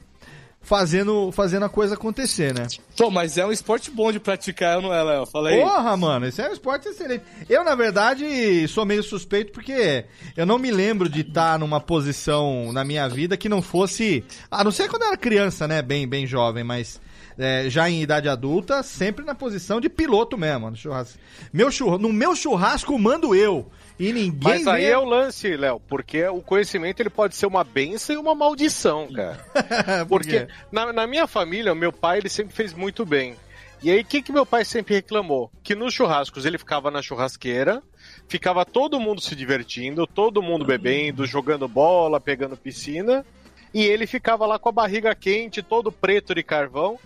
[0.62, 2.66] fazendo, fazendo a coisa acontecer, né?
[2.96, 5.26] Pô, mas é um esporte bom de praticar, não é, Léo?
[5.26, 5.60] Fala aí.
[5.60, 7.24] Porra, mano, esse é um esporte excelente.
[7.48, 10.04] Eu, na verdade, sou meio suspeito porque
[10.36, 14.24] eu não me lembro de estar numa posição na minha vida que não fosse.
[14.50, 15.82] A não ser quando eu era criança, né?
[15.82, 17.00] Bem, bem jovem, mas.
[17.38, 21.18] É, já em idade adulta, sempre na posição de piloto mesmo, no churrasco.
[21.50, 23.70] Meu churrasco, no meu churrasco mando eu.
[23.98, 24.90] E ninguém Mas aí vê...
[24.90, 29.08] é o lance, Léo, porque o conhecimento ele pode ser uma benção e uma maldição,
[29.12, 29.38] cara.
[30.08, 33.36] Por porque na, na, minha família, meu pai ele sempre fez muito bem.
[33.82, 35.50] E aí, o que, que meu pai sempre reclamou?
[35.62, 37.82] Que nos churrascos ele ficava na churrasqueira,
[38.28, 43.26] ficava todo mundo se divertindo, todo mundo bebendo, jogando bola, pegando piscina,
[43.74, 46.96] e ele ficava lá com a barriga quente, todo preto de carvão.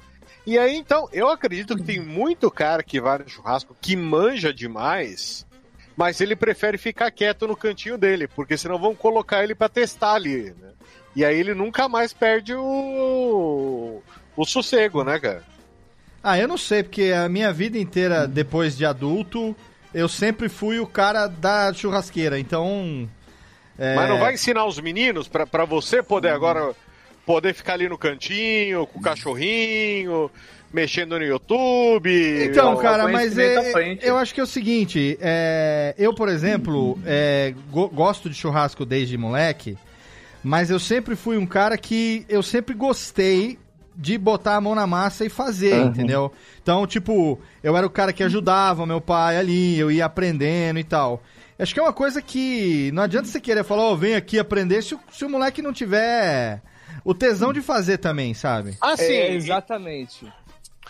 [0.46, 4.52] E aí, então, eu acredito que tem muito cara que vai no churrasco que manja
[4.52, 5.45] demais
[5.96, 10.14] mas ele prefere ficar quieto no cantinho dele, porque senão vão colocar ele para testar
[10.14, 10.70] ali, né?
[11.14, 14.02] E aí ele nunca mais perde o,
[14.36, 15.42] o sossego, né, cara?
[16.22, 19.56] Ah, eu não sei, porque a minha vida inteira, depois de adulto,
[19.94, 23.08] eu sempre fui o cara da churrasqueira, então.
[23.78, 23.94] É...
[23.94, 26.74] Mas não vai ensinar os meninos para você poder agora
[27.24, 30.30] poder ficar ali no cantinho, com o cachorrinho,
[30.72, 32.10] mexendo no YouTube.
[32.44, 37.54] Então, cara, mas é, eu acho que é o seguinte: é, eu, por exemplo, é,
[37.70, 39.76] go gosto de churrasco desde moleque,
[40.42, 43.58] Mas eu sempre fui um cara que eu sempre gostei
[43.96, 45.86] de botar a mão na massa e fazer, Uhum.
[45.88, 46.32] entendeu?
[46.62, 50.84] Então, tipo, eu era o cara que ajudava meu pai ali, eu ia aprendendo e
[50.84, 51.22] tal.
[51.58, 54.82] Acho que é uma coisa que não adianta você querer falar, ó, vem aqui aprender
[54.82, 56.60] se o, se o moleque não tiver
[57.02, 58.76] o tesão de fazer também, sabe?
[58.82, 59.14] Ah, sim.
[59.14, 60.30] É, exatamente.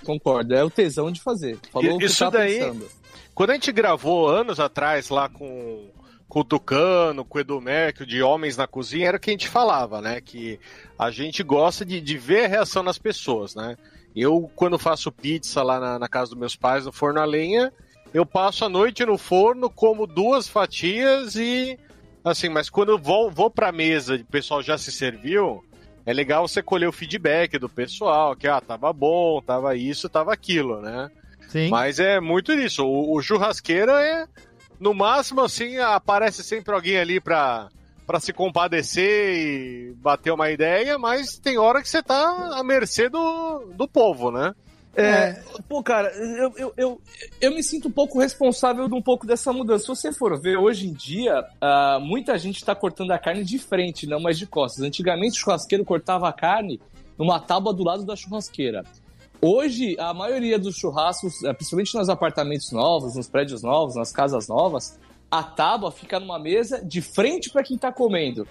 [0.05, 1.59] Concordo, é o tesão de fazer.
[1.73, 2.87] Falou o que Isso tá daí, pensando.
[3.35, 5.91] quando a gente gravou anos atrás lá com,
[6.29, 9.33] com o Tucano, com o Edu Merkel, de Homens na Cozinha, era o que a
[9.33, 10.21] gente falava, né?
[10.21, 10.61] Que
[10.99, 13.77] a gente gosta de, de ver a reação nas pessoas, né?
[14.15, 17.73] Eu, quando faço pizza lá na, na casa dos meus pais, no forno a lenha,
[18.15, 21.79] eu passo a noite no forno, como duas fatias e.
[22.25, 25.63] Assim, mas quando eu vou, vou pra mesa e o pessoal já se serviu,
[26.07, 30.33] é legal você colher o feedback do pessoal, que ah, tava bom, tava isso, tava
[30.33, 31.11] aquilo, né?
[31.49, 31.69] Sim.
[31.69, 32.87] Mas é muito isso.
[32.87, 34.27] O, o churrasqueiro é.
[34.79, 37.69] No máximo, assim, aparece sempre alguém ali pra,
[38.07, 43.09] pra se compadecer e bater uma ideia, mas tem hora que você tá à mercê
[43.09, 44.55] do, do povo, né?
[44.97, 47.01] É, pô, cara, eu, eu, eu,
[47.41, 49.85] eu me sinto um pouco responsável de um pouco dessa mudança.
[49.85, 53.59] Se você for ver, hoje em dia, ah, muita gente está cortando a carne de
[53.59, 54.83] frente, não mais de costas.
[54.83, 56.81] Antigamente, o churrasqueiro cortava a carne
[57.19, 58.85] numa tábua do lado da churrasqueira.
[59.41, 64.49] Hoje, a maioria dos churrascos, eh, principalmente nos apartamentos novos, nos prédios novos, nas casas
[64.49, 64.99] novas,
[65.31, 68.49] a tábua fica numa mesa de frente para quem está comendo.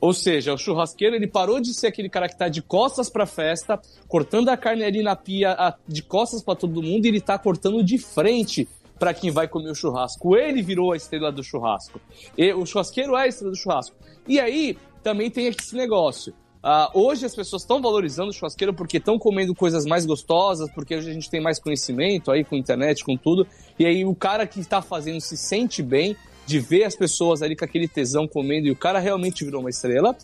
[0.00, 3.26] Ou seja, o churrasqueiro ele parou de ser aquele cara que tá de costas pra
[3.26, 7.20] festa, cortando a carne ali na pia a- de costas pra todo mundo, e ele
[7.20, 8.68] tá cortando de frente
[8.98, 10.36] pra quem vai comer o churrasco.
[10.36, 12.00] Ele virou a estrela do churrasco.
[12.36, 13.96] E o churrasqueiro é a estrela do churrasco.
[14.26, 16.32] E aí também tem esse negócio.
[16.60, 20.96] Ah, hoje as pessoas estão valorizando o churrasqueiro porque estão comendo coisas mais gostosas, porque
[20.96, 23.46] hoje a gente tem mais conhecimento aí com internet, com tudo.
[23.78, 26.16] E aí o cara que está fazendo se sente bem
[26.48, 29.68] de ver as pessoas ali com aquele tesão comendo e o cara realmente virou uma
[29.68, 30.16] estrela.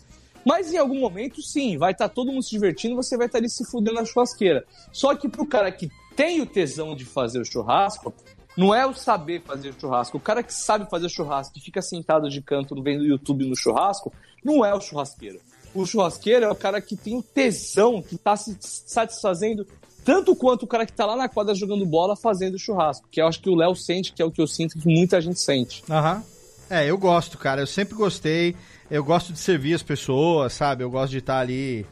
[0.43, 3.47] Mas em algum momento, sim, vai estar todo mundo se divertindo, você vai estar ali
[3.47, 4.65] se fudendo na churrasqueira.
[4.91, 8.11] Só que pro cara que tem o tesão de fazer o churrasco,
[8.57, 10.17] não é o saber fazer o churrasco.
[10.17, 13.55] O cara que sabe fazer churrasco, que fica sentado de canto vendo o YouTube no
[13.55, 14.11] churrasco,
[14.43, 15.39] não é o churrasqueiro.
[15.75, 19.67] O churrasqueiro é o cara que tem o tesão, que tá se satisfazendo
[20.05, 23.07] tanto quanto o cara que tá lá na quadra jogando bola fazendo churrasco.
[23.09, 25.19] Que eu acho que o Léo sente, que é o que eu sinto que muita
[25.19, 25.83] gente sente.
[25.89, 26.23] Aham.
[26.69, 27.61] É, eu gosto, cara.
[27.61, 28.55] Eu sempre gostei.
[28.89, 30.83] Eu gosto de servir as pessoas, sabe?
[30.83, 31.85] Eu gosto de estar ali.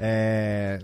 [0.00, 0.80] É...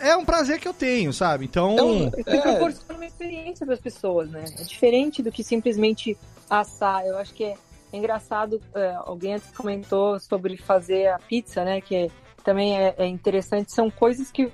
[0.00, 1.44] é um prazer que eu tenho, sabe?
[1.44, 1.76] Então.
[2.10, 4.44] Você proporciona uma experiência para as pessoas, né?
[4.58, 6.18] É diferente do que simplesmente
[6.50, 7.06] assar.
[7.06, 7.54] Eu acho que é,
[7.92, 8.60] é engraçado.
[8.74, 11.80] é, alguém antes comentou sobre fazer a pizza, né?
[11.80, 12.10] Que é-
[12.42, 13.72] também é, é interessante.
[13.72, 14.50] São coisas que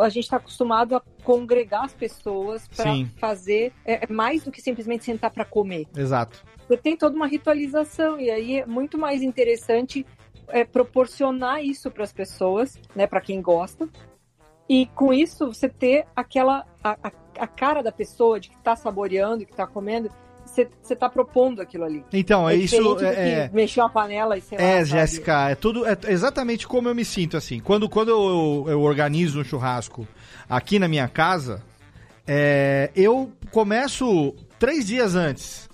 [0.00, 3.72] a gente está acostumado a congregar as pessoas para fazer.
[3.84, 5.86] É, é mais do que simplesmente sentar para comer.
[5.96, 6.44] Exato.
[6.66, 10.06] Você tem toda uma ritualização e aí é muito mais interessante
[10.48, 13.88] é, proporcionar isso para as pessoas, né, para quem gosta.
[14.68, 18.76] E com isso você ter aquela a, a, a cara da pessoa de que está
[18.76, 20.08] saboreando, que está comendo,
[20.52, 22.04] você, você tá propondo aquilo ali.
[22.12, 24.64] Então, é isso, diferente do é- que mexer uma panela e sei lá.
[24.64, 24.84] É?
[24.84, 27.58] Jéssica, é tudo é exatamente como eu me sinto assim.
[27.58, 30.06] Quando, quando eu, eu organizo um churrasco
[30.48, 31.62] aqui na minha casa,
[32.26, 35.68] é, eu começo três dias antes.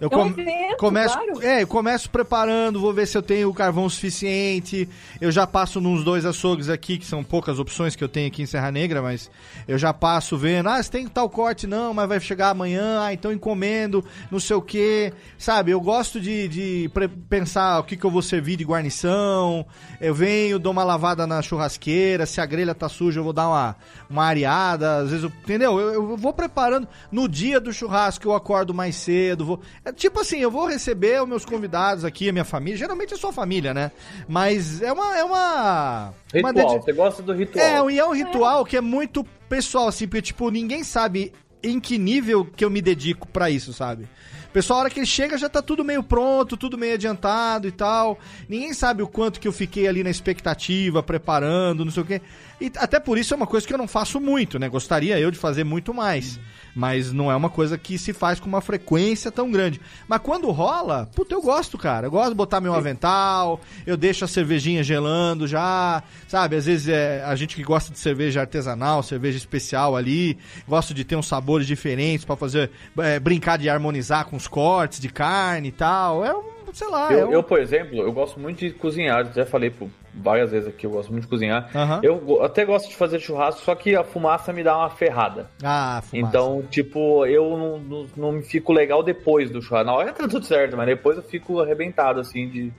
[0.00, 1.42] Eu É um evento, começo, claro.
[1.42, 4.88] é, eu começo preparando, vou ver se eu tenho carvão suficiente.
[5.20, 8.42] Eu já passo nos dois açougues aqui, que são poucas opções que eu tenho aqui
[8.42, 9.30] em Serra Negra, mas
[9.66, 11.66] eu já passo vendo, ah, você tem tal corte?
[11.66, 15.12] Não, mas vai chegar amanhã, ah, então encomendo, não sei o que.
[15.38, 16.90] Sabe, eu gosto de, de
[17.28, 19.64] pensar o que, que eu vou servir de guarnição.
[19.98, 23.48] Eu venho, dou uma lavada na churrasqueira, se a grelha tá suja, eu vou dar
[23.48, 23.76] uma,
[24.10, 24.98] uma areada.
[24.98, 25.80] Às vezes, eu, entendeu?
[25.80, 26.86] Eu, eu vou preparando.
[27.10, 29.44] No dia do churrasco, eu acordo mais cedo.
[29.46, 32.76] Vou, é tipo assim, eu vou receber os meus convidados aqui, a minha família.
[32.76, 33.92] Geralmente é sua família, né?
[34.28, 35.16] Mas é uma.
[35.16, 37.88] É uma, uma Ritual, dedi- você gosta do ritual.
[37.88, 41.32] é, e é um ritual que é muito pessoal, assim, porque, tipo, ninguém sabe
[41.62, 44.08] em que nível que eu me dedico pra isso, sabe?
[44.52, 47.70] Pessoal, a hora que ele chega já tá tudo meio pronto, tudo meio adiantado e
[47.70, 48.18] tal.
[48.48, 52.22] Ninguém sabe o quanto que eu fiquei ali na expectativa, preparando, não sei o quê.
[52.58, 54.66] E até por isso é uma coisa que eu não faço muito, né?
[54.68, 56.40] Gostaria eu de fazer muito mais.
[56.76, 59.80] Mas não é uma coisa que se faz com uma frequência tão grande.
[60.06, 62.08] Mas quando rola, puta, eu gosto, cara.
[62.08, 66.54] Eu gosto de botar meu avental, eu deixo a cervejinha gelando já, sabe?
[66.54, 70.36] Às vezes é, a gente que gosta de cerveja artesanal, cerveja especial ali,
[70.68, 75.00] gosto de ter uns sabores diferentes pra fazer, é, brincar de harmonizar com os cortes
[75.00, 76.22] de carne e tal.
[76.22, 76.42] É um,
[76.74, 77.32] sei lá, é Eu, um...
[77.32, 79.32] eu, por exemplo, eu gosto muito de cozinhar.
[79.34, 81.70] Já falei por várias vezes aqui, eu gosto muito de cozinhar.
[81.74, 82.00] Aham.
[82.02, 85.50] Eu até gosto de fazer churrasco, só que a fumaça me dá uma ferrada.
[85.62, 86.28] Ah, fumaça.
[86.28, 89.86] Então, tipo, eu não, não, não me fico legal depois do churrasco.
[89.86, 92.72] Na hora tá tudo certo, mas depois eu fico arrebentado, assim, de,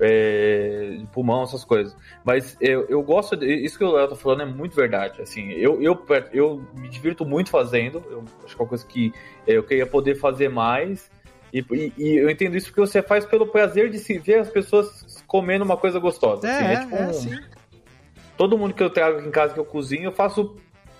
[0.00, 1.94] é, de pulmão, essas coisas.
[2.24, 5.20] Mas eu, eu gosto, de, isso que o Léo tá falando é muito verdade.
[5.20, 6.02] Assim, eu, eu,
[6.32, 9.12] eu me divirto muito fazendo, eu acho que é uma coisa que
[9.46, 11.10] eu queria poder fazer mais.
[11.52, 14.48] E, e, e, eu entendo isso porque você faz pelo prazer de se ver as
[14.48, 16.48] pessoas comendo uma coisa gostosa.
[16.48, 17.38] É, assim, é, é tipo é, um- sim.
[18.36, 20.56] Todo mundo que eu trago aqui em casa que eu cozinho, eu faço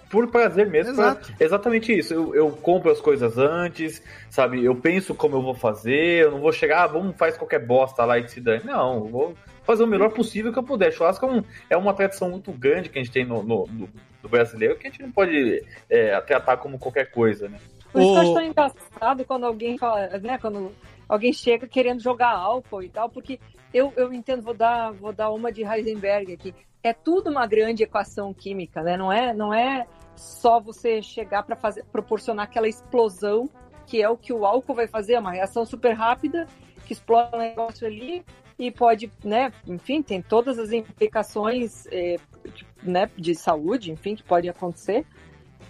[0.08, 0.94] por prazer mesmo.
[0.94, 2.14] pra- exatamente isso.
[2.14, 4.64] Eu, eu compro as coisas antes, sabe?
[4.64, 8.04] Eu penso como eu vou fazer, eu não vou chegar, ah, vamos, faz qualquer bosta
[8.04, 8.62] lá e se dane.
[8.64, 9.34] Não, eu vou
[9.64, 10.92] fazer o melhor possível que eu puder.
[10.92, 13.88] Churrasco é, um- é uma tradição muito grande que a gente tem no, no- no-
[14.22, 17.58] no brasileiro, que a gente não pode é, tratar como qualquer coisa, né?
[17.92, 20.38] Por isso que eu acho tão engraçado quando alguém fala, né?
[20.38, 20.70] Quando
[21.10, 23.40] alguém chega querendo jogar álcool e tal, porque
[23.74, 26.54] eu, eu entendo, vou dar, vou dar uma de Heisenberg aqui.
[26.82, 28.96] É tudo uma grande equação química, né?
[28.96, 33.50] Não é, não é só você chegar para fazer proporcionar aquela explosão
[33.86, 36.46] que é o que o álcool vai fazer, é uma reação super rápida
[36.86, 38.24] que explode um negócio ali
[38.56, 39.52] e pode, né?
[39.66, 42.18] Enfim, tem todas as implicações, eh,
[42.54, 43.10] de- né?
[43.16, 45.04] De saúde, enfim, que pode acontecer.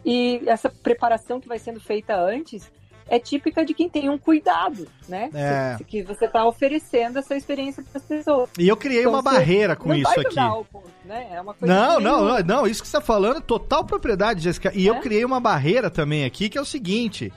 [0.05, 2.71] E essa preparação que vai sendo feita antes
[3.11, 5.29] é típica de quem tem um cuidado, né?
[5.35, 5.75] É.
[5.79, 8.49] Que- Que você está oferecendo essa experiência para as pessoas.
[8.59, 10.39] E eu criei Então, uma barreira com isso aqui.
[10.39, 11.27] álcool, né?
[11.33, 14.41] É uma coisa Não, não, não, não, isso que você tá falando é total propriedade,
[14.41, 14.73] Jéssica.
[14.75, 17.33] E eu criei uma barreira também aqui, que é o seguinte: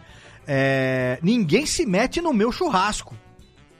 [0.47, 3.15] é, ninguém se mete no meu churrasco.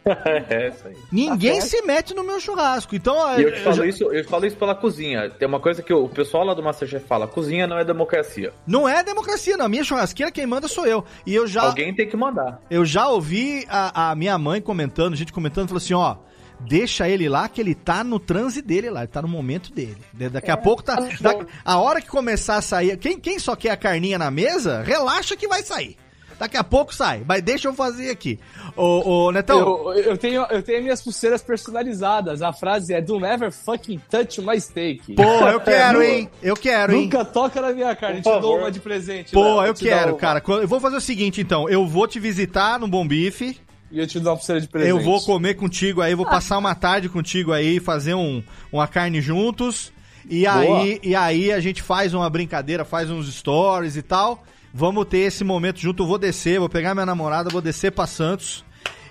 [0.50, 0.96] é isso aí.
[1.12, 2.96] Ninguém Tá se mete no meu churrasco.
[2.96, 5.30] Então, E eu te falo já- isso, eu falo isso pela cozinha.
[5.30, 8.54] Tem uma coisa que o pessoal lá do Masterchef fala: cozinha não é democracia.
[8.68, 9.66] não é democracia, não.
[9.66, 11.04] A minha churrasqueira quem manda sou eu.
[11.26, 11.64] E eu já.
[11.64, 12.60] Alguém tem que mandar.
[12.70, 16.18] Eu já ouvi a, a minha mãe comentando, gente comentando, falou assim, ó.
[16.66, 19.98] Deixa ele lá, que ele tá no transe dele lá, ele tá no momento dele.
[20.14, 20.96] Da- Daqui a pouco tá.
[21.20, 22.96] da- a hora que começar a sair.
[22.98, 25.98] Quem, quem só quer a carninha na mesa, relaxa que vai sair.
[26.39, 28.39] Daqui a pouco sai, mas deixa eu fazer aqui.
[28.76, 29.60] Ô, ô Netão.
[29.60, 32.41] Eu, eu, tenho, eu tenho minhas pulseiras personalizadas.
[32.41, 35.14] A frase é Do never fucking touch my steak.
[35.15, 36.30] Pô, eu quero, Nu- hein?
[36.41, 37.03] Eu quero, hein?
[37.03, 38.22] Nunca toca na minha carne.
[38.22, 39.31] Te dou uma de presente.
[39.31, 39.68] Pô, Léo.
[39.68, 40.41] eu dou quero, cara.
[40.47, 41.69] Eu vou fazer o seguinte, então.
[41.69, 43.60] Eu vou te visitar no Bom Bife.
[43.91, 44.89] E eu te dou uma pulseira de presente.
[44.89, 48.41] Eu vou comer contigo aí, vou passar uma tarde contigo aí, fazer um,
[48.72, 49.93] uma carne juntos.
[50.27, 50.53] E Boa.
[50.81, 54.43] aí, e aí a gente faz uma brincadeira, faz uns stories e tal.
[54.74, 56.04] Vamos ter esse momento junto.
[56.04, 58.66] Eu vou descer, vou pegar minha namorada, vou descer pra Santos.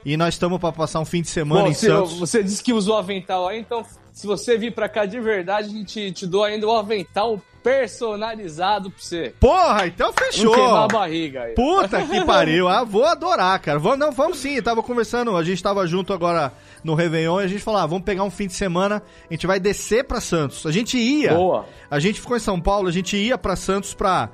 [0.04, 2.18] E nós estamos pra passar um fim de semana Bom, em se- Santos.
[2.18, 5.70] Você disse que usou avental aí, então se você vir pra cá de verdade, a
[5.70, 9.34] gente te dou ainda um avental personalizado pra você.
[9.38, 10.46] Porra, então fechou.
[10.46, 11.54] Não queimar a barriga aí.
[11.54, 12.68] Puta que pariu.
[12.68, 13.78] Ah, vou adorar, cara.
[13.78, 14.60] Vamos, não, vamos sim.
[14.60, 16.52] Tava conversando, a gente tava junto agora
[16.82, 19.46] no Réveillon e a gente falou, ah, vamos pegar um fim de semana, a gente
[19.46, 20.66] vai descer pra Santos.
[20.66, 21.34] A gente ia.
[21.34, 21.66] Boa.
[21.90, 24.30] A gente ficou em São Paulo, a gente ia pra Santos pra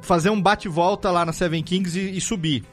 [0.00, 2.64] fazer um bate-volta lá na Seven Kings e, e subir.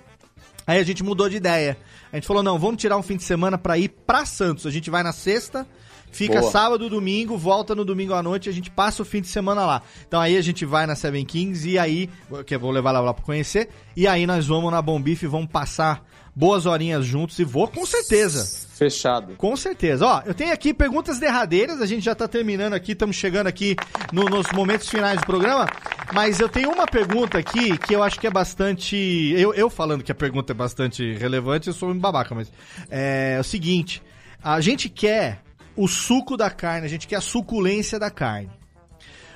[0.66, 1.78] Aí a gente mudou de ideia.
[2.12, 4.66] A gente falou, não, vamos tirar um fim de semana pra ir pra Santos.
[4.66, 5.68] A gente vai na sexta,
[6.12, 6.52] fica Boa.
[6.52, 9.66] sábado, domingo, volta no domingo à noite e a gente passa o fim de semana
[9.66, 9.82] lá.
[10.08, 12.10] Então aí a gente vai na Seven Kings e aí,
[12.46, 15.28] que eu vou levar lá, lá pra conhecer, e aí nós vamos na Bom Bife,
[15.28, 16.04] vamos passar
[16.36, 18.68] boas horinhas juntos e vou com certeza.
[18.76, 19.34] Fechado.
[19.38, 20.06] Com certeza.
[20.06, 23.76] Ó, eu tenho aqui perguntas derradeiras, a gente já tá terminando aqui, estamos chegando aqui
[24.14, 25.68] no- nos momentos finais do programa,
[26.14, 28.96] mas eu tenho uma pergunta aqui que eu acho que é bastante.
[29.36, 32.52] Eu, eu falando que a pergunta é bastante relevante, eu sou um babaca, mas
[32.88, 34.04] é, o seguinte:
[34.44, 35.42] a gente quer
[35.78, 38.50] o suco da carne, a gente quer a suculência da carne.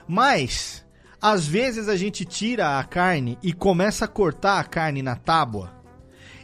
[0.07, 0.84] Mas,
[1.22, 5.72] às vezes a gente tira a carne e começa a cortar a carne na tábua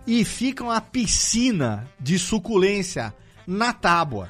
[0.06, 3.14] e fica uma piscina de suculência
[3.46, 4.30] na tábua.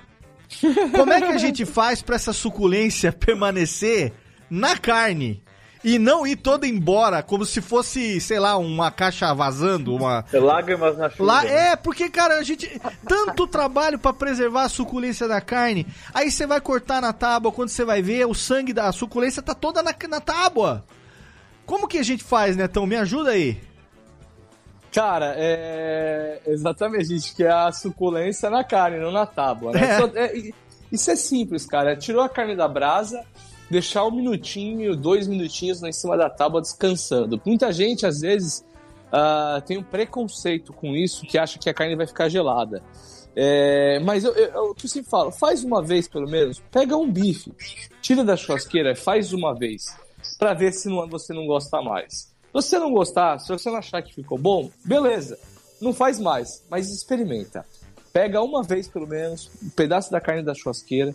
[0.96, 4.14] Como é que a gente faz para essa suculência permanecer
[4.50, 5.44] na carne
[5.90, 10.98] e não ir toda embora como se fosse, sei lá, uma caixa vazando, uma Lágrimas
[10.98, 11.24] na chuva.
[11.24, 15.88] Lá é, porque cara, a gente tanto trabalho pra preservar a suculência da carne.
[16.14, 19.56] Aí você vai cortar na tábua, quando você vai ver, o sangue da suculência tá
[19.56, 20.84] toda na, na tábua.
[21.66, 22.86] Como que a gente faz, Netão?
[22.86, 23.58] Me ajuda aí.
[24.92, 26.42] Cara, é.
[26.48, 29.72] Exatamente, a gente quer a suculência na carne, não na tábua.
[29.72, 29.82] Né?
[29.90, 29.98] É.
[30.00, 30.52] Só- é,
[30.92, 31.96] Isso é simples, cara.
[31.96, 33.24] Tirou a carne da brasa,
[33.70, 37.42] deixar um minutinho, dois minutinhos lá em cima da tábua descansando.
[37.46, 38.66] Muita gente, às vezes,
[39.12, 42.82] ah, tem um preconceito com isso, que acha que a carne vai ficar gelada.
[43.40, 47.12] É, mas eu, eu, eu, eu sempre falo, faz uma vez pelo menos, pega um
[47.12, 47.54] bife,
[48.02, 49.96] tira da churrasqueira, faz uma vez,
[50.40, 52.36] pra ver se não, você não gosta mais.
[52.48, 55.38] Se você não gostar, se você não achar que ficou bom, beleza,
[55.80, 57.64] não faz mais, mas experimenta.
[58.12, 61.14] Pega uma vez pelo menos um pedaço da carne da churrasqueira,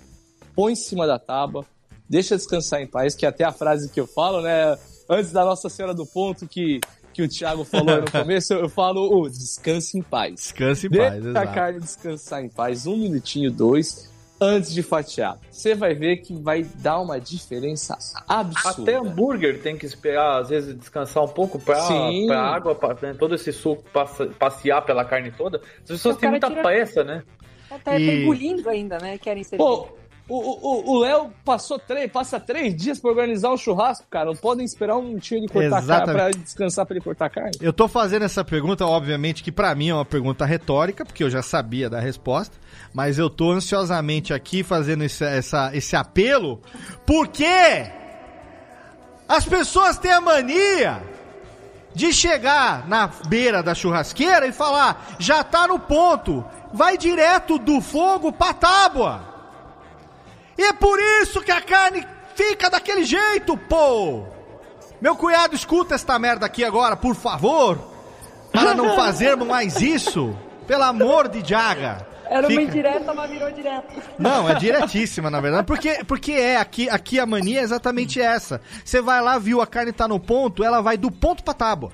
[0.54, 1.66] põe em cima da tábua,
[2.12, 4.76] deixa descansar em paz, que é até a frase que eu falo, né?
[5.08, 6.78] Antes da Nossa Senhora do Ponto, que
[7.14, 10.34] que o Thiago falou no começo, eu falo o descanse em paz.
[10.34, 11.54] Descanse em Deixa paz, a exato.
[11.54, 14.10] carne descansar em paz um minutinho, dois,
[14.40, 15.38] antes de fatiar.
[15.50, 18.82] Você vai ver que vai dar uma diferença absurda.
[18.92, 22.26] Até hambúrguer tem que esperar, às vezes, descansar um pouco pra, Sim.
[22.28, 25.60] pra água, pra, né, todo esse suco passa- passear pela carne toda.
[25.82, 27.22] As pessoas têm muita tira- pressa, né?
[27.84, 29.18] Tá, E- tá engolindo ainda, né?
[29.18, 29.58] Querem ser.
[29.58, 29.88] Pô,
[30.38, 34.26] o o- o Léo passou três, passa três dias pra organizar um churrasco, cara.
[34.26, 36.14] Não podem esperar um minutinho de cortar a carne Exatamente.
[36.34, 37.52] pra descansar pra ele cortar carne.
[37.60, 41.30] Eu tô fazendo essa pergunta, obviamente, que pra mim é uma pergunta retórica, porque eu
[41.30, 42.56] já sabia da resposta,
[42.94, 46.60] mas eu tô ansiosamente aqui fazendo esse, essa- esse apelo,
[47.06, 47.44] porque
[49.28, 51.02] as pessoas têm a mania
[51.94, 57.80] de chegar na beira da churrasqueira e falar, já tá no ponto, vai direto do
[57.80, 59.31] fogo pra tábua.
[60.56, 64.24] E é por isso que a carne fica daquele jeito, pô!
[65.00, 67.78] Meu cunhado, escuta esta merda aqui agora, por favor.
[68.52, 70.36] Para não fazermos mais isso.
[70.66, 72.06] Pelo amor de Jaga.
[72.32, 74.02] Era uma indireta, mas virou direto.
[74.18, 75.66] Não, é diretíssima, na verdade.
[75.66, 78.60] Porque, porque é, aqui, aqui a mania é exatamente essa.
[78.82, 81.92] Você vai lá, viu, a carne tá no ponto, ela vai do ponto pra tábua.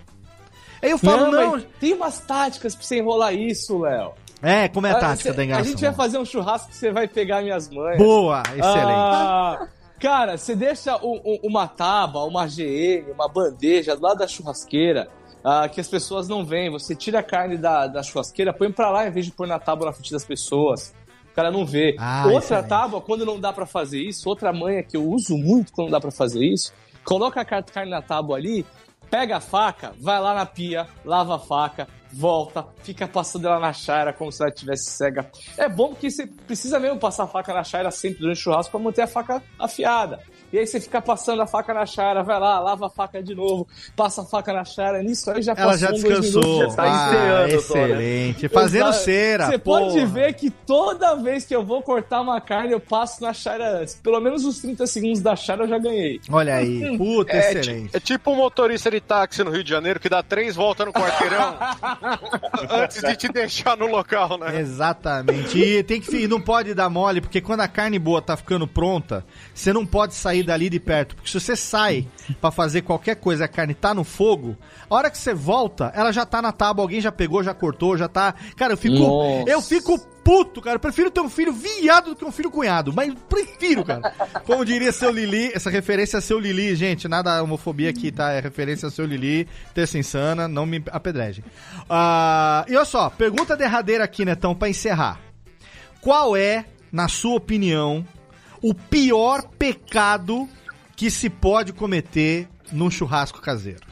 [0.80, 1.52] Aí eu falo, não.
[1.52, 4.12] mas tem umas táticas pra você enrolar isso, Léo.
[4.42, 5.66] É, como é a Ah, tática cê- da enganação?
[5.66, 7.98] A gente vai fazer um churrasco que você vai pegar minhas mães.
[7.98, 8.64] Boa, excelente.
[8.66, 9.66] Ah,
[9.98, 15.08] cara, você deixa um- um- uma tábua, uma GM, uma bandeja lado da churrasqueira,
[15.42, 16.70] ah, que as pessoas não veem.
[16.70, 19.58] Você tira a carne da, da churrasqueira, põe pra lá em vez de pôr na
[19.58, 20.94] tábua na frente das pessoas.
[21.32, 21.96] O cara não vê.
[21.98, 22.68] Ah, outra excelente.
[22.68, 25.92] tábua, quando não dá pra fazer isso, outra manha que eu uso muito quando não
[25.92, 26.72] dá pra fazer isso,
[27.04, 28.64] coloca a car- carne na tábua ali,
[29.10, 33.72] pega a faca, vai lá na pia, lava a faca, volta, fica passando ela na
[33.72, 35.30] chaira como se ela estivesse cega.
[35.56, 38.70] É bom porque você precisa mesmo passar a faca na chaira sempre durante o churrasco
[38.70, 40.20] pra manter a faca afiada.
[40.52, 43.34] E aí você fica passando a faca na chaira, vai lá, lava a faca de
[43.34, 46.42] novo, passa a faca na chaira, nisso aí já Ela passou já dois descansou.
[46.42, 47.82] minutos, já tá ah, encerrando só, né?
[47.84, 48.48] excelente.
[48.48, 49.04] Fazendo Exato.
[49.04, 49.46] cera.
[49.46, 49.80] Você porra.
[49.80, 53.80] pode ver que toda vez que eu vou cortar uma carne, eu passo na chaira
[53.80, 53.94] antes.
[53.96, 56.20] Pelo menos os 30 segundos da chaira eu já ganhei.
[56.30, 56.96] Olha aí.
[56.96, 57.96] Puta, É, excelente.
[57.96, 60.92] é tipo um motorista de táxi no Rio de Janeiro que dá três voltas no
[60.92, 61.56] quarteirão
[62.70, 64.60] antes de te deixar no local, né?
[64.60, 65.58] Exatamente.
[65.58, 68.66] E tem que e não pode dar mole, porque quando a carne boa tá ficando
[68.66, 72.06] pronta, você não pode sair dali de perto, porque se você sai
[72.40, 74.56] pra fazer qualquer coisa, a carne tá no fogo,
[74.88, 77.96] a hora que você volta, ela já tá na tábua, alguém já pegou, já cortou,
[77.96, 78.34] já tá.
[78.56, 79.50] Cara, eu fico Nossa.
[79.50, 79.98] eu fico
[80.28, 80.76] puto, cara.
[80.76, 84.12] Eu prefiro ter um filho viado do que um filho cunhado, mas prefiro, cara.
[84.44, 88.32] Como diria seu Lili, essa referência a seu Lili, gente, nada homofobia aqui, tá?
[88.32, 91.42] É referência a seu Lili, terça insana, não me apedrejem.
[91.88, 95.18] Ah, e olha só, pergunta derradeira aqui, Netão, pra encerrar.
[96.00, 98.06] Qual é, na sua opinião,
[98.62, 100.48] o pior pecado
[100.96, 103.86] que se pode cometer num churrasco caseiro?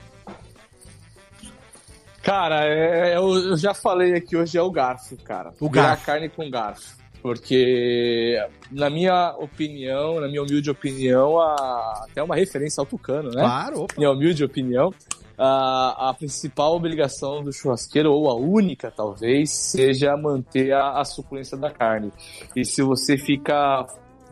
[2.23, 5.53] Cara, é- eu, eu já falei aqui hoje é o garfo, cara.
[5.61, 6.07] O Virar garfo.
[6.07, 6.97] carne com garfo.
[7.23, 8.37] Porque,
[8.71, 13.43] na minha opinião, na minha humilde opinião, a- até uma referência ao Tucano, né?
[13.43, 13.95] Claro, opa.
[13.97, 14.93] Minha humilde opinião,
[15.39, 21.57] a, a principal obrigação do churrasqueiro, ou a única talvez, seja manter a, a suculência
[21.57, 22.13] da carne.
[22.55, 23.87] E se você fica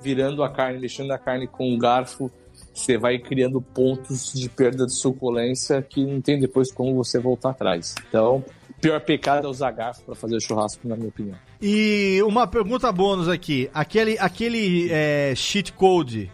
[0.04, 2.30] virando a carne, mexendo na carne com um garfo,
[2.74, 7.50] você vai criando pontos de perda de suculência que não tem depois como você voltar
[7.50, 7.94] atrás.
[8.08, 11.36] Então, o pior pecado é usar garfo para fazer churrasco, na minha opinião.
[11.62, 13.70] E uma pergunta bônus aqui.
[13.72, 16.30] Aquele, aquele é, cheat code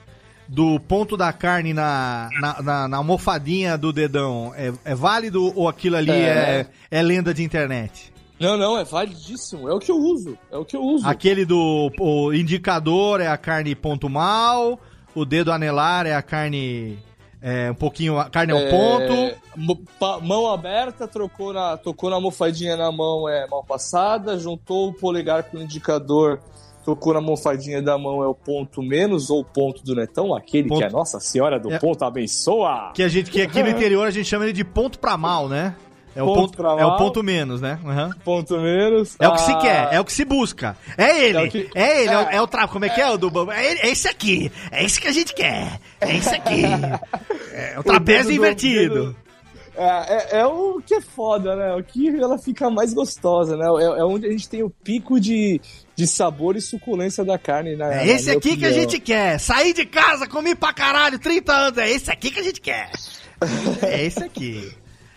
[0.49, 5.69] do ponto da carne na, na, na- na almofadinha do dedão é, é válido ou
[5.69, 6.99] aquilo ali é, É.
[6.99, 8.10] é lenda de internet?
[8.41, 9.69] Não, não, é validíssimo.
[9.69, 10.39] É o que eu uso.
[10.51, 11.07] É o que eu uso.
[11.07, 14.81] Aquele do o indicador é a carne ponto mal,
[15.15, 16.99] o dedo anelar é a carne
[17.43, 20.23] é, um pouquinho, a carne é um ponto.
[20.23, 25.45] Mão aberta, trocou na, tocou na almofadinha na mão é mal passada, juntou o polegar
[25.45, 26.41] com o indicador,
[26.83, 30.69] tocou na almofadinha da mão é o ponto menos ou o ponto do netão, aquele
[30.69, 31.79] Ponto- que é Nossa Senhora do É.
[31.79, 32.93] Ponto abençoa.
[32.95, 35.49] Que a gente que aqui no interior a gente chama ele de ponto pra mal,
[35.49, 35.75] né?
[36.15, 37.79] É o Ponto ponto, pra é o ponto menos, né?
[37.85, 38.11] Uhum.
[38.25, 39.15] Ponto menos.
[39.19, 40.77] É o que se Ah, quer, é o que se busca.
[40.99, 42.37] É ele, É é, o que- ele, é, o, é.
[42.37, 42.67] é o tra...
[42.67, 43.51] Como é que é o do...
[43.53, 46.63] É, ele- é esse aqui, é isso que a gente quer, é isso aqui.
[47.53, 49.17] É o trapézio do- invertido.
[49.77, 51.75] É, é, é o que é foda, né?
[51.75, 53.67] O que ela fica mais gostosa, né?
[53.67, 55.61] É, é onde a gente tem o pico de,
[55.97, 58.05] de sabor e suculência da carne, né?
[58.05, 58.73] É esse aqui que a opinião.
[58.91, 59.39] gente quer.
[59.39, 62.91] Sair de casa, comi pra caralho, 30 anos, é esse aqui que a gente quer.
[63.83, 64.71] É esse aqui.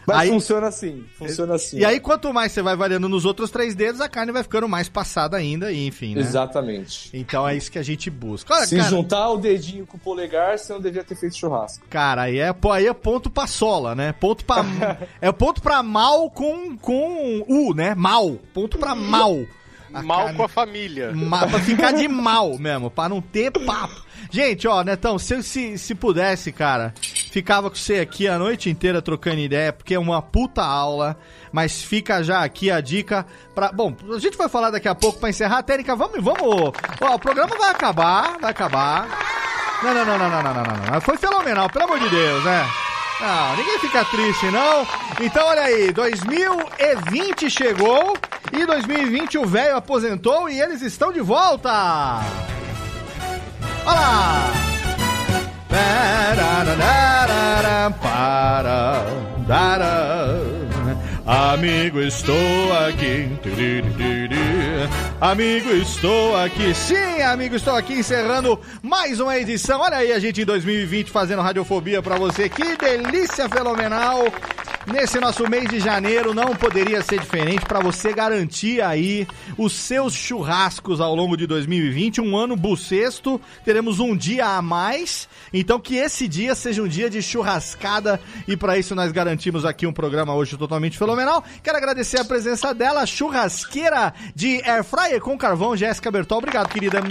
[0.08, 1.78] Mas Aí- funciona assim, funciona assim.
[1.78, 4.68] E aí, quanto mais você vai variando nos outros três dedos, a carne vai ficando
[4.68, 6.22] mais passada ainda, e enfim, né?
[6.22, 7.10] Exatamente.
[7.14, 8.54] Então é isso que a gente busca.
[8.54, 11.86] Olha, Se cara, juntar o dedinho com o polegar, você não devia ter feito churrasco.
[11.90, 14.12] cara, aí é, aí é ponto pra sola, né?
[14.14, 14.64] Ponto pra.
[15.22, 17.96] é ponto pra mal com, com U, né?
[17.96, 18.38] Mal.
[18.54, 19.46] Ponto pra mal
[20.02, 21.12] mal com a família.
[21.14, 21.48] Ma...
[21.48, 24.04] Pra ficar de mal mesmo, pra não ter papo.
[24.32, 26.94] Gente, ó, Netão, se, se, se pudesse, cara,
[27.32, 31.18] ficava com você aqui a noite inteira trocando ideia, porque é uma puta aula,
[31.52, 33.72] mas fica já aqui a dica pra...
[33.72, 35.62] Bom, a gente vai falar daqui a pouco pra encerrar.
[35.64, 36.74] Térica, vamos, vamos...
[37.02, 39.08] Ó, o programa vai acabar, vai acabar.
[39.84, 41.02] Não, não, não, não, não, não, não, não.
[41.02, 42.66] Foi fenomenal, pelo amor de Deus, né?
[43.24, 44.86] Não, ninguém fica triste, não.
[45.22, 48.18] Então, olha aí, 2020 chegou
[48.52, 51.70] e 2020 o velho aposentou e eles estão de volta.
[53.86, 54.74] Olha lá!
[61.26, 63.30] Amigo, estou aqui.
[65.22, 66.74] Amigo, estou aqui.
[66.74, 69.80] Sim, amigo, estou aqui encerrando mais uma edição.
[69.80, 72.50] Olha aí a gente em 2020 fazendo radiofobia pra você.
[72.50, 74.26] Que delícia fenomenal.
[74.86, 79.26] Nesse nosso mês de janeiro não poderia ser diferente para você garantir aí
[79.58, 85.30] os seus churrascos ao longo de 2020, um ano bucesto, teremos um dia a mais,
[85.54, 89.88] então que esse dia seja um dia de churrascada e para isso nós garantimos aqui
[89.88, 91.44] um programa hoje totalmente fenomenal.
[91.64, 96.40] Quero agradecer a presença dela, churrasqueira de air fryer com carvão, Jéssica Bertol.
[96.40, 97.02] Obrigado, querida.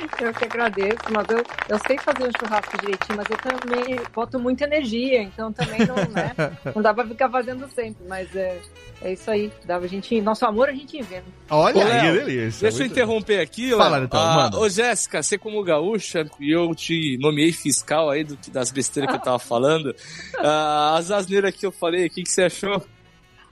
[0.20, 4.38] Eu que agradeço, mas eu, eu sei fazer um churrasco direitinho, mas eu também boto
[4.38, 6.34] muita energia, então também não, né?
[6.74, 8.58] Não dá pra ficar fazendo sempre, mas é,
[9.02, 9.50] é isso aí.
[9.64, 11.24] Dá pra gente, nosso amor a gente inventa.
[11.50, 12.68] Olha Ô, aí, delícia.
[12.68, 14.04] Deixa eu interromper aqui, Fala, Léo.
[14.04, 14.58] então, Ah, manda.
[14.58, 19.16] Ô, Jéssica, você como gaúcha, e eu te nomeei fiscal aí do, das besteiras que
[19.16, 19.94] eu tava falando.
[20.38, 22.82] Ah, as asneiras que eu falei, o que, que você achou?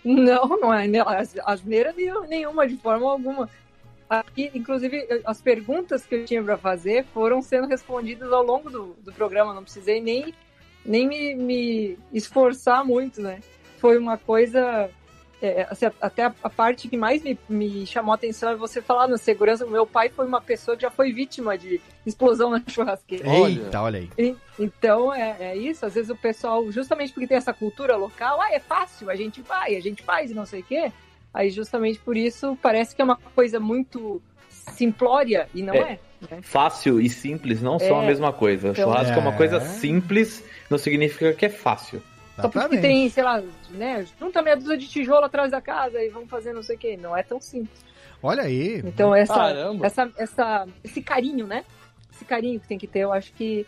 [0.04, 0.86] Não, não é
[1.44, 3.48] asneira nenhum- nenhuma, de forma alguma.
[4.08, 8.96] Aqui, inclusive, as perguntas que eu tinha para fazer foram sendo respondidas ao longo do,
[9.04, 10.32] do programa, não precisei nem,
[10.84, 13.40] nem me, me esforçar muito, né?
[13.78, 14.90] Foi uma coisa.
[15.42, 18.80] é, assim, até a, a parte que mais me, me chamou a atenção é você
[18.80, 19.66] falar na segurança.
[19.66, 23.28] Meu pai foi uma pessoa que já foi vítima de explosão na churrasqueira.
[23.28, 24.10] Eita, olha aí.
[24.18, 28.40] E- Então é, é isso, às vezes o pessoal, justamente porque tem essa cultura local,
[28.40, 30.90] ah, é fácil, a gente vai, a gente faz e não sei o quê.
[31.32, 35.78] Aí justamente por isso parece que é uma coisa muito simplória e não É.
[35.78, 35.98] é.
[36.30, 36.40] né?
[36.42, 38.04] Fácil e simples não são É.
[38.04, 38.68] a mesma coisa.
[38.68, 39.60] Então- Churrasco é uma coisa É.
[39.60, 42.02] simples, não significa que é fácil.
[42.40, 46.08] Só porque tem, sei lá, né, junta meia dúzia de tijolo atrás da casa e
[46.08, 46.96] vamos fazer não sei o quê.
[47.00, 47.84] Não é tão simples.
[48.22, 48.78] Olha aí.
[48.84, 49.84] Então essa, Caramba.
[49.86, 51.64] essa, essa, esse carinho, né?
[52.12, 53.66] Esse carinho que tem que ter, eu acho que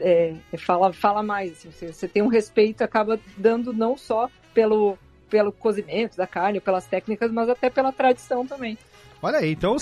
[0.00, 1.52] é, é, fala, fala mais.
[1.52, 4.98] Assim, você, você tem um respeito, acaba dando não só pelo,
[5.34, 8.78] pelo cozimento da carne, pelas técnicas, mas até pela tradição também.
[9.20, 9.74] Olha aí, então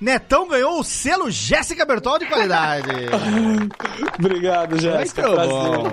[0.00, 2.88] Netão ganhou o selo Jéssica Bertol de qualidade.
[4.18, 5.28] Obrigado, Jéssica.
[5.28, 5.90] Muito bom.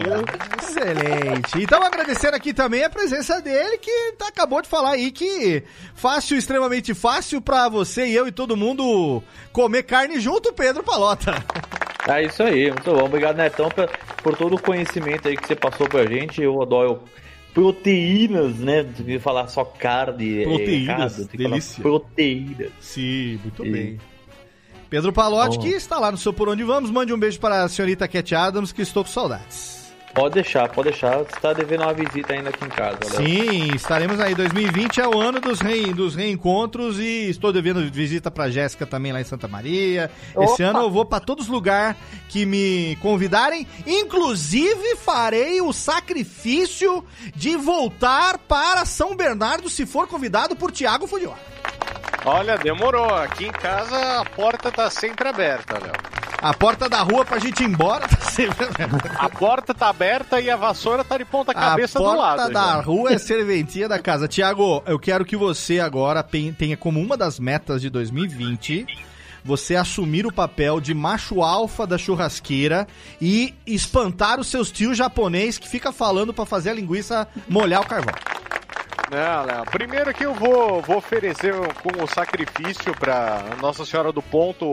[0.61, 1.61] Excelente.
[1.61, 5.61] Então agradecendo aqui também a presença dele, que acabou de falar aí que
[5.93, 9.21] fácil, extremamente fácil pra você e eu e todo mundo
[9.51, 11.43] comer carne junto, Pedro Palota.
[12.07, 13.03] É isso aí, muito bom.
[13.03, 13.89] Obrigado, Netão, por,
[14.23, 16.41] por todo o conhecimento aí que você passou pra gente.
[16.41, 17.03] Eu adoro
[17.53, 18.83] proteínas, né?
[18.83, 20.41] Tem que falar só carne.
[20.41, 21.81] é, Proteínas, errado, falar delícia.
[21.81, 22.71] Proteínas.
[22.81, 23.99] Sim, muito E- bem.
[24.89, 25.61] Pedro Palotti, Oh.
[25.61, 28.35] que está lá no seu Por Onde Vamos, mande um beijo para a senhorita Cat
[28.35, 29.82] Adams, que estou com saudades.
[30.13, 31.17] Pode deixar, pode deixar.
[31.17, 33.15] Você tá devendo uma visita ainda aqui em casa, Léo.
[33.27, 34.35] Sim, estaremos aí.
[34.35, 39.11] 2020 é o ano dos, reen- dos reencontros e estou devendo visita pra Jéssica também
[39.11, 40.11] lá em Santa Maria.
[40.39, 40.63] Esse Opa!
[40.65, 41.97] ano eu vou pra todos os lugares
[42.29, 43.65] que me convidarem.
[43.87, 47.03] Inclusive farei o sacrifício
[47.35, 51.41] de voltar para São Bernardo se for convidado por Tiago Fujiwara.
[52.25, 53.13] Olha, demorou.
[53.15, 55.91] Aqui em casa a porta tá sempre aberta, Léo.
[56.41, 58.67] A porta da rua pra gente ir embora tá sempre
[59.17, 62.51] A porta tá aberta e a vassoura tá de ponta cabeça a do porta lado.
[62.53, 62.81] da já.
[62.81, 64.27] rua é serventia da casa.
[64.27, 66.21] Tiago, eu quero que você agora
[66.57, 68.85] tenha como uma das metas de 2020
[69.45, 72.87] você assumir o papel de macho alfa da churrasqueira
[73.21, 77.85] e espantar os seus tios japonês que fica falando pra fazer a linguiça molhar o
[77.85, 78.13] carvão.
[79.09, 79.65] Não, Léo.
[79.65, 84.65] Primeiro que eu vou, vou oferecer como sacrifício pra Nossa Senhora do Ponto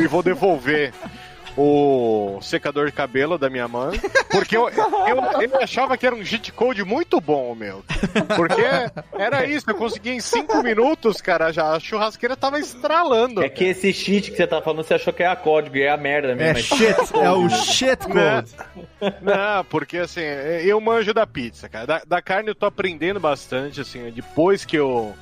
[0.00, 0.92] e vou devolver
[1.56, 4.00] o secador de cabelo da minha mãe,
[4.30, 7.84] porque eu, eu, eu achava que era um cheat code muito bom, meu.
[8.36, 8.62] Porque
[9.12, 13.42] era isso, eu conseguia em 5 minutos, cara, já a churrasqueira tava estralando.
[13.42, 15.82] É que esse cheat que você tá falando, você achou que é a código, e
[15.82, 16.58] é a merda mesmo.
[16.58, 18.52] É shit, é o shit code.
[19.22, 21.86] Não, não, porque assim, eu manjo da pizza, cara.
[21.86, 25.14] Da, da carne eu tô aprendendo bastante, assim, depois que eu,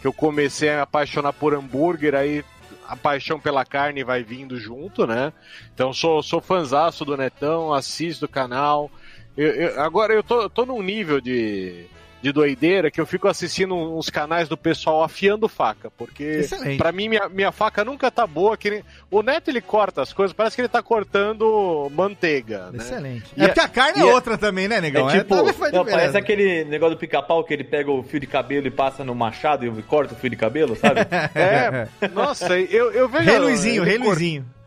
[0.00, 2.44] que eu comecei a me apaixonar por hambúrguer, aí
[2.88, 5.30] a paixão pela carne vai vindo junto, né?
[5.74, 8.90] Então sou, sou fanzaço do Netão, assisto o canal.
[9.36, 11.86] Eu, eu, agora eu tô, tô num nível de,
[12.20, 16.46] de doideira que eu fico assistindo uns canais do pessoal afiando faca, porque
[16.76, 18.56] para mim minha, minha faca nunca tá boa.
[18.56, 18.84] Que nem...
[19.10, 22.70] O Neto ele corta as coisas, parece que ele tá cortando manteiga.
[22.70, 22.78] Né?
[22.78, 23.26] Excelente.
[23.36, 25.08] E é porque a carne é, é outra também, né, negão?
[25.08, 28.26] É tipo, é, não, parece aquele negócio do pica-pau que ele pega o fio de
[28.26, 31.00] cabelo e passa no machado e corta o fio de cabelo, sabe?
[31.34, 33.24] é, nossa, eu, eu vejo.
[33.24, 34.57] Rei Luizinho, Rei Luizinho.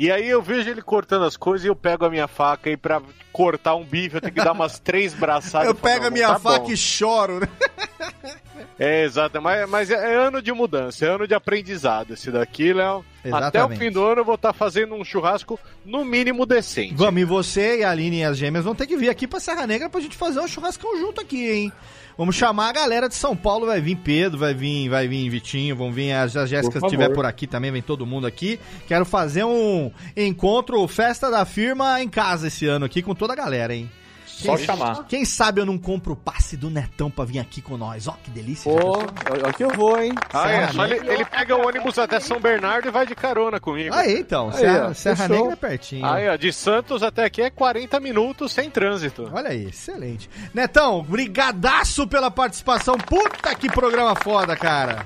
[0.00, 2.76] E aí eu vejo ele cortando as coisas e eu pego a minha faca e
[2.76, 5.68] pra cortar um bife eu tenho que dar umas três braçadas.
[5.68, 6.70] Eu pego a minha tá faca bom.
[6.70, 7.48] e choro, né?
[8.78, 9.42] É, exato.
[9.42, 13.04] Mas, mas é, ano de mudança, é ano de aprendizado esse daqui, Léo.
[13.30, 16.94] Até o fim do ano eu vou estar tá fazendo um churrasco no mínimo decente.
[16.94, 19.38] Vamos, e você e a Aline e as gêmeas vão ter que vir aqui pra
[19.38, 21.72] Serra Negra pra gente fazer um churrascão junto aqui, hein?
[22.20, 25.74] Vamos chamar a galera de São Paulo, vai vir Pedro, vai vir, vai vir Vitinho,
[25.74, 28.60] vão vir as, as Jéssica se estiver por aqui também, vem todo mundo aqui.
[28.86, 33.36] Quero fazer um encontro, festa da firma em casa esse ano aqui com toda a
[33.36, 33.90] galera, hein?
[34.40, 35.04] Só quem, chamar.
[35.06, 38.08] Quem sabe eu não compro o passe do Netão pra vir aqui com nós.
[38.08, 38.70] Ó, que delícia.
[38.70, 39.00] Pô,
[39.46, 40.12] aqui eu vou, hein?
[40.32, 43.60] Ah, é, só ele, ele, pega o ônibus até São Bernardo e vai de carona
[43.60, 43.94] comigo.
[43.94, 44.48] Aí, então.
[44.48, 46.06] Aí, Serra, Serra Negra é pertinho.
[46.06, 49.30] Aí, ó, de Santos até aqui é 40 minutos sem trânsito.
[49.32, 50.28] Olha aí, excelente.
[50.54, 52.96] Netão, brigadaço pela participação.
[52.96, 55.04] Puta que programa foda, cara.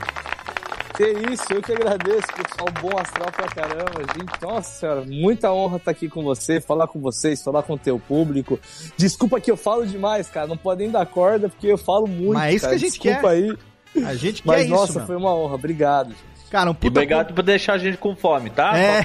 [0.97, 2.69] Que isso, eu que agradeço, pessoal.
[2.81, 4.43] Bom astral pra caramba, gente.
[4.43, 7.99] Nossa senhora, muita honra estar aqui com você, falar com vocês, falar com o teu
[7.99, 8.61] público.
[8.97, 10.47] Desculpa que eu falo demais, cara.
[10.47, 12.35] Não podem dar corda, porque eu falo muito.
[12.35, 12.71] Mas é isso cara.
[12.71, 13.29] que a gente Desculpa quer.
[13.29, 14.05] aí.
[14.07, 14.71] A gente quer Mas, isso.
[14.75, 15.07] nossa, meu.
[15.07, 15.55] foi uma honra.
[15.55, 16.34] Obrigado, gente.
[16.55, 16.87] Cara, um puta.
[16.87, 18.79] E obrigado por deixar a gente com fome, tá?
[18.79, 19.03] É.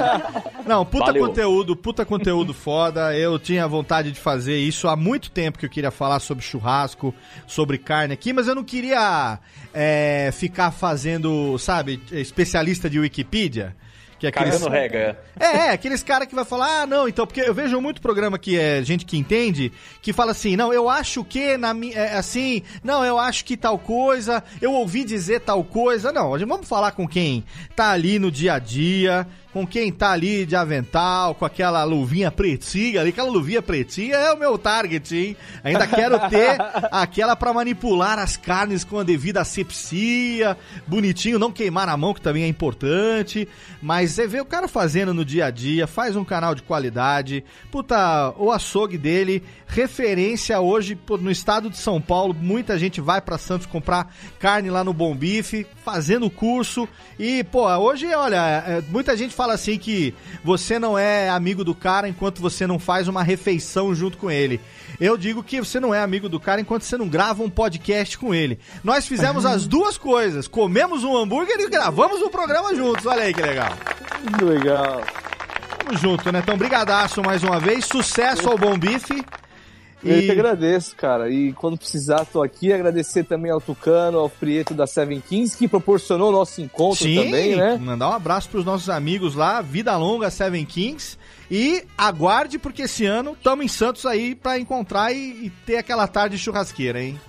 [0.66, 1.26] Não, puta Valeu.
[1.26, 3.14] conteúdo, puta conteúdo foda.
[3.14, 7.14] Eu tinha vontade de fazer isso há muito tempo que eu queria falar sobre churrasco,
[7.46, 9.38] sobre carne aqui, mas eu não queria
[9.74, 13.76] é, ficar fazendo, sabe, especialista de Wikipedia.
[14.18, 14.54] Que é aqueles...
[14.54, 15.18] Cagando rega.
[15.38, 18.38] É, é aqueles caras que vai falar, ah, não, então, porque eu vejo muito programa
[18.38, 22.62] que é gente que entende, que fala assim, não, eu acho que, na é, assim,
[22.82, 26.12] não, eu acho que tal coisa, eu ouvi dizer tal coisa.
[26.12, 27.44] Não, vamos falar com quem
[27.74, 29.26] tá ali no dia a dia,
[29.56, 34.30] com quem tá ali de avental, com aquela luvinha pretinha ali, aquela luvinha pretinha é
[34.30, 35.36] o meu target, hein?
[35.64, 36.58] Ainda quero ter
[36.92, 42.20] aquela para manipular as carnes com a devida asepsia, bonitinho, não queimar a mão, que
[42.20, 43.48] também é importante,
[43.80, 47.42] mas é ver o cara fazendo no dia a dia, faz um canal de qualidade,
[47.72, 53.38] puta, o açougue dele, referência hoje no estado de São Paulo, muita gente vai para
[53.38, 56.86] Santos comprar carne lá no Bom Bife, fazendo curso,
[57.18, 60.12] e, pô, hoje, olha, muita gente fala fala assim que
[60.42, 64.60] você não é amigo do cara enquanto você não faz uma refeição junto com ele.
[64.98, 68.18] Eu digo que você não é amigo do cara enquanto você não grava um podcast
[68.18, 68.58] com ele.
[68.82, 70.48] Nós fizemos as duas coisas.
[70.48, 73.06] Comemos um hambúrguer e gravamos um programa juntos.
[73.06, 73.72] Olha aí que legal.
[74.42, 75.02] Legal.
[75.78, 76.40] Tamo junto, né?
[76.42, 77.84] Então, brigadaço mais uma vez.
[77.84, 79.24] Sucesso ao Bom Bife.
[80.08, 81.30] Eu que agradeço, cara.
[81.30, 82.72] E quando precisar, tô aqui.
[82.72, 87.16] Agradecer também ao Tucano, ao Prieto da Seven Kings, que proporcionou o nosso encontro Sim,
[87.16, 87.76] também, né?
[87.76, 91.18] Mandar um abraço pros nossos amigos lá, Vida Longa Seven Kings.
[91.50, 96.08] E aguarde, porque esse ano estamos em Santos aí para encontrar e, e, ter aquela
[96.08, 97.20] tarde churrasqueira, hein?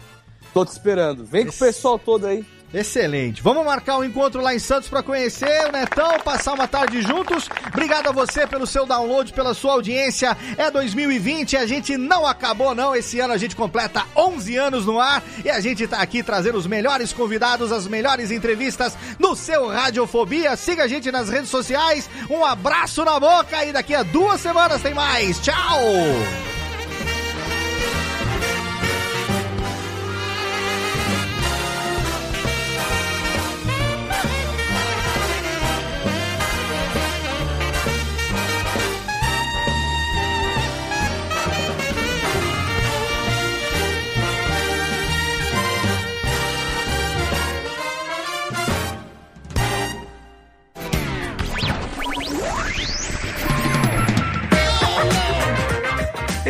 [0.54, 1.24] Tô te esperando.
[1.24, 1.58] Vem esse...
[1.58, 2.44] com o pessoal todo aí.
[2.74, 3.42] Excelente.
[3.42, 7.48] Vamos marcar um encontro lá em Santos para conhecer o Netão, passar uma tarde juntos.
[7.68, 10.38] Obrigado a você pelo seu download, pela sua audiência.
[10.58, 12.94] É 2020, a gente não acabou não.
[12.94, 16.58] Esse ano a gente completa 11 anos no ar e a gente tá aqui trazendo
[16.58, 20.56] os melhores convidados, as melhores entrevistas no seu Radiofobia.
[20.58, 22.10] Siga a gente nas redes sociais.
[22.30, 25.40] Um abraço na boca e daqui a duas semanas tem mais.
[25.40, 26.57] Tchau!